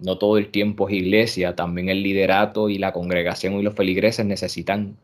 No 0.00 0.18
todo 0.18 0.38
el 0.38 0.50
tiempo 0.50 0.88
es 0.88 0.94
iglesia, 0.94 1.56
también 1.56 1.88
el 1.88 2.02
liderato 2.02 2.68
y 2.68 2.78
la 2.78 2.92
congregación 2.92 3.54
y 3.54 3.62
los 3.62 3.74
feligreses 3.74 4.24
necesitan 4.24 4.96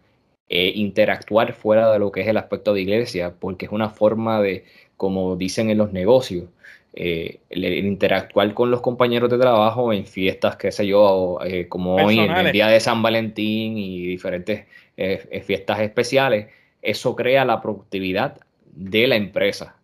interactuar 0.49 1.53
fuera 1.53 1.93
de 1.93 1.99
lo 1.99 2.13
que 2.13 2.21
es 2.23 2.29
el 2.29 2.37
aspecto 2.37 2.75
de 2.75 2.83
iglesia, 2.83 3.35
porque 3.39 3.67
es 3.67 3.73
una 3.73 3.91
forma 3.91 4.41
de, 4.41 4.65
como 4.97 5.37
dicen 5.37 5.71
en 5.71 5.79
los 5.79 5.93
negocios, 5.93 6.45
eh, 6.93 7.39
el, 7.51 7.65
interactuar 7.65 8.53
con 8.53 8.71
los 8.71 8.81
compañeros 8.81 9.31
de 9.31 9.39
trabajo 9.39 9.93
en 9.93 10.07
fiestas, 10.07 10.57
qué 10.57 10.73
sé 10.73 10.87
yo, 10.87 11.39
eh, 11.45 11.69
como 11.69 11.95
hoy, 11.95 12.19
en 12.19 12.33
el 12.33 12.51
día 12.51 12.67
de 12.67 12.81
San 12.81 13.01
Valentín 13.01 13.79
y 13.79 14.07
diferentes 14.07 14.67
eh, 14.97 15.43
fiestas 15.47 15.81
especiales, 15.81 16.49
eso 16.83 17.15
crea 17.15 17.45
la 17.45 17.63
productividad 17.63 18.41
de 18.73 19.07
la 19.07 19.17
empresa. 19.17 19.77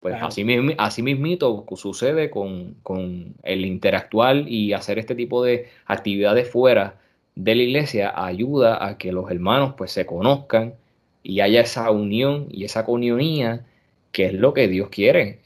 Pues 0.00 0.14
así, 0.22 0.46
así 0.78 1.02
mismito 1.02 1.66
sucede 1.74 2.30
con, 2.30 2.74
con, 2.82 3.34
el 3.42 3.66
interactuar 3.66 4.48
y 4.48 4.72
hacer 4.72 4.98
este 4.98 5.16
tipo 5.16 5.42
de 5.42 5.68
actividades 5.86 6.48
fuera 6.48 7.00
de 7.34 7.54
la 7.56 7.62
iglesia 7.62 8.12
ayuda 8.14 8.84
a 8.84 8.96
que 8.96 9.12
los 9.12 9.30
hermanos 9.30 9.74
pues 9.76 9.90
se 9.90 10.06
conozcan 10.06 10.74
y 11.22 11.40
haya 11.40 11.60
esa 11.62 11.90
unión 11.90 12.46
y 12.50 12.64
esa 12.64 12.84
comunionía 12.84 13.66
que 14.12 14.26
es 14.26 14.34
lo 14.34 14.54
que 14.54 14.68
Dios 14.68 14.88
quiere 14.88 15.40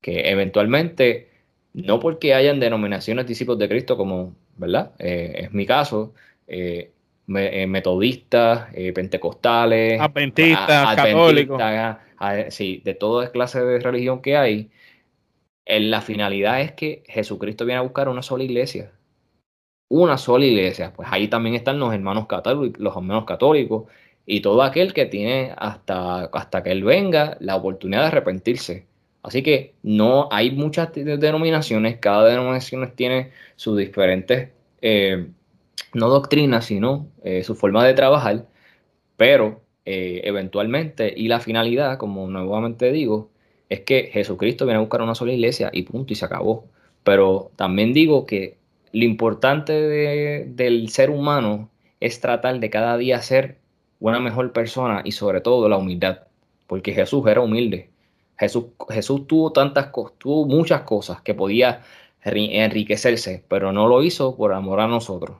que 0.00 0.30
eventualmente, 0.30 1.28
no 1.74 2.00
porque 2.00 2.34
hayan 2.34 2.60
denominaciones 2.60 3.26
discípulos 3.26 3.58
de 3.58 3.68
Cristo 3.68 3.96
como, 3.96 4.34
¿verdad? 4.56 4.92
Eh, 4.98 5.40
es 5.44 5.52
mi 5.52 5.66
caso, 5.66 6.14
eh, 6.46 6.92
eh, 7.36 7.66
metodistas, 7.66 8.72
pentecostales, 8.94 10.00
adventistas, 10.00 10.96
católicos. 10.96 11.60
Sí, 12.50 12.82
de 12.84 12.94
toda 12.94 13.30
clase 13.32 13.62
de 13.62 13.80
religión 13.80 14.22
que 14.22 14.36
hay, 14.36 14.70
la 15.66 16.00
finalidad 16.00 16.60
es 16.60 16.72
que 16.72 17.02
Jesucristo 17.06 17.64
viene 17.64 17.78
a 17.78 17.82
buscar 17.82 18.08
una 18.08 18.22
sola 18.22 18.44
iglesia. 18.44 18.92
Una 19.88 20.18
sola 20.18 20.44
iglesia. 20.46 20.92
Pues 20.94 21.08
ahí 21.10 21.28
también 21.28 21.54
están 21.54 21.78
los 21.78 21.92
hermanos 21.94 22.26
católicos, 22.26 22.80
los 22.80 22.96
hermanos 22.96 23.24
católicos 23.24 23.84
y 24.26 24.40
todo 24.40 24.62
aquel 24.62 24.92
que 24.92 25.06
tiene 25.06 25.54
hasta, 25.56 26.24
hasta 26.26 26.62
que 26.62 26.70
Él 26.72 26.84
venga 26.84 27.36
la 27.40 27.56
oportunidad 27.56 28.02
de 28.02 28.06
arrepentirse. 28.08 28.86
Así 29.22 29.42
que 29.42 29.74
no 29.82 30.28
hay 30.30 30.50
muchas 30.52 30.92
denominaciones, 30.94 31.98
cada 31.98 32.28
denominación 32.28 32.90
tiene 32.94 33.32
sus 33.56 33.76
diferentes, 33.76 34.50
eh, 34.80 35.28
no 35.94 36.08
doctrinas, 36.08 36.66
sino 36.66 37.08
eh, 37.24 37.42
su 37.44 37.54
forma 37.54 37.84
de 37.84 37.94
trabajar, 37.94 38.46
pero 39.16 39.62
eh, 39.90 40.20
eventualmente, 40.24 41.14
y 41.16 41.28
la 41.28 41.40
finalidad, 41.40 41.96
como 41.96 42.26
nuevamente 42.28 42.92
digo, 42.92 43.30
es 43.70 43.80
que 43.80 44.10
Jesucristo 44.12 44.66
viene 44.66 44.76
a 44.76 44.80
buscar 44.80 45.00
una 45.00 45.14
sola 45.14 45.32
iglesia 45.32 45.70
y 45.72 45.84
punto, 45.84 46.12
y 46.12 46.16
se 46.16 46.26
acabó. 46.26 46.66
Pero 47.04 47.52
también 47.56 47.94
digo 47.94 48.26
que 48.26 48.58
lo 48.92 49.04
importante 49.04 49.72
del 49.72 50.90
ser 50.90 51.08
humano 51.08 51.70
es 52.00 52.20
tratar 52.20 52.60
de 52.60 52.68
cada 52.68 52.98
día 52.98 53.22
ser 53.22 53.56
una 53.98 54.20
mejor 54.20 54.52
persona 54.52 55.00
y 55.06 55.12
sobre 55.12 55.40
todo 55.40 55.70
la 55.70 55.78
humildad, 55.78 56.18
porque 56.66 56.92
Jesús 56.92 57.26
era 57.26 57.40
humilde. 57.40 57.88
Jesús, 58.38 58.66
Jesús 58.90 59.26
tuvo 59.26 59.52
tantas 59.52 59.90
tuvo 60.18 60.44
muchas 60.44 60.82
cosas 60.82 61.22
que 61.22 61.32
podía 61.32 61.80
enriquecerse, 62.22 63.42
pero 63.48 63.72
no 63.72 63.88
lo 63.88 64.02
hizo 64.02 64.36
por 64.36 64.52
amor 64.52 64.80
a 64.80 64.86
nosotros. 64.86 65.38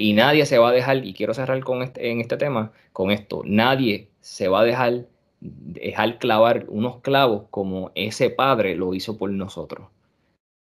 Y 0.00 0.12
nadie 0.12 0.46
se 0.46 0.58
va 0.58 0.68
a 0.68 0.72
dejar, 0.72 1.04
y 1.04 1.12
quiero 1.12 1.34
cerrar 1.34 1.58
con 1.64 1.82
este, 1.82 2.12
en 2.12 2.20
este 2.20 2.36
tema, 2.36 2.70
con 2.92 3.10
esto, 3.10 3.42
nadie 3.44 4.08
se 4.20 4.46
va 4.46 4.60
a 4.60 4.64
dejar, 4.64 5.06
dejar 5.40 6.18
clavar 6.20 6.66
unos 6.68 7.00
clavos 7.00 7.46
como 7.50 7.90
ese 7.96 8.30
Padre 8.30 8.76
lo 8.76 8.94
hizo 8.94 9.18
por 9.18 9.28
nosotros. 9.30 9.88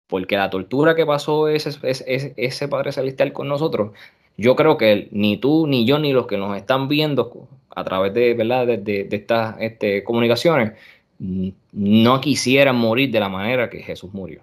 Porque 0.08 0.38
la 0.38 0.50
tortura 0.50 0.96
que 0.96 1.06
pasó 1.06 1.50
ese, 1.50 1.70
ese, 1.84 2.34
ese 2.36 2.68
Padre 2.68 2.92
Celestial 2.92 3.32
con 3.32 3.48
nosotros, 3.48 3.92
yo 4.38 4.56
creo 4.56 4.76
que 4.76 5.08
ni 5.12 5.38
tú, 5.38 5.68
ni 5.68 5.86
yo, 5.86 6.00
ni 6.00 6.14
los 6.14 6.26
que 6.26 6.38
nos 6.38 6.58
están 6.58 6.88
viendo 6.88 7.48
a 7.76 7.84
través 7.84 8.16
de, 8.16 8.34
¿verdad? 8.34 8.66
de, 8.66 8.78
de, 8.78 9.08
estas 9.12 9.56
este, 9.60 10.04
comunicaciones, 10.04 10.74
no 11.20 12.22
quisieran 12.22 12.76
morir 12.76 13.12
de 13.12 13.20
la 13.20 13.30
manera 13.30 13.70
que 13.70 13.84
Jesús 13.84 14.12
murió. 14.16 14.42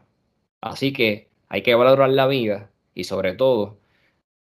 Así 0.60 0.92
que 0.92 1.26
hay 1.48 1.62
que 1.62 1.74
valorar 1.74 2.10
la 2.10 2.28
vida 2.28 2.70
y 2.94 3.04
sobre 3.04 3.34
todo 3.34 3.76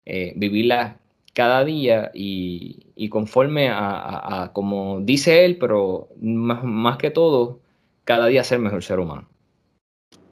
eh, 0.04 0.32
vivirla 0.36 0.98
cada 1.32 1.64
día 1.64 2.10
y, 2.14 3.08
conforme 3.08 3.68
a, 3.70 4.50
como 4.52 5.00
dice 5.00 5.44
él, 5.44 5.56
pero 5.58 6.08
más, 6.20 6.62
más, 6.62 6.98
que 6.98 7.10
todo, 7.10 7.60
cada 8.04 8.26
día 8.26 8.44
ser 8.44 8.58
mejor 8.58 8.82
ser 8.82 9.00
humano. 9.00 9.28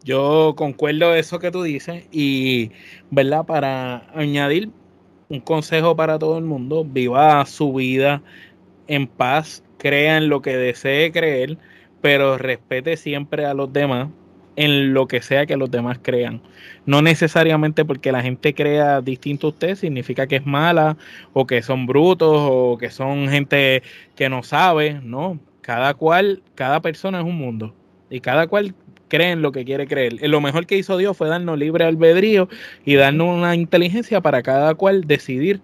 Yo 0.05 0.55
concuerdo 0.57 1.15
eso 1.15 1.39
que 1.39 1.51
tú 1.51 1.63
dices 1.63 2.07
y, 2.11 2.71
¿verdad? 3.11 3.45
Para 3.45 4.11
añadir 4.15 4.71
un 5.29 5.41
consejo 5.41 5.95
para 5.97 6.19
todo 6.19 6.39
el 6.39 6.45
mundo, 6.45 6.85
viva 6.85 7.45
su 7.47 7.73
vida 7.75 8.23
en 8.89 9.07
paz, 9.07 9.63
crea 9.79 10.17
en 10.17 10.29
lo 10.29 10.43
que 10.43 10.57
desee 10.57 11.13
creer, 11.13 11.59
pero 12.01 12.39
respete 12.39 12.97
siempre 12.97 13.47
a 13.47 13.55
los 13.55 13.73
demás 13.73 14.09
en 14.61 14.93
lo 14.93 15.09
que 15.09 15.23
sea 15.23 15.47
que 15.47 15.57
los 15.57 15.71
demás 15.71 15.99
crean. 16.03 16.43
No 16.85 17.01
necesariamente 17.01 17.87
porque 17.87 18.13
la 18.13 18.21
gente 18.21 18.55
crea 18.55 19.01
distinto 19.01 19.47
a 19.47 19.51
usted 19.51 19.75
significa 19.75 20.27
que 20.27 20.37
es 20.37 20.45
mala 20.45 20.99
o 21.33 21.47
que 21.47 21.63
son 21.63 21.87
brutos 21.87 22.29
o 22.31 22.77
que 22.79 22.91
son 22.91 23.29
gente 23.31 23.83
que 24.17 24.29
no 24.29 24.43
sabe, 24.43 25.01
no. 25.03 25.41
Cada 25.63 25.95
cual, 25.95 26.43
cada 26.55 26.83
persona 26.83 27.21
es 27.21 27.25
un 27.25 27.39
mundo 27.39 27.75
y 28.11 28.21
cada 28.21 28.49
cual 28.49 28.75
cree 29.09 29.31
en 29.31 29.41
lo 29.41 29.51
que 29.51 29.65
quiere 29.65 29.87
creer. 29.87 30.19
Lo 30.29 30.43
mejor 30.43 30.67
que 30.67 30.77
hizo 30.77 30.99
Dios 30.99 31.17
fue 31.17 31.29
darnos 31.29 31.59
libre 31.59 31.85
albedrío 31.85 32.49
y 32.85 32.97
darnos 32.97 33.35
una 33.35 33.55
inteligencia 33.55 34.21
para 34.21 34.43
cada 34.43 34.75
cual 34.75 35.07
decidir 35.07 35.63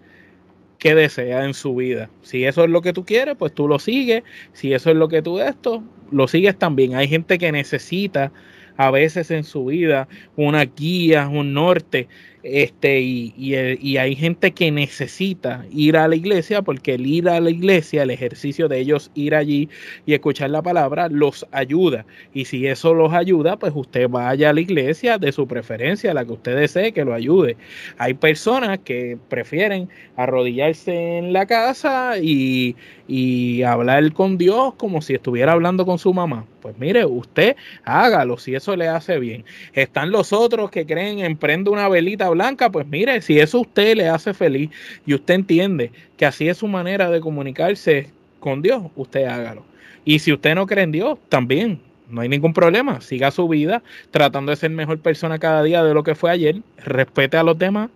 qué 0.79 0.95
desea 0.95 1.45
en 1.45 1.53
su 1.53 1.75
vida. 1.75 2.09
Si 2.23 2.47
eso 2.47 2.65
es 2.65 2.71
lo 2.71 2.81
que 2.81 2.95
tú 2.95 3.05
quieres, 3.05 3.37
pues 3.37 3.53
tú 3.53 3.69
lo 3.69 3.79
sigues. 3.79 4.23
Si 4.55 4.73
eso 4.73 4.91
es 4.91 4.97
lo 4.97 5.09
que 5.09 5.21
tú 5.21 5.39
esto, 5.39 5.83
lo 6.11 6.29
sigues 6.29 6.59
también. 6.59 6.95
Hay 6.95 7.09
gente 7.09 7.37
que 7.37 7.53
necesita 7.53 8.33
a 8.77 8.91
veces 8.91 9.31
en 9.31 9.45
su 9.45 9.67
vida 9.67 10.09
una 10.37 10.65
guía, 10.65 11.29
un 11.29 11.55
norte, 11.55 12.09
este, 12.49 13.01
y, 13.01 13.35
y, 13.37 13.97
hay 13.97 14.15
gente 14.15 14.53
que 14.53 14.71
necesita 14.71 15.65
ir 15.71 15.97
a 15.97 16.07
la 16.07 16.15
iglesia 16.15 16.63
porque 16.63 16.95
el 16.95 17.05
ir 17.05 17.29
a 17.29 17.41
la 17.41 17.51
iglesia, 17.51 18.05
el 18.05 18.11
ejercicio 18.11 18.69
de 18.69 18.79
ellos 18.79 19.11
ir 19.15 19.35
allí 19.35 19.69
y 20.07 20.15
escuchar 20.15 20.51
la 20.51 20.63
palabra, 20.63 21.09
los 21.09 21.45
ayuda. 21.51 22.07
Y 22.33 22.45
si 22.45 22.67
eso 22.69 22.95
los 22.95 23.13
ayuda, 23.13 23.57
pues 23.59 23.73
usted 23.75 24.09
vaya 24.09 24.51
a 24.51 24.53
la 24.53 24.61
iglesia 24.61 25.19
de 25.19 25.33
su 25.33 25.49
preferencia, 25.49 26.15
la 26.15 26.25
que 26.25 26.35
usted 26.35 26.57
desee 26.57 26.93
que 26.93 27.05
lo 27.05 27.15
ayude. 27.15 27.57
Hay 27.99 28.15
personas 28.15 28.79
que 28.79 29.19
prefieren 29.29 29.89
arrodillarse 30.17 31.19
en 31.19 31.33
la 31.33 31.47
casa 31.47 32.19
y, 32.19 32.77
y 33.09 33.63
hablar 33.63 34.13
con 34.13 34.39
Dios 34.39 34.75
como 34.75 35.03
si 35.03 35.15
estuviera 35.15 35.53
hablando 35.53 35.85
con 35.85 35.99
su 35.99 36.15
mamá. 36.15 36.47
Pues 36.61 36.79
mire, 36.79 37.05
usted 37.05 37.57
hágalo 37.85 38.39
si 38.39 38.55
eso 38.55 38.75
le 38.77 38.89
hace 38.89 39.19
bien. 39.19 39.45
Están 39.73 40.11
los 40.11 40.33
otros 40.33 40.71
que 40.71 40.87
creen 40.87 41.21
en 41.21 41.37
prende 41.37 41.71
una 41.71 41.89
velita 41.89 42.27
blanca, 42.37 42.71
pues 42.71 42.87
mire, 42.87 43.21
si 43.21 43.39
eso 43.39 43.59
a 43.59 43.61
usted 43.63 43.97
le 43.97 44.09
hace 44.09 44.33
feliz 44.33 44.71
y 45.05 45.15
usted 45.15 45.35
entiende 45.35 45.91
que 46.17 46.27
así 46.27 46.49
es 46.49 46.59
su 46.59 46.69
manera 46.69 47.11
de 47.11 47.21
comunicarse 47.21 48.11
con 48.39 48.63
Dios, 48.63 48.85
usted 48.95 49.25
hágalo. 49.25 49.65
Y 50.05 50.21
si 50.21 50.33
usted 50.33 50.55
no 50.55 50.67
cree 50.67 50.85
en 50.85 50.93
Dios, 50.93 51.19
también, 51.29 51.81
no 52.09 52.21
hay 52.21 52.29
ningún 52.29 52.53
problema. 52.53 53.01
Siga 53.01 53.31
su 53.31 53.49
vida 53.49 53.83
tratando 54.11 54.51
de 54.51 54.57
ser 54.57 54.71
mejor 54.71 55.01
persona 55.01 55.39
cada 55.39 55.63
día 55.63 55.83
de 55.83 55.95
lo 55.95 56.05
que 56.05 56.15
fue 56.15 56.31
ayer. 56.31 56.63
Respete 56.85 57.37
a 57.37 57.43
los 57.43 57.59
demás, 57.59 57.91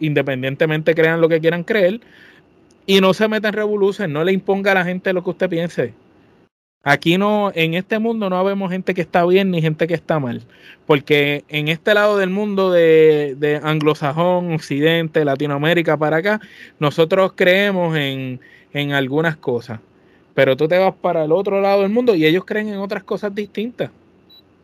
independientemente 0.00 0.94
crean 0.94 1.20
lo 1.20 1.28
que 1.28 1.40
quieran 1.40 1.62
creer. 1.62 2.00
Y 2.86 3.00
no 3.00 3.14
se 3.14 3.28
meta 3.28 3.48
en 3.48 3.54
revoluciones, 3.54 4.12
no 4.12 4.24
le 4.24 4.32
imponga 4.32 4.72
a 4.72 4.74
la 4.74 4.84
gente 4.84 5.12
lo 5.12 5.22
que 5.22 5.30
usted 5.30 5.48
piense. 5.48 5.94
Aquí 6.84 7.16
no, 7.16 7.52
en 7.54 7.74
este 7.74 8.00
mundo 8.00 8.28
no 8.28 8.42
vemos 8.42 8.72
gente 8.72 8.92
que 8.92 9.02
está 9.02 9.24
bien 9.24 9.52
ni 9.52 9.62
gente 9.62 9.86
que 9.86 9.94
está 9.94 10.18
mal. 10.18 10.42
Porque 10.84 11.44
en 11.48 11.68
este 11.68 11.94
lado 11.94 12.16
del 12.16 12.30
mundo 12.30 12.72
de, 12.72 13.36
de 13.38 13.60
anglosajón, 13.62 14.52
occidente, 14.52 15.24
Latinoamérica 15.24 15.96
para 15.96 16.16
acá, 16.16 16.40
nosotros 16.80 17.34
creemos 17.36 17.96
en, 17.96 18.40
en 18.72 18.92
algunas 18.92 19.36
cosas. 19.36 19.78
Pero 20.34 20.56
tú 20.56 20.66
te 20.66 20.78
vas 20.78 20.94
para 20.94 21.24
el 21.24 21.32
otro 21.32 21.60
lado 21.60 21.82
del 21.82 21.90
mundo 21.90 22.16
y 22.16 22.26
ellos 22.26 22.44
creen 22.44 22.68
en 22.68 22.78
otras 22.78 23.04
cosas 23.04 23.32
distintas. 23.32 23.90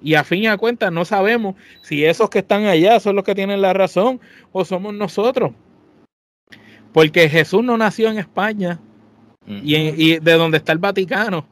Y 0.02 0.14
a 0.14 0.24
fin 0.24 0.42
y 0.42 0.46
a 0.48 0.56
cuentas 0.56 0.92
no 0.92 1.04
sabemos 1.04 1.54
si 1.82 2.04
esos 2.04 2.30
que 2.30 2.40
están 2.40 2.66
allá 2.66 2.98
son 2.98 3.16
los 3.16 3.24
que 3.24 3.34
tienen 3.34 3.60
la 3.60 3.72
razón 3.72 4.20
o 4.50 4.64
somos 4.64 4.92
nosotros. 4.94 5.52
Porque 6.92 7.28
Jesús 7.28 7.62
no 7.62 7.76
nació 7.76 8.08
en 8.08 8.18
España 8.18 8.80
y, 9.46 9.76
y 9.76 10.18
de 10.18 10.32
donde 10.32 10.58
está 10.58 10.72
el 10.72 10.78
Vaticano. 10.78 11.46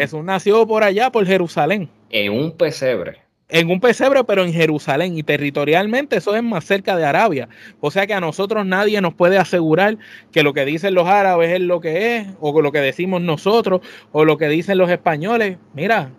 Jesús 0.00 0.24
nació 0.24 0.66
por 0.66 0.82
allá, 0.82 1.10
por 1.10 1.26
Jerusalén. 1.26 1.90
En 2.10 2.32
un 2.32 2.52
pesebre. 2.56 3.18
en 3.52 3.68
un 3.68 3.80
pesebre, 3.80 4.22
pero 4.24 4.44
en 4.44 4.52
Jerusalén 4.52 5.18
y 5.18 5.24
territorialmente 5.24 6.16
eso 6.16 6.36
es 6.36 6.42
más 6.42 6.64
cerca 6.64 6.96
de 6.96 7.04
Arabia. 7.04 7.48
O 7.80 7.90
sea 7.90 8.06
que 8.06 8.14
a 8.14 8.20
nosotros 8.20 8.64
nadie 8.64 9.00
nos 9.00 9.14
puede 9.14 9.38
asegurar 9.38 9.98
que 10.30 10.44
lo 10.44 10.54
que 10.54 10.64
dicen 10.64 10.94
los 10.94 11.08
árabes 11.08 11.50
es 11.50 11.60
lo 11.60 11.80
que 11.80 12.16
es, 12.16 12.28
o 12.40 12.62
lo 12.62 12.70
que 12.70 12.78
decimos 12.78 13.20
nosotros, 13.20 13.80
o 14.12 14.24
lo 14.24 14.38
que 14.38 14.48
dicen 14.48 14.78
los 14.78 14.88
españoles. 14.88 15.58
Mira, 15.74 16.12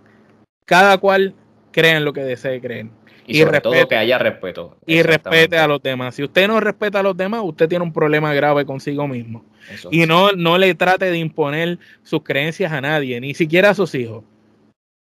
cada 0.65 0.97
cual 0.97 1.34
cree 1.71 1.95
en 1.95 2.05
lo 2.05 2.13
que 2.13 2.21
desee 2.21 2.59
creer. 2.59 2.88
Y, 3.32 3.41
sobre 3.41 3.61
todo 3.61 3.88
que 3.88 3.95
haya 3.95 4.17
respeto. 4.17 4.77
Y 4.86 5.01
respete 5.01 5.57
a 5.57 5.67
los 5.67 5.82
demás. 5.82 6.15
Si 6.15 6.23
usted 6.23 6.47
no 6.47 6.59
respeta 6.59 6.99
a 6.99 7.03
los 7.03 7.15
demás, 7.15 7.41
usted 7.43 7.67
tiene 7.67 7.84
un 7.84 7.93
problema 7.93 8.34
grave 8.34 8.65
consigo 8.65 9.07
mismo. 9.07 9.43
y 9.89 10.05
no, 10.05 10.32
no 10.32 10.57
le 10.57 10.73
trate 10.75 11.05
de 11.05 11.17
imponer 11.17 11.79
sus 12.03 12.23
creencias 12.23 12.71
a 12.71 12.82
nadie, 12.82 13.19
ni 13.21 13.34
siquiera 13.34 13.71
a 13.71 13.75
sus 13.75 13.93
hijos. 13.95 14.23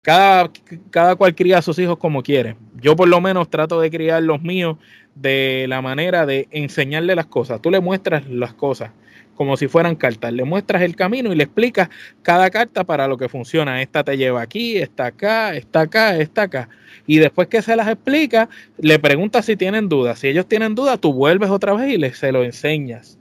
Cada, 0.02 0.50
cada 0.90 1.16
cual 1.16 1.34
cría 1.34 1.58
a 1.58 1.62
sus 1.62 1.78
hijos 1.78 1.98
como 1.98 2.22
quiere. 2.22 2.56
Yo 2.80 2.96
por 2.96 3.08
lo 3.08 3.20
menos 3.20 3.50
trato 3.50 3.80
de 3.80 3.90
criar 3.90 4.22
los 4.22 4.42
míos 4.42 4.76
de 5.14 5.66
la 5.68 5.82
manera 5.82 6.24
de 6.24 6.48
enseñarle 6.50 7.14
las 7.14 7.26
cosas. 7.26 7.60
Tú 7.60 7.70
le 7.70 7.80
muestras 7.80 8.26
las 8.28 8.54
cosas 8.54 8.90
como 9.39 9.57
si 9.57 9.68
fueran 9.68 9.95
cartas. 9.95 10.32
Le 10.32 10.43
muestras 10.43 10.82
el 10.82 10.97
camino 10.97 11.32
y 11.32 11.36
le 11.36 11.45
explicas 11.45 11.89
cada 12.22 12.51
carta 12.51 12.82
para 12.82 13.07
lo 13.07 13.16
que 13.16 13.28
funciona. 13.28 13.80
Esta 13.80 14.03
te 14.03 14.16
lleva 14.16 14.43
aquí, 14.43 14.76
esta 14.76 15.07
acá, 15.07 15.55
esta 15.55 15.82
acá, 15.82 16.18
esta 16.18 16.43
acá. 16.43 16.68
Y 17.07 17.18
después 17.18 17.47
que 17.47 17.62
se 17.62 17.76
las 17.76 17.86
explica, 17.86 18.49
le 18.78 18.99
preguntas 18.99 19.47
si 19.47 19.57
tienen 19.57 19.89
dudas. 19.89 20.18
Si 20.18 20.26
ellos 20.26 20.49
tienen 20.49 20.74
dudas, 20.74 21.01
tú 21.01 21.12
vuelves 21.12 21.51
otra 21.51 21.72
vez 21.74 21.95
y 21.95 21.99
les, 21.99 22.18
se 22.18 22.32
lo 22.32 22.43
enseñas. 22.43 23.16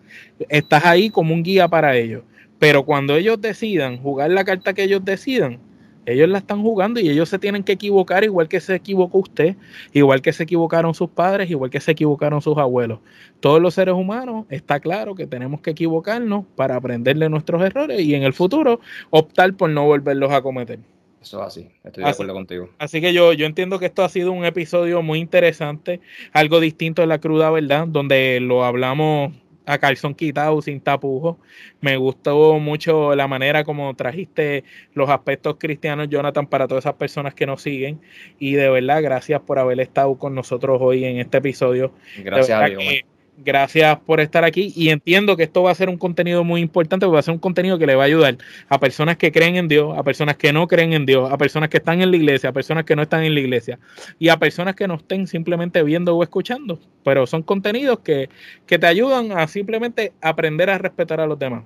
Estás 0.50 0.86
ahí 0.86 1.12
como 1.12 1.36
un 1.36 1.44
guía 1.44 1.68
para 1.68 1.96
ellos. 1.96 2.24
Pero 2.58 2.84
cuando 2.84 3.16
ellos 3.16 3.40
decidan 3.40 3.98
jugar 3.98 4.32
la 4.32 4.44
carta 4.44 4.74
que 4.74 4.84
ellos 4.84 5.06
decidan, 5.06 5.60
ellos 6.08 6.30
la 6.30 6.38
están 6.38 6.62
jugando 6.62 7.02
y 7.02 7.10
ellos 7.10 7.28
se 7.28 7.38
tienen 7.38 7.64
que 7.64 7.74
equivocar 7.74 8.24
igual 8.24 8.48
que 8.48 8.62
se 8.62 8.76
equivocó 8.76 9.20
usted, 9.20 9.58
igual 9.92 10.22
que 10.22 10.32
se 10.32 10.44
equivocaron 10.44 10.94
sus 10.94 11.10
padres, 11.10 11.52
igual 11.52 11.70
que 11.70 11.82
se 11.82 11.92
equivocaron 11.92 12.42
sus 12.42 12.58
abuelos. 12.58 13.00
Todos 13.42 13.62
los 13.62 13.74
seres 13.74 13.94
humanos 13.94 14.46
está 14.50 14.80
claro 14.80 15.16
que 15.16 15.28
tenemos 15.28 15.60
que 15.60 15.72
equivocarnos 15.72 16.46
para 16.56 16.78
aprender 16.78 17.18
de 17.18 17.30
nuestros 17.30 17.62
errores 17.62 18.00
y 18.00 18.16
en 18.16 18.24
el 18.24 18.32
futuro 18.32 18.80
optar 19.10 19.54
por 19.56 19.70
no 19.70 19.86
volverlos 19.86 20.32
a 20.32 20.42
cometer. 20.42 20.80
Eso 21.22 21.42
es 21.42 21.48
así, 21.48 21.68
estoy 21.84 22.06
de 22.06 22.10
acuerdo 22.10 22.34
contigo. 22.34 22.70
Así 22.78 23.02
que 23.02 23.12
yo, 23.12 23.34
yo 23.34 23.46
entiendo 23.46 23.80
que 23.80 23.88
esto 23.88 24.04
ha 24.04 24.10
sido 24.10 24.32
un 24.32 24.46
episodio 24.46 25.02
muy 25.02 25.20
interesante, 25.20 26.00
algo 26.32 26.62
distinto 26.62 27.02
de 27.02 27.08
la 27.08 27.20
cruda 27.20 27.50
verdad, 27.50 27.86
donde 27.86 28.40
lo 28.40 28.64
hablamos 28.64 29.34
a 29.68 29.78
calzón 29.78 30.16
quitado, 30.16 30.62
sin 30.62 30.80
tapujos. 30.80 31.36
Me 31.82 31.98
gustó 31.98 32.58
mucho 32.58 33.16
la 33.16 33.28
manera 33.28 33.64
como 33.64 33.94
trajiste 33.96 34.64
los 34.94 35.10
aspectos 35.10 35.58
cristianos, 35.60 36.08
Jonathan, 36.10 36.48
para 36.48 36.68
todas 36.68 36.86
esas 36.86 36.96
personas 36.96 37.34
que 37.34 37.46
nos 37.46 37.62
siguen. 37.62 38.00
Y 38.40 38.54
de 38.54 38.70
verdad, 38.70 39.04
gracias 39.04 39.42
por 39.42 39.60
haber 39.60 39.80
estado 39.82 40.16
con 40.18 40.34
nosotros 40.34 40.80
hoy 40.82 41.04
en 41.04 41.18
este 41.18 41.38
episodio. 41.40 41.92
Gracias 42.24 42.62
a 42.62 42.66
Dios 42.68 43.04
gracias 43.38 44.00
por 44.00 44.20
estar 44.20 44.44
aquí 44.44 44.74
y 44.76 44.90
entiendo 44.90 45.38
que 45.38 45.44
esto 45.44 45.64
va 45.64 45.72
a 45.72 45.76
ser 45.76 45.90
un 45.90 45.98
contenido 45.98 46.44
muy 46.44 46.62
importante 46.62 47.06
va 47.06 47.20
a 47.20 47.22
ser 47.22 47.34
un 47.34 47.40
contenido 47.40 47.78
que 47.78 47.86
le 47.86 47.96
va 47.96 48.04
a 48.04 48.06
ayudar 48.08 48.38
a 48.68 48.80
personas 48.80 49.18
que 49.18 49.32
creen 49.32 49.56
en 49.56 49.68
Dios, 49.68 49.98
a 49.98 50.04
personas 50.04 50.38
que 50.38 50.52
no 50.52 50.68
creen 50.68 50.94
en 50.94 51.06
Dios, 51.06 51.32
a 51.32 51.38
personas 51.38 51.70
que 51.70 51.78
están 51.78 52.02
en 52.02 52.12
la 52.12 52.18
iglesia, 52.18 52.50
a 52.50 52.54
personas 52.54 52.84
que 52.84 52.96
no 52.96 53.04
están 53.04 53.24
en 53.24 53.34
la 53.34 53.40
iglesia 53.40 53.80
y 54.20 54.30
a 54.30 54.38
personas 54.38 54.76
que 54.76 54.88
no 54.88 54.96
estén 54.96 55.28
simplemente 55.28 55.84
viendo 55.84 56.16
o 56.16 56.24
escuchando, 56.24 56.80
pero 57.04 57.28
son 57.28 57.44
contenidos 57.44 58.00
que, 58.00 58.30
que 58.66 58.80
te 58.80 58.88
ayudan 58.88 59.32
a 59.32 59.48
simplemente 59.48 60.14
aprender 60.22 60.70
a 60.70 60.78
respetar 60.78 61.20
a 61.20 61.28
los 61.28 61.38
demás. 61.38 61.64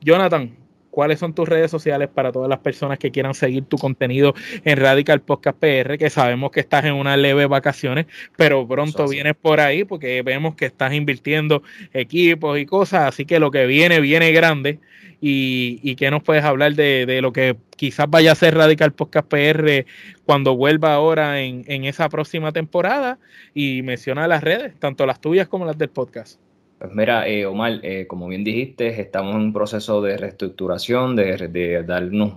Jonathan, 0.00 0.56
cuáles 0.96 1.18
son 1.18 1.34
tus 1.34 1.46
redes 1.46 1.70
sociales 1.70 2.08
para 2.08 2.32
todas 2.32 2.48
las 2.48 2.60
personas 2.60 2.98
que 2.98 3.10
quieran 3.10 3.34
seguir 3.34 3.66
tu 3.66 3.76
contenido 3.76 4.32
en 4.64 4.78
Radical 4.78 5.20
Podcast 5.20 5.58
PR, 5.58 5.98
que 5.98 6.08
sabemos 6.08 6.50
que 6.50 6.60
estás 6.60 6.86
en 6.86 6.94
una 6.94 7.18
leve 7.18 7.44
vacaciones, 7.44 8.06
pero 8.34 8.66
pronto 8.66 9.06
vienes 9.06 9.34
por 9.36 9.60
ahí 9.60 9.84
porque 9.84 10.22
vemos 10.22 10.54
que 10.54 10.64
estás 10.64 10.94
invirtiendo 10.94 11.62
equipos 11.92 12.58
y 12.58 12.64
cosas, 12.64 13.08
así 13.08 13.26
que 13.26 13.38
lo 13.38 13.50
que 13.50 13.66
viene, 13.66 14.00
viene 14.00 14.32
grande. 14.32 14.78
Y, 15.20 15.80
y 15.82 15.96
que 15.96 16.10
nos 16.10 16.22
puedes 16.22 16.44
hablar 16.44 16.74
de, 16.74 17.20
lo 17.22 17.32
que 17.32 17.56
quizás 17.76 18.06
vaya 18.08 18.32
a 18.32 18.34
ser 18.34 18.54
Radical 18.54 18.92
Podcast 18.92 19.26
PR 19.28 19.86
cuando 20.24 20.56
vuelva 20.56 20.92
ahora 20.92 21.40
en, 21.40 21.64
en 21.68 21.84
esa 21.84 22.08
próxima 22.10 22.52
temporada 22.52 23.18
y 23.54 23.82
menciona 23.82 24.28
las 24.28 24.44
redes, 24.44 24.78
tanto 24.78 25.06
las 25.06 25.20
tuyas 25.20 25.48
como 25.48 25.64
las 25.64 25.78
del 25.78 25.88
podcast. 25.88 26.38
Pues 26.78 26.92
mira, 26.92 27.26
eh, 27.26 27.46
Omar, 27.46 27.80
eh, 27.82 28.06
como 28.06 28.28
bien 28.28 28.44
dijiste, 28.44 29.00
estamos 29.00 29.34
en 29.34 29.40
un 29.40 29.52
proceso 29.52 30.02
de 30.02 30.18
reestructuración, 30.18 31.16
de, 31.16 31.82
dar 31.84 32.04
unos, 32.04 32.34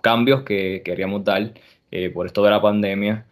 cambios 0.00 0.42
que 0.42 0.82
queríamos 0.84 1.24
dar 1.24 1.52
eh, 1.92 2.10
por 2.10 2.26
esto 2.26 2.42
de 2.42 2.50
la 2.50 2.60
pandemia. 2.60 3.26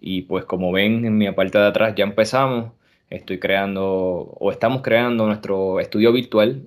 y 0.00 0.22
pues 0.22 0.44
como 0.44 0.72
ven 0.72 1.04
en 1.04 1.16
mi 1.18 1.30
parte 1.32 1.58
de 1.58 1.66
atrás 1.66 1.94
ya 1.96 2.04
empezamos, 2.04 2.72
estoy 3.10 3.38
creando 3.38 3.84
o 4.40 4.50
estamos 4.50 4.82
creando 4.82 5.26
nuestro 5.26 5.80
estudio 5.80 6.12
virtual, 6.12 6.62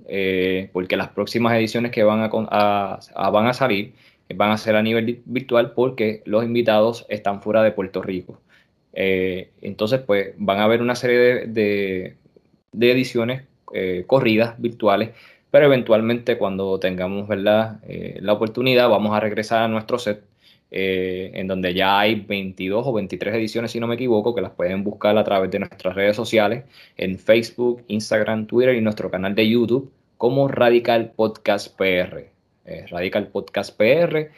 porque 0.72 0.96
las 0.96 1.08
próximas 1.10 1.54
ediciones 1.56 1.90
que 1.92 2.04
van 2.04 2.20
a, 2.22 2.98
van 3.30 3.46
a 3.46 3.52
salir 3.52 3.94
van 4.34 4.50
a 4.50 4.58
ser 4.58 4.76
a 4.76 4.82
nivel 4.82 5.22
virtual 5.26 5.72
porque 5.72 6.22
los 6.24 6.44
invitados 6.44 7.06
están 7.08 7.42
fuera 7.42 7.62
de 7.62 7.72
Puerto 7.72 8.02
Rico. 8.02 8.40
Eh, 8.98 9.50
entonces, 9.60 10.00
pues 10.00 10.34
van 10.38 10.58
a 10.58 10.64
haber 10.64 10.80
una 10.80 10.96
serie 10.96 11.46
de, 11.46 12.16
ediciones 12.80 13.42
eh, 13.74 14.04
corridas 14.06 14.54
virtuales, 14.58 15.10
pero 15.50 15.66
eventualmente 15.66 16.38
cuando 16.38 16.80
tengamos 16.80 17.28
¿verdad? 17.28 17.80
Eh, 17.86 18.18
la 18.22 18.32
oportunidad 18.32 18.88
vamos 18.88 19.14
a 19.14 19.20
regresar 19.20 19.62
a 19.62 19.68
nuestro 19.68 19.98
set, 19.98 20.24
en 20.70 21.46
donde 21.46 21.72
ya 21.74 21.98
hay 22.00 22.16
22 22.16 22.86
o 22.86 22.92
23 22.92 23.34
ediciones, 23.34 23.70
si 23.70 23.80
no 23.80 23.86
me 23.86 23.94
equivoco, 23.94 24.34
que 24.34 24.42
las 24.42 24.50
pueden 24.50 24.82
buscar 24.82 25.16
a 25.16 25.24
través 25.24 25.50
de 25.50 25.60
nuestras 25.60 25.94
redes 25.94 26.16
sociales, 26.16 26.64
en 26.96 27.18
Facebook, 27.18 27.84
Instagram, 27.88 28.46
Twitter 28.46 28.74
y 28.74 28.80
nuestro 28.80 29.10
canal 29.10 29.34
de 29.34 29.48
YouTube 29.48 29.90
como 30.18 30.48
Radical 30.48 31.12
Podcast 31.14 31.76
PR. 31.76 32.26
Radical 32.90 33.28
Podcast 33.28 33.76
PR. 33.78 34.30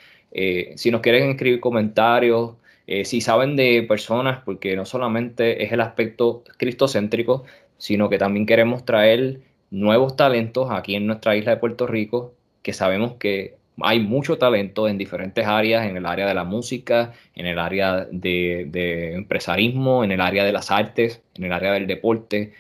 si 0.76 0.90
nos 0.90 1.00
quieren 1.00 1.30
escribir 1.30 1.60
comentarios, 1.60 2.52
eh, 2.88 3.04
si 3.04 3.20
saben 3.20 3.54
de 3.54 3.82
personas, 3.82 4.40
porque 4.44 4.74
no 4.74 4.86
solamente 4.86 5.62
es 5.62 5.72
el 5.72 5.82
aspecto 5.82 6.42
cristocéntrico, 6.56 7.44
sino 7.76 8.08
que 8.08 8.16
también 8.16 8.46
queremos 8.46 8.86
traer 8.86 9.40
nuevos 9.70 10.16
talentos 10.16 10.70
aquí 10.70 10.94
en 10.94 11.06
nuestra 11.06 11.36
isla 11.36 11.50
de 11.52 11.58
Puerto 11.58 11.86
Rico, 11.86 12.34
que 12.62 12.72
sabemos 12.72 13.16
que 13.16 13.56
hay 13.82 14.00
mucho 14.00 14.38
talento 14.38 14.88
en 14.88 14.96
diferentes 14.96 15.46
áreas, 15.46 15.86
en 15.86 15.98
el 15.98 16.06
área 16.06 16.26
de 16.26 16.32
la 16.32 16.44
música, 16.44 17.12
en 17.34 17.46
el 17.46 17.58
área 17.58 18.06
de, 18.10 19.12
empresarismo, 19.14 20.02
en 20.02 20.12
el 20.12 20.22
área 20.22 20.44
de 20.44 20.52
las 20.52 20.70
artes, 20.70 21.22
en 21.34 21.44
el 21.44 21.52
área 21.52 21.72
del 21.72 21.86
deporte. 21.86 22.54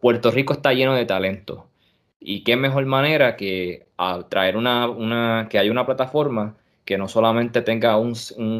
Puerto 0.00 0.30
Rico 0.30 0.52
está 0.52 0.74
lleno 0.74 0.94
de 0.94 1.06
talento. 1.06 1.68
Y 2.20 2.44
qué 2.44 2.56
mejor 2.56 2.84
manera 2.84 3.34
que 3.36 3.86
traer 4.28 4.58
una, 4.58 4.90
una, 4.90 5.48
que 5.50 5.58
haya 5.58 5.70
una 5.70 5.86
plataforma 5.86 6.56
que 6.84 6.98
no 6.98 7.08
solamente 7.08 7.62
tenga 7.62 7.96
un, 7.98 8.14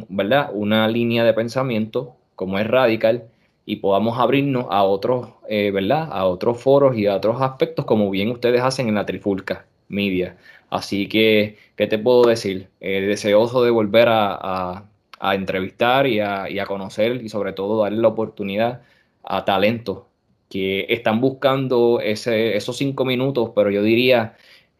¿verdad? 0.08 0.50
una 0.52 0.88
línea 0.88 1.24
de 1.24 1.32
pensamiento 1.34 2.16
como 2.36 2.58
es 2.58 2.66
radical 2.66 3.24
y 3.66 3.76
podamos 3.76 4.18
abrirnos 4.18 4.66
a 4.70 4.82
otros, 4.82 5.28
eh, 5.48 5.70
¿verdad? 5.70 6.08
A 6.10 6.26
otros 6.26 6.60
foros 6.60 6.96
y 6.96 7.06
a 7.06 7.16
otros 7.16 7.40
aspectos 7.42 7.84
como 7.84 8.10
bien 8.10 8.30
ustedes 8.30 8.62
hacen 8.62 8.88
en 8.88 8.94
la 8.94 9.06
Trifulca 9.06 9.66
Media. 9.88 10.36
Así 10.70 11.08
que, 11.08 11.56
¿qué 11.76 11.86
te 11.86 11.98
puedo 11.98 12.22
decir? 12.22 12.68
Eh, 12.80 13.02
deseoso 13.02 13.62
de 13.64 13.70
volver 13.70 14.08
a, 14.10 14.84
entrevistar 15.20 16.06
y 16.06 16.20
a, 16.20 16.48
y 16.48 16.58
a, 16.58 16.66
conocer 16.66 17.22
y 17.22 17.28
sobre 17.28 17.52
todo 17.52 17.82
darle 17.82 18.00
la 18.00 18.08
oportunidad 18.08 18.82
a 19.22 19.44
talentos 19.44 20.04
que 20.48 20.86
están 20.88 21.20
buscando 21.20 22.00
ese, 22.00 22.56
esos 22.56 22.76
cinco 22.76 23.04
minutos, 23.04 23.50
pero 23.54 23.70
yo 23.70 23.82
diría 23.82 24.36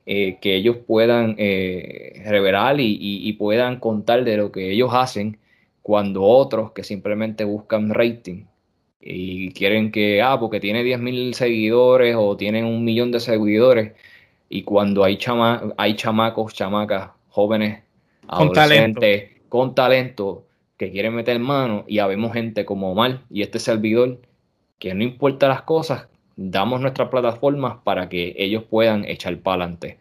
eh, 0.06 0.38
que 0.40 0.56
ellos 0.56 0.76
puedan 0.86 1.36
eh, 1.38 2.22
revelar 2.26 2.76
y, 2.80 3.32
puedan 3.34 3.78
contar 3.80 4.24
de 4.24 4.36
lo 4.36 4.50
que 4.50 4.72
ellos 4.72 4.90
hacen 4.92 5.38
cuando 5.82 6.22
otros 6.22 6.72
que 6.72 6.82
simplemente 6.82 7.44
buscan 7.44 7.90
rating 7.94 8.44
y 9.00 9.52
quieren 9.52 9.92
que, 9.92 10.20
ah, 10.22 10.38
porque 10.38 10.60
tiene 10.60 10.82
10.000 10.84 11.32
seguidores 11.32 12.16
o 12.18 12.36
tienen 12.36 12.64
un 12.64 12.84
millón 12.84 13.12
de 13.12 13.20
seguidores 13.20 13.92
y 14.48 14.62
cuando 14.62 15.04
hay, 15.04 15.16
chama 15.16 15.72
hay 15.76 15.94
chamacos, 15.94 16.54
chamacas, 16.54 17.10
jóvenes, 17.28 17.82
adolescentes 18.28 19.30
con 19.48 19.74
talento 19.74 20.44
que 20.76 20.90
quieren 20.90 21.14
meter 21.14 21.38
mano 21.38 21.84
y 21.86 21.98
habemos 21.98 22.32
gente 22.32 22.64
como 22.64 22.92
Omar 22.92 23.20
y 23.30 23.42
este 23.42 23.58
servidor 23.58 24.18
que 24.78 24.94
no 24.94 25.04
importa 25.04 25.46
las 25.46 25.62
cosas, 25.62 26.08
damos 26.42 26.80
nuestras 26.80 27.10
plataformas 27.10 27.76
para 27.84 28.08
que 28.08 28.34
ellos 28.38 28.64
puedan 28.64 29.04
echar 29.04 29.36
para 29.40 29.64
adelante. 29.64 29.98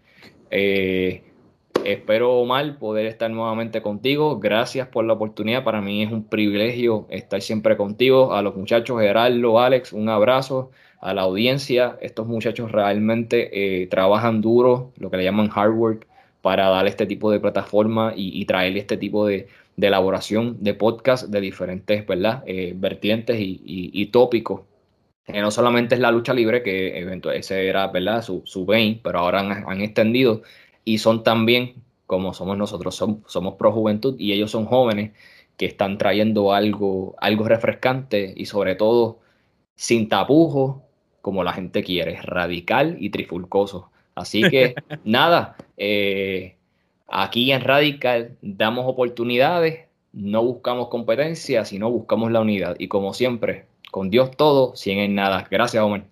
Eh, 0.50 1.22
espero, 1.84 2.34
Omar, 2.38 2.80
poder 2.80 3.08
estar 3.08 3.30
nuevamente 3.30 3.82
contigo. 3.82 4.40
Gracias 4.40 4.88
por 4.88 5.04
la 5.04 5.14
oportunidad. 5.14 5.66
Para 5.66 5.82
mí 5.82 6.02
es 6.02 6.12
un 6.14 6.24
privilegio 6.24 7.08
estar 7.10 7.42
siempre 7.42 7.76
contigo. 7.76 8.34
A 8.34 8.42
los 8.42 8.56
muchachos, 8.56 9.02
Gerardo, 9.02 9.60
Alex, 9.60 9.92
un 9.92 10.08
abrazo. 10.08 10.72
A 11.02 11.14
la 11.14 11.24
audiencia, 11.24 11.98
estos 12.02 12.26
muchachos 12.26 12.72
realmente 12.72 13.84
eh, 13.84 13.88
trabajan 13.88 14.40
duro, 14.40 14.94
lo 14.98 15.12
que 15.12 15.18
le 15.18 15.24
llaman 15.26 15.50
hard 15.54 15.74
work, 15.74 16.08
para 16.42 16.70
dar 16.70 16.88
este 16.88 17.06
tipo 17.06 17.32
de 17.32 17.42
plataforma 17.42 18.14
y, 18.16 18.46
traer 18.46 18.78
este 18.78 18.96
tipo 18.96 19.26
de, 19.26 19.48
elaboración 19.78 20.58
de 20.62 20.74
podcast 20.74 21.28
de 21.28 21.40
diferentes 21.42 22.06
¿verdad? 22.06 22.44
Eh, 22.48 22.74
vertientes 22.76 23.38
y, 23.40 24.06
tópicos. 24.08 24.62
Eh, 25.34 25.42
no 25.42 25.52
solamente 25.52 25.96
es 25.96 26.02
la 26.02 26.12
lucha 26.12 26.34
libre, 26.34 26.64
que 26.64 27.06
ese 27.34 27.68
era 27.68 27.88
¿verdad? 27.88 28.22
Su, 28.22 28.42
su 28.46 28.66
vein, 28.66 29.00
pero 29.04 29.20
ahora 29.20 29.40
han, 29.40 29.82
extendido 29.82 30.42
y 30.86 30.98
son 30.98 31.24
también, 31.24 31.76
como 32.08 32.34
somos 32.34 32.58
nosotros, 32.58 32.96
somos 32.96 33.56
pro 33.56 33.72
juventud 33.72 34.16
y 34.18 34.34
ellos 34.34 34.52
son 34.52 34.66
jóvenes 34.66 35.12
que 35.58 35.66
están 35.66 35.98
trayendo 35.98 36.54
algo, 36.54 37.16
algo 37.20 37.46
refrescante 37.48 38.34
y 38.36 38.46
sobre 38.46 38.76
todo 38.76 39.20
sin 39.76 40.10
tapujos, 40.10 40.78
como 41.22 41.44
la 41.44 41.54
gente 41.54 41.84
quiere, 41.84 42.22
radical 42.22 42.98
y 43.00 43.10
trifulcoso. 43.12 43.92
Así 44.16 44.42
que 44.50 44.76
nada, 45.04 45.56
eh, 45.78 46.56
aquí 47.08 47.52
en 47.52 47.62
Radical 47.62 48.38
damos 48.42 48.86
oportunidades, 48.88 49.88
no 50.12 50.44
buscamos 50.44 50.90
competencia, 50.90 51.66
sino 51.66 51.90
buscamos 51.92 52.32
la 52.32 52.42
unidad. 52.42 52.76
Y 52.80 52.88
como 52.88 53.14
siempre, 53.14 53.66
con 53.92 54.10
Dios 54.10 54.32
todo, 54.36 54.76
sin 54.76 55.00
en 55.00 55.16
nada. 55.16 55.48
Gracias, 55.50 55.84
Omar. 55.84 56.04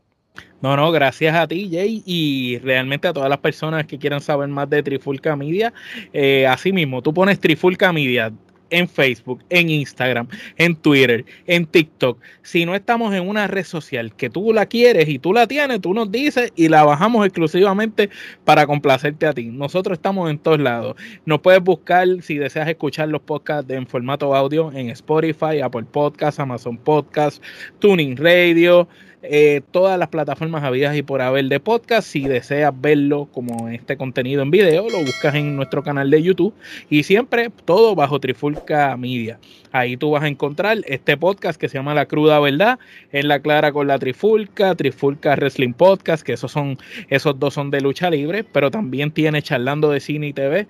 No, 0.60 0.76
no, 0.76 0.92
gracias 0.92 1.36
a 1.36 1.48
ti, 1.48 1.70
Jay, 1.72 2.02
y 2.06 2.58
realmente 2.60 3.08
a 3.08 3.14
todas 3.14 3.30
las 3.30 3.38
personas 3.38 3.86
que 3.86 4.00
quieran 4.00 4.22
saber 4.22 4.48
más 4.48 4.68
de 4.70 4.82
Trifulca 4.82 5.36
Media. 5.36 5.72
Eh, 6.14 6.48
así 6.48 6.72
mismo, 6.72 7.04
tú 7.04 7.14
pones 7.14 7.40
Trifulca 7.40 7.94
Media, 7.94 8.32
en 8.70 8.88
Facebook, 8.88 9.44
en 9.50 9.70
Instagram, 9.70 10.28
en 10.58 10.76
Twitter, 10.76 11.26
en 11.46 11.66
TikTok. 11.66 12.20
Si 12.42 12.66
no 12.66 12.76
estamos 12.76 13.14
en 13.14 13.28
una 13.28 13.48
red 13.48 13.64
social 13.64 14.14
que 14.16 14.30
tú 14.30 14.54
la 14.54 14.66
quieres 14.66 15.08
y 15.10 15.20
tú 15.20 15.34
la 15.34 15.48
tienes, 15.48 15.82
tú 15.82 15.94
nos 15.94 16.12
dices 16.12 16.52
y 16.56 16.70
la 16.70 16.84
bajamos 16.84 17.26
exclusivamente 17.26 18.10
para 18.46 18.66
complacerte 18.66 19.26
a 19.28 19.34
ti. 19.34 19.46
Nosotros 19.46 19.98
estamos 19.98 20.30
en 20.30 20.40
todos 20.40 20.60
lados. 20.60 20.96
Nos 21.26 21.42
puedes 21.42 21.62
buscar 21.62 22.08
si 22.22 22.38
deseas 22.38 22.68
escuchar 22.68 23.10
los 23.10 23.22
podcasts 23.22 23.72
en 23.72 23.88
formato 23.88 24.36
audio 24.36 24.72
en 24.74 24.90
Spotify, 24.90 25.62
Apple 25.62 25.86
Podcasts, 25.92 26.40
Amazon 26.40 26.78
Podcasts, 26.78 27.42
Tuning 27.80 28.16
Radio. 28.18 28.88
Eh, 29.24 29.62
todas 29.72 29.98
las 29.98 30.10
plataformas 30.10 30.64
habidas 30.64 30.96
y 30.96 31.02
por 31.02 31.22
haber 31.22 31.46
de 31.46 31.60
podcast. 31.60 32.08
Si 32.08 32.22
deseas 32.22 32.72
verlo 32.80 33.28
como 33.34 33.68
este 33.68 33.98
contenido 33.98 34.44
en 34.44 34.52
video, 34.52 34.90
lo 34.90 35.00
buscas 35.00 35.34
en 35.34 35.56
nuestro 35.56 35.82
canal 35.82 36.12
de 36.12 36.22
YouTube 36.22 36.54
y 36.90 37.02
siempre 37.02 37.50
todo 37.66 37.96
bajo 37.96 38.20
Trifulca 38.20 38.96
Media. 38.96 39.40
Ahí 39.72 39.98
tú 39.98 40.12
vas 40.12 40.24
a 40.24 40.28
encontrar 40.28 40.78
este 40.86 41.18
podcast 41.18 41.60
que 41.60 41.68
se 41.68 41.78
llama 41.80 41.96
La 41.96 42.06
Cruda 42.06 42.40
Verdad, 42.40 42.78
en 43.12 43.28
la 43.28 43.42
clara 43.42 43.72
con 43.72 43.88
la 43.88 43.98
Trifulca, 43.98 44.76
Trifulca 44.76 45.36
Wrestling 45.36 45.74
Podcast, 45.74 46.24
que 46.24 46.34
esos 46.34 46.52
son, 46.52 46.78
esos 47.10 47.40
dos 47.40 47.56
son 47.56 47.72
de 47.72 47.82
lucha 47.82 48.12
libre, 48.12 48.44
pero 48.44 48.70
también 48.70 49.12
tiene 49.12 49.42
charlando 49.42 49.90
de 49.90 50.00
cine 50.00 50.28
y 50.28 50.34
TV 50.34 50.68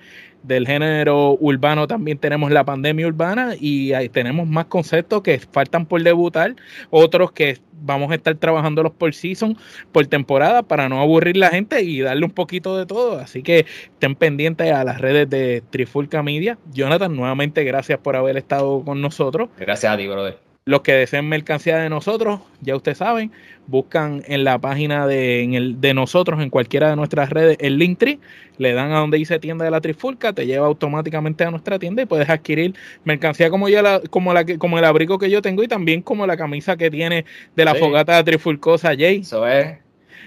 del 0.47 0.65
género 0.65 1.37
urbano 1.39 1.87
también 1.87 2.17
tenemos 2.17 2.51
la 2.51 2.63
pandemia 2.63 3.07
urbana 3.07 3.53
y 3.59 3.93
ahí 3.93 4.09
tenemos 4.09 4.47
más 4.47 4.65
conceptos 4.65 5.21
que 5.21 5.39
faltan 5.39 5.85
por 5.85 6.01
debutar, 6.01 6.55
otros 6.89 7.31
que 7.31 7.57
vamos 7.81 8.11
a 8.11 8.15
estar 8.15 8.35
trabajándolos 8.35 8.91
por 8.93 9.13
season, 9.13 9.57
por 9.91 10.07
temporada, 10.07 10.63
para 10.63 10.89
no 10.89 11.01
aburrir 11.01 11.37
la 11.37 11.49
gente 11.49 11.81
y 11.83 12.01
darle 12.01 12.25
un 12.25 12.31
poquito 12.31 12.77
de 12.77 12.85
todo. 12.85 13.19
Así 13.19 13.43
que 13.43 13.65
estén 13.91 14.15
pendientes 14.15 14.71
a 14.71 14.83
las 14.83 14.99
redes 14.99 15.29
de 15.29 15.63
Trifulca 15.69 16.23
Media. 16.23 16.57
Jonathan, 16.71 17.15
nuevamente 17.15 17.63
gracias 17.63 17.99
por 17.99 18.15
haber 18.15 18.37
estado 18.37 18.83
con 18.83 19.01
nosotros. 19.01 19.49
Gracias 19.57 19.93
a 19.93 19.97
ti, 19.97 20.07
brother. 20.07 20.46
Los 20.67 20.81
que 20.81 20.91
deseen 20.91 21.29
mercancía 21.29 21.77
de 21.77 21.89
nosotros, 21.89 22.41
ya 22.59 22.75
ustedes 22.75 22.97
saben, 22.97 23.31
buscan 23.67 24.21
en 24.27 24.43
la 24.43 24.59
página 24.59 25.07
de, 25.07 25.45
el, 25.55 25.79
de 25.79 25.93
nosotros, 25.93 26.41
en 26.41 26.49
cualquiera 26.49 26.89
de 26.89 26.97
nuestras 26.97 27.29
redes, 27.29 27.55
el 27.61 27.77
Linktree, 27.77 28.19
le 28.57 28.73
dan 28.73 28.91
a 28.91 28.99
donde 28.99 29.17
dice 29.17 29.39
tienda 29.39 29.63
de 29.63 29.71
la 29.71 29.79
Trifulca, 29.79 30.33
te 30.33 30.45
lleva 30.45 30.67
automáticamente 30.67 31.45
a 31.45 31.51
nuestra 31.51 31.79
tienda 31.79 32.01
y 32.01 32.05
puedes 32.05 32.29
adquirir 32.29 32.75
mercancía 33.05 33.49
como, 33.49 33.69
yo 33.69 33.81
la, 33.81 34.01
como, 34.09 34.33
la, 34.33 34.45
como 34.57 34.77
el 34.77 34.83
abrigo 34.83 35.17
que 35.17 35.29
yo 35.29 35.41
tengo 35.41 35.63
y 35.63 35.69
también 35.69 36.01
como 36.01 36.27
la 36.27 36.35
camisa 36.35 36.75
que 36.75 36.91
tiene 36.91 37.23
de 37.55 37.63
la 37.65 37.73
fogata 37.73 38.21
trifulcosa 38.25 38.89
Jay. 38.89 39.21
Eso 39.21 39.47
es. 39.47 39.77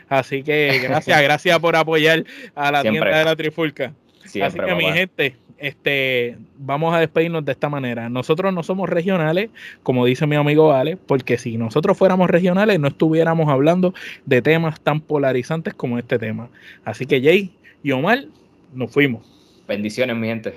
Así 0.09 0.43
que 0.43 0.79
gracias, 0.83 1.23
gracias 1.23 1.59
por 1.59 1.77
apoyar 1.77 2.25
a 2.55 2.73
la 2.73 2.83
tienda 2.83 3.19
de 3.19 3.25
la 3.25 3.37
Trifulca. 3.37 3.93
Así 4.25 4.41
que 4.41 4.75
mi 4.75 4.85
gente, 4.93 5.37
este, 5.61 6.39
vamos 6.57 6.95
a 6.95 6.99
despedirnos 6.99 7.45
de 7.45 7.53
esta 7.53 7.69
manera. 7.69 8.09
Nosotros 8.09 8.53
no 8.53 8.63
somos 8.63 8.89
regionales, 8.89 9.51
como 9.83 10.07
dice 10.07 10.27
mi 10.27 10.37
amigo 10.37 10.73
Ale, 10.73 10.97
porque 10.97 11.39
si 11.39 11.57
nosotros 11.57 11.97
fuéramos 11.97 12.31
regionales 12.31 12.81
no 12.81 12.89
estuviéramos 12.89 13.49
hablando 13.49 13.95
de 14.25 14.43
temas 14.43 14.81
tan 14.81 15.01
polarizantes 15.01 15.75
como 15.75 15.99
este 15.99 16.19
tema. 16.19 16.49
Así 16.85 17.07
que 17.07 17.23
Jay 17.23 17.53
y 17.83 17.93
Omar, 17.93 18.25
nos 18.73 18.91
fuimos. 18.91 19.23
Bendiciones, 19.69 20.17
mi 20.17 20.29
gente. 20.29 20.55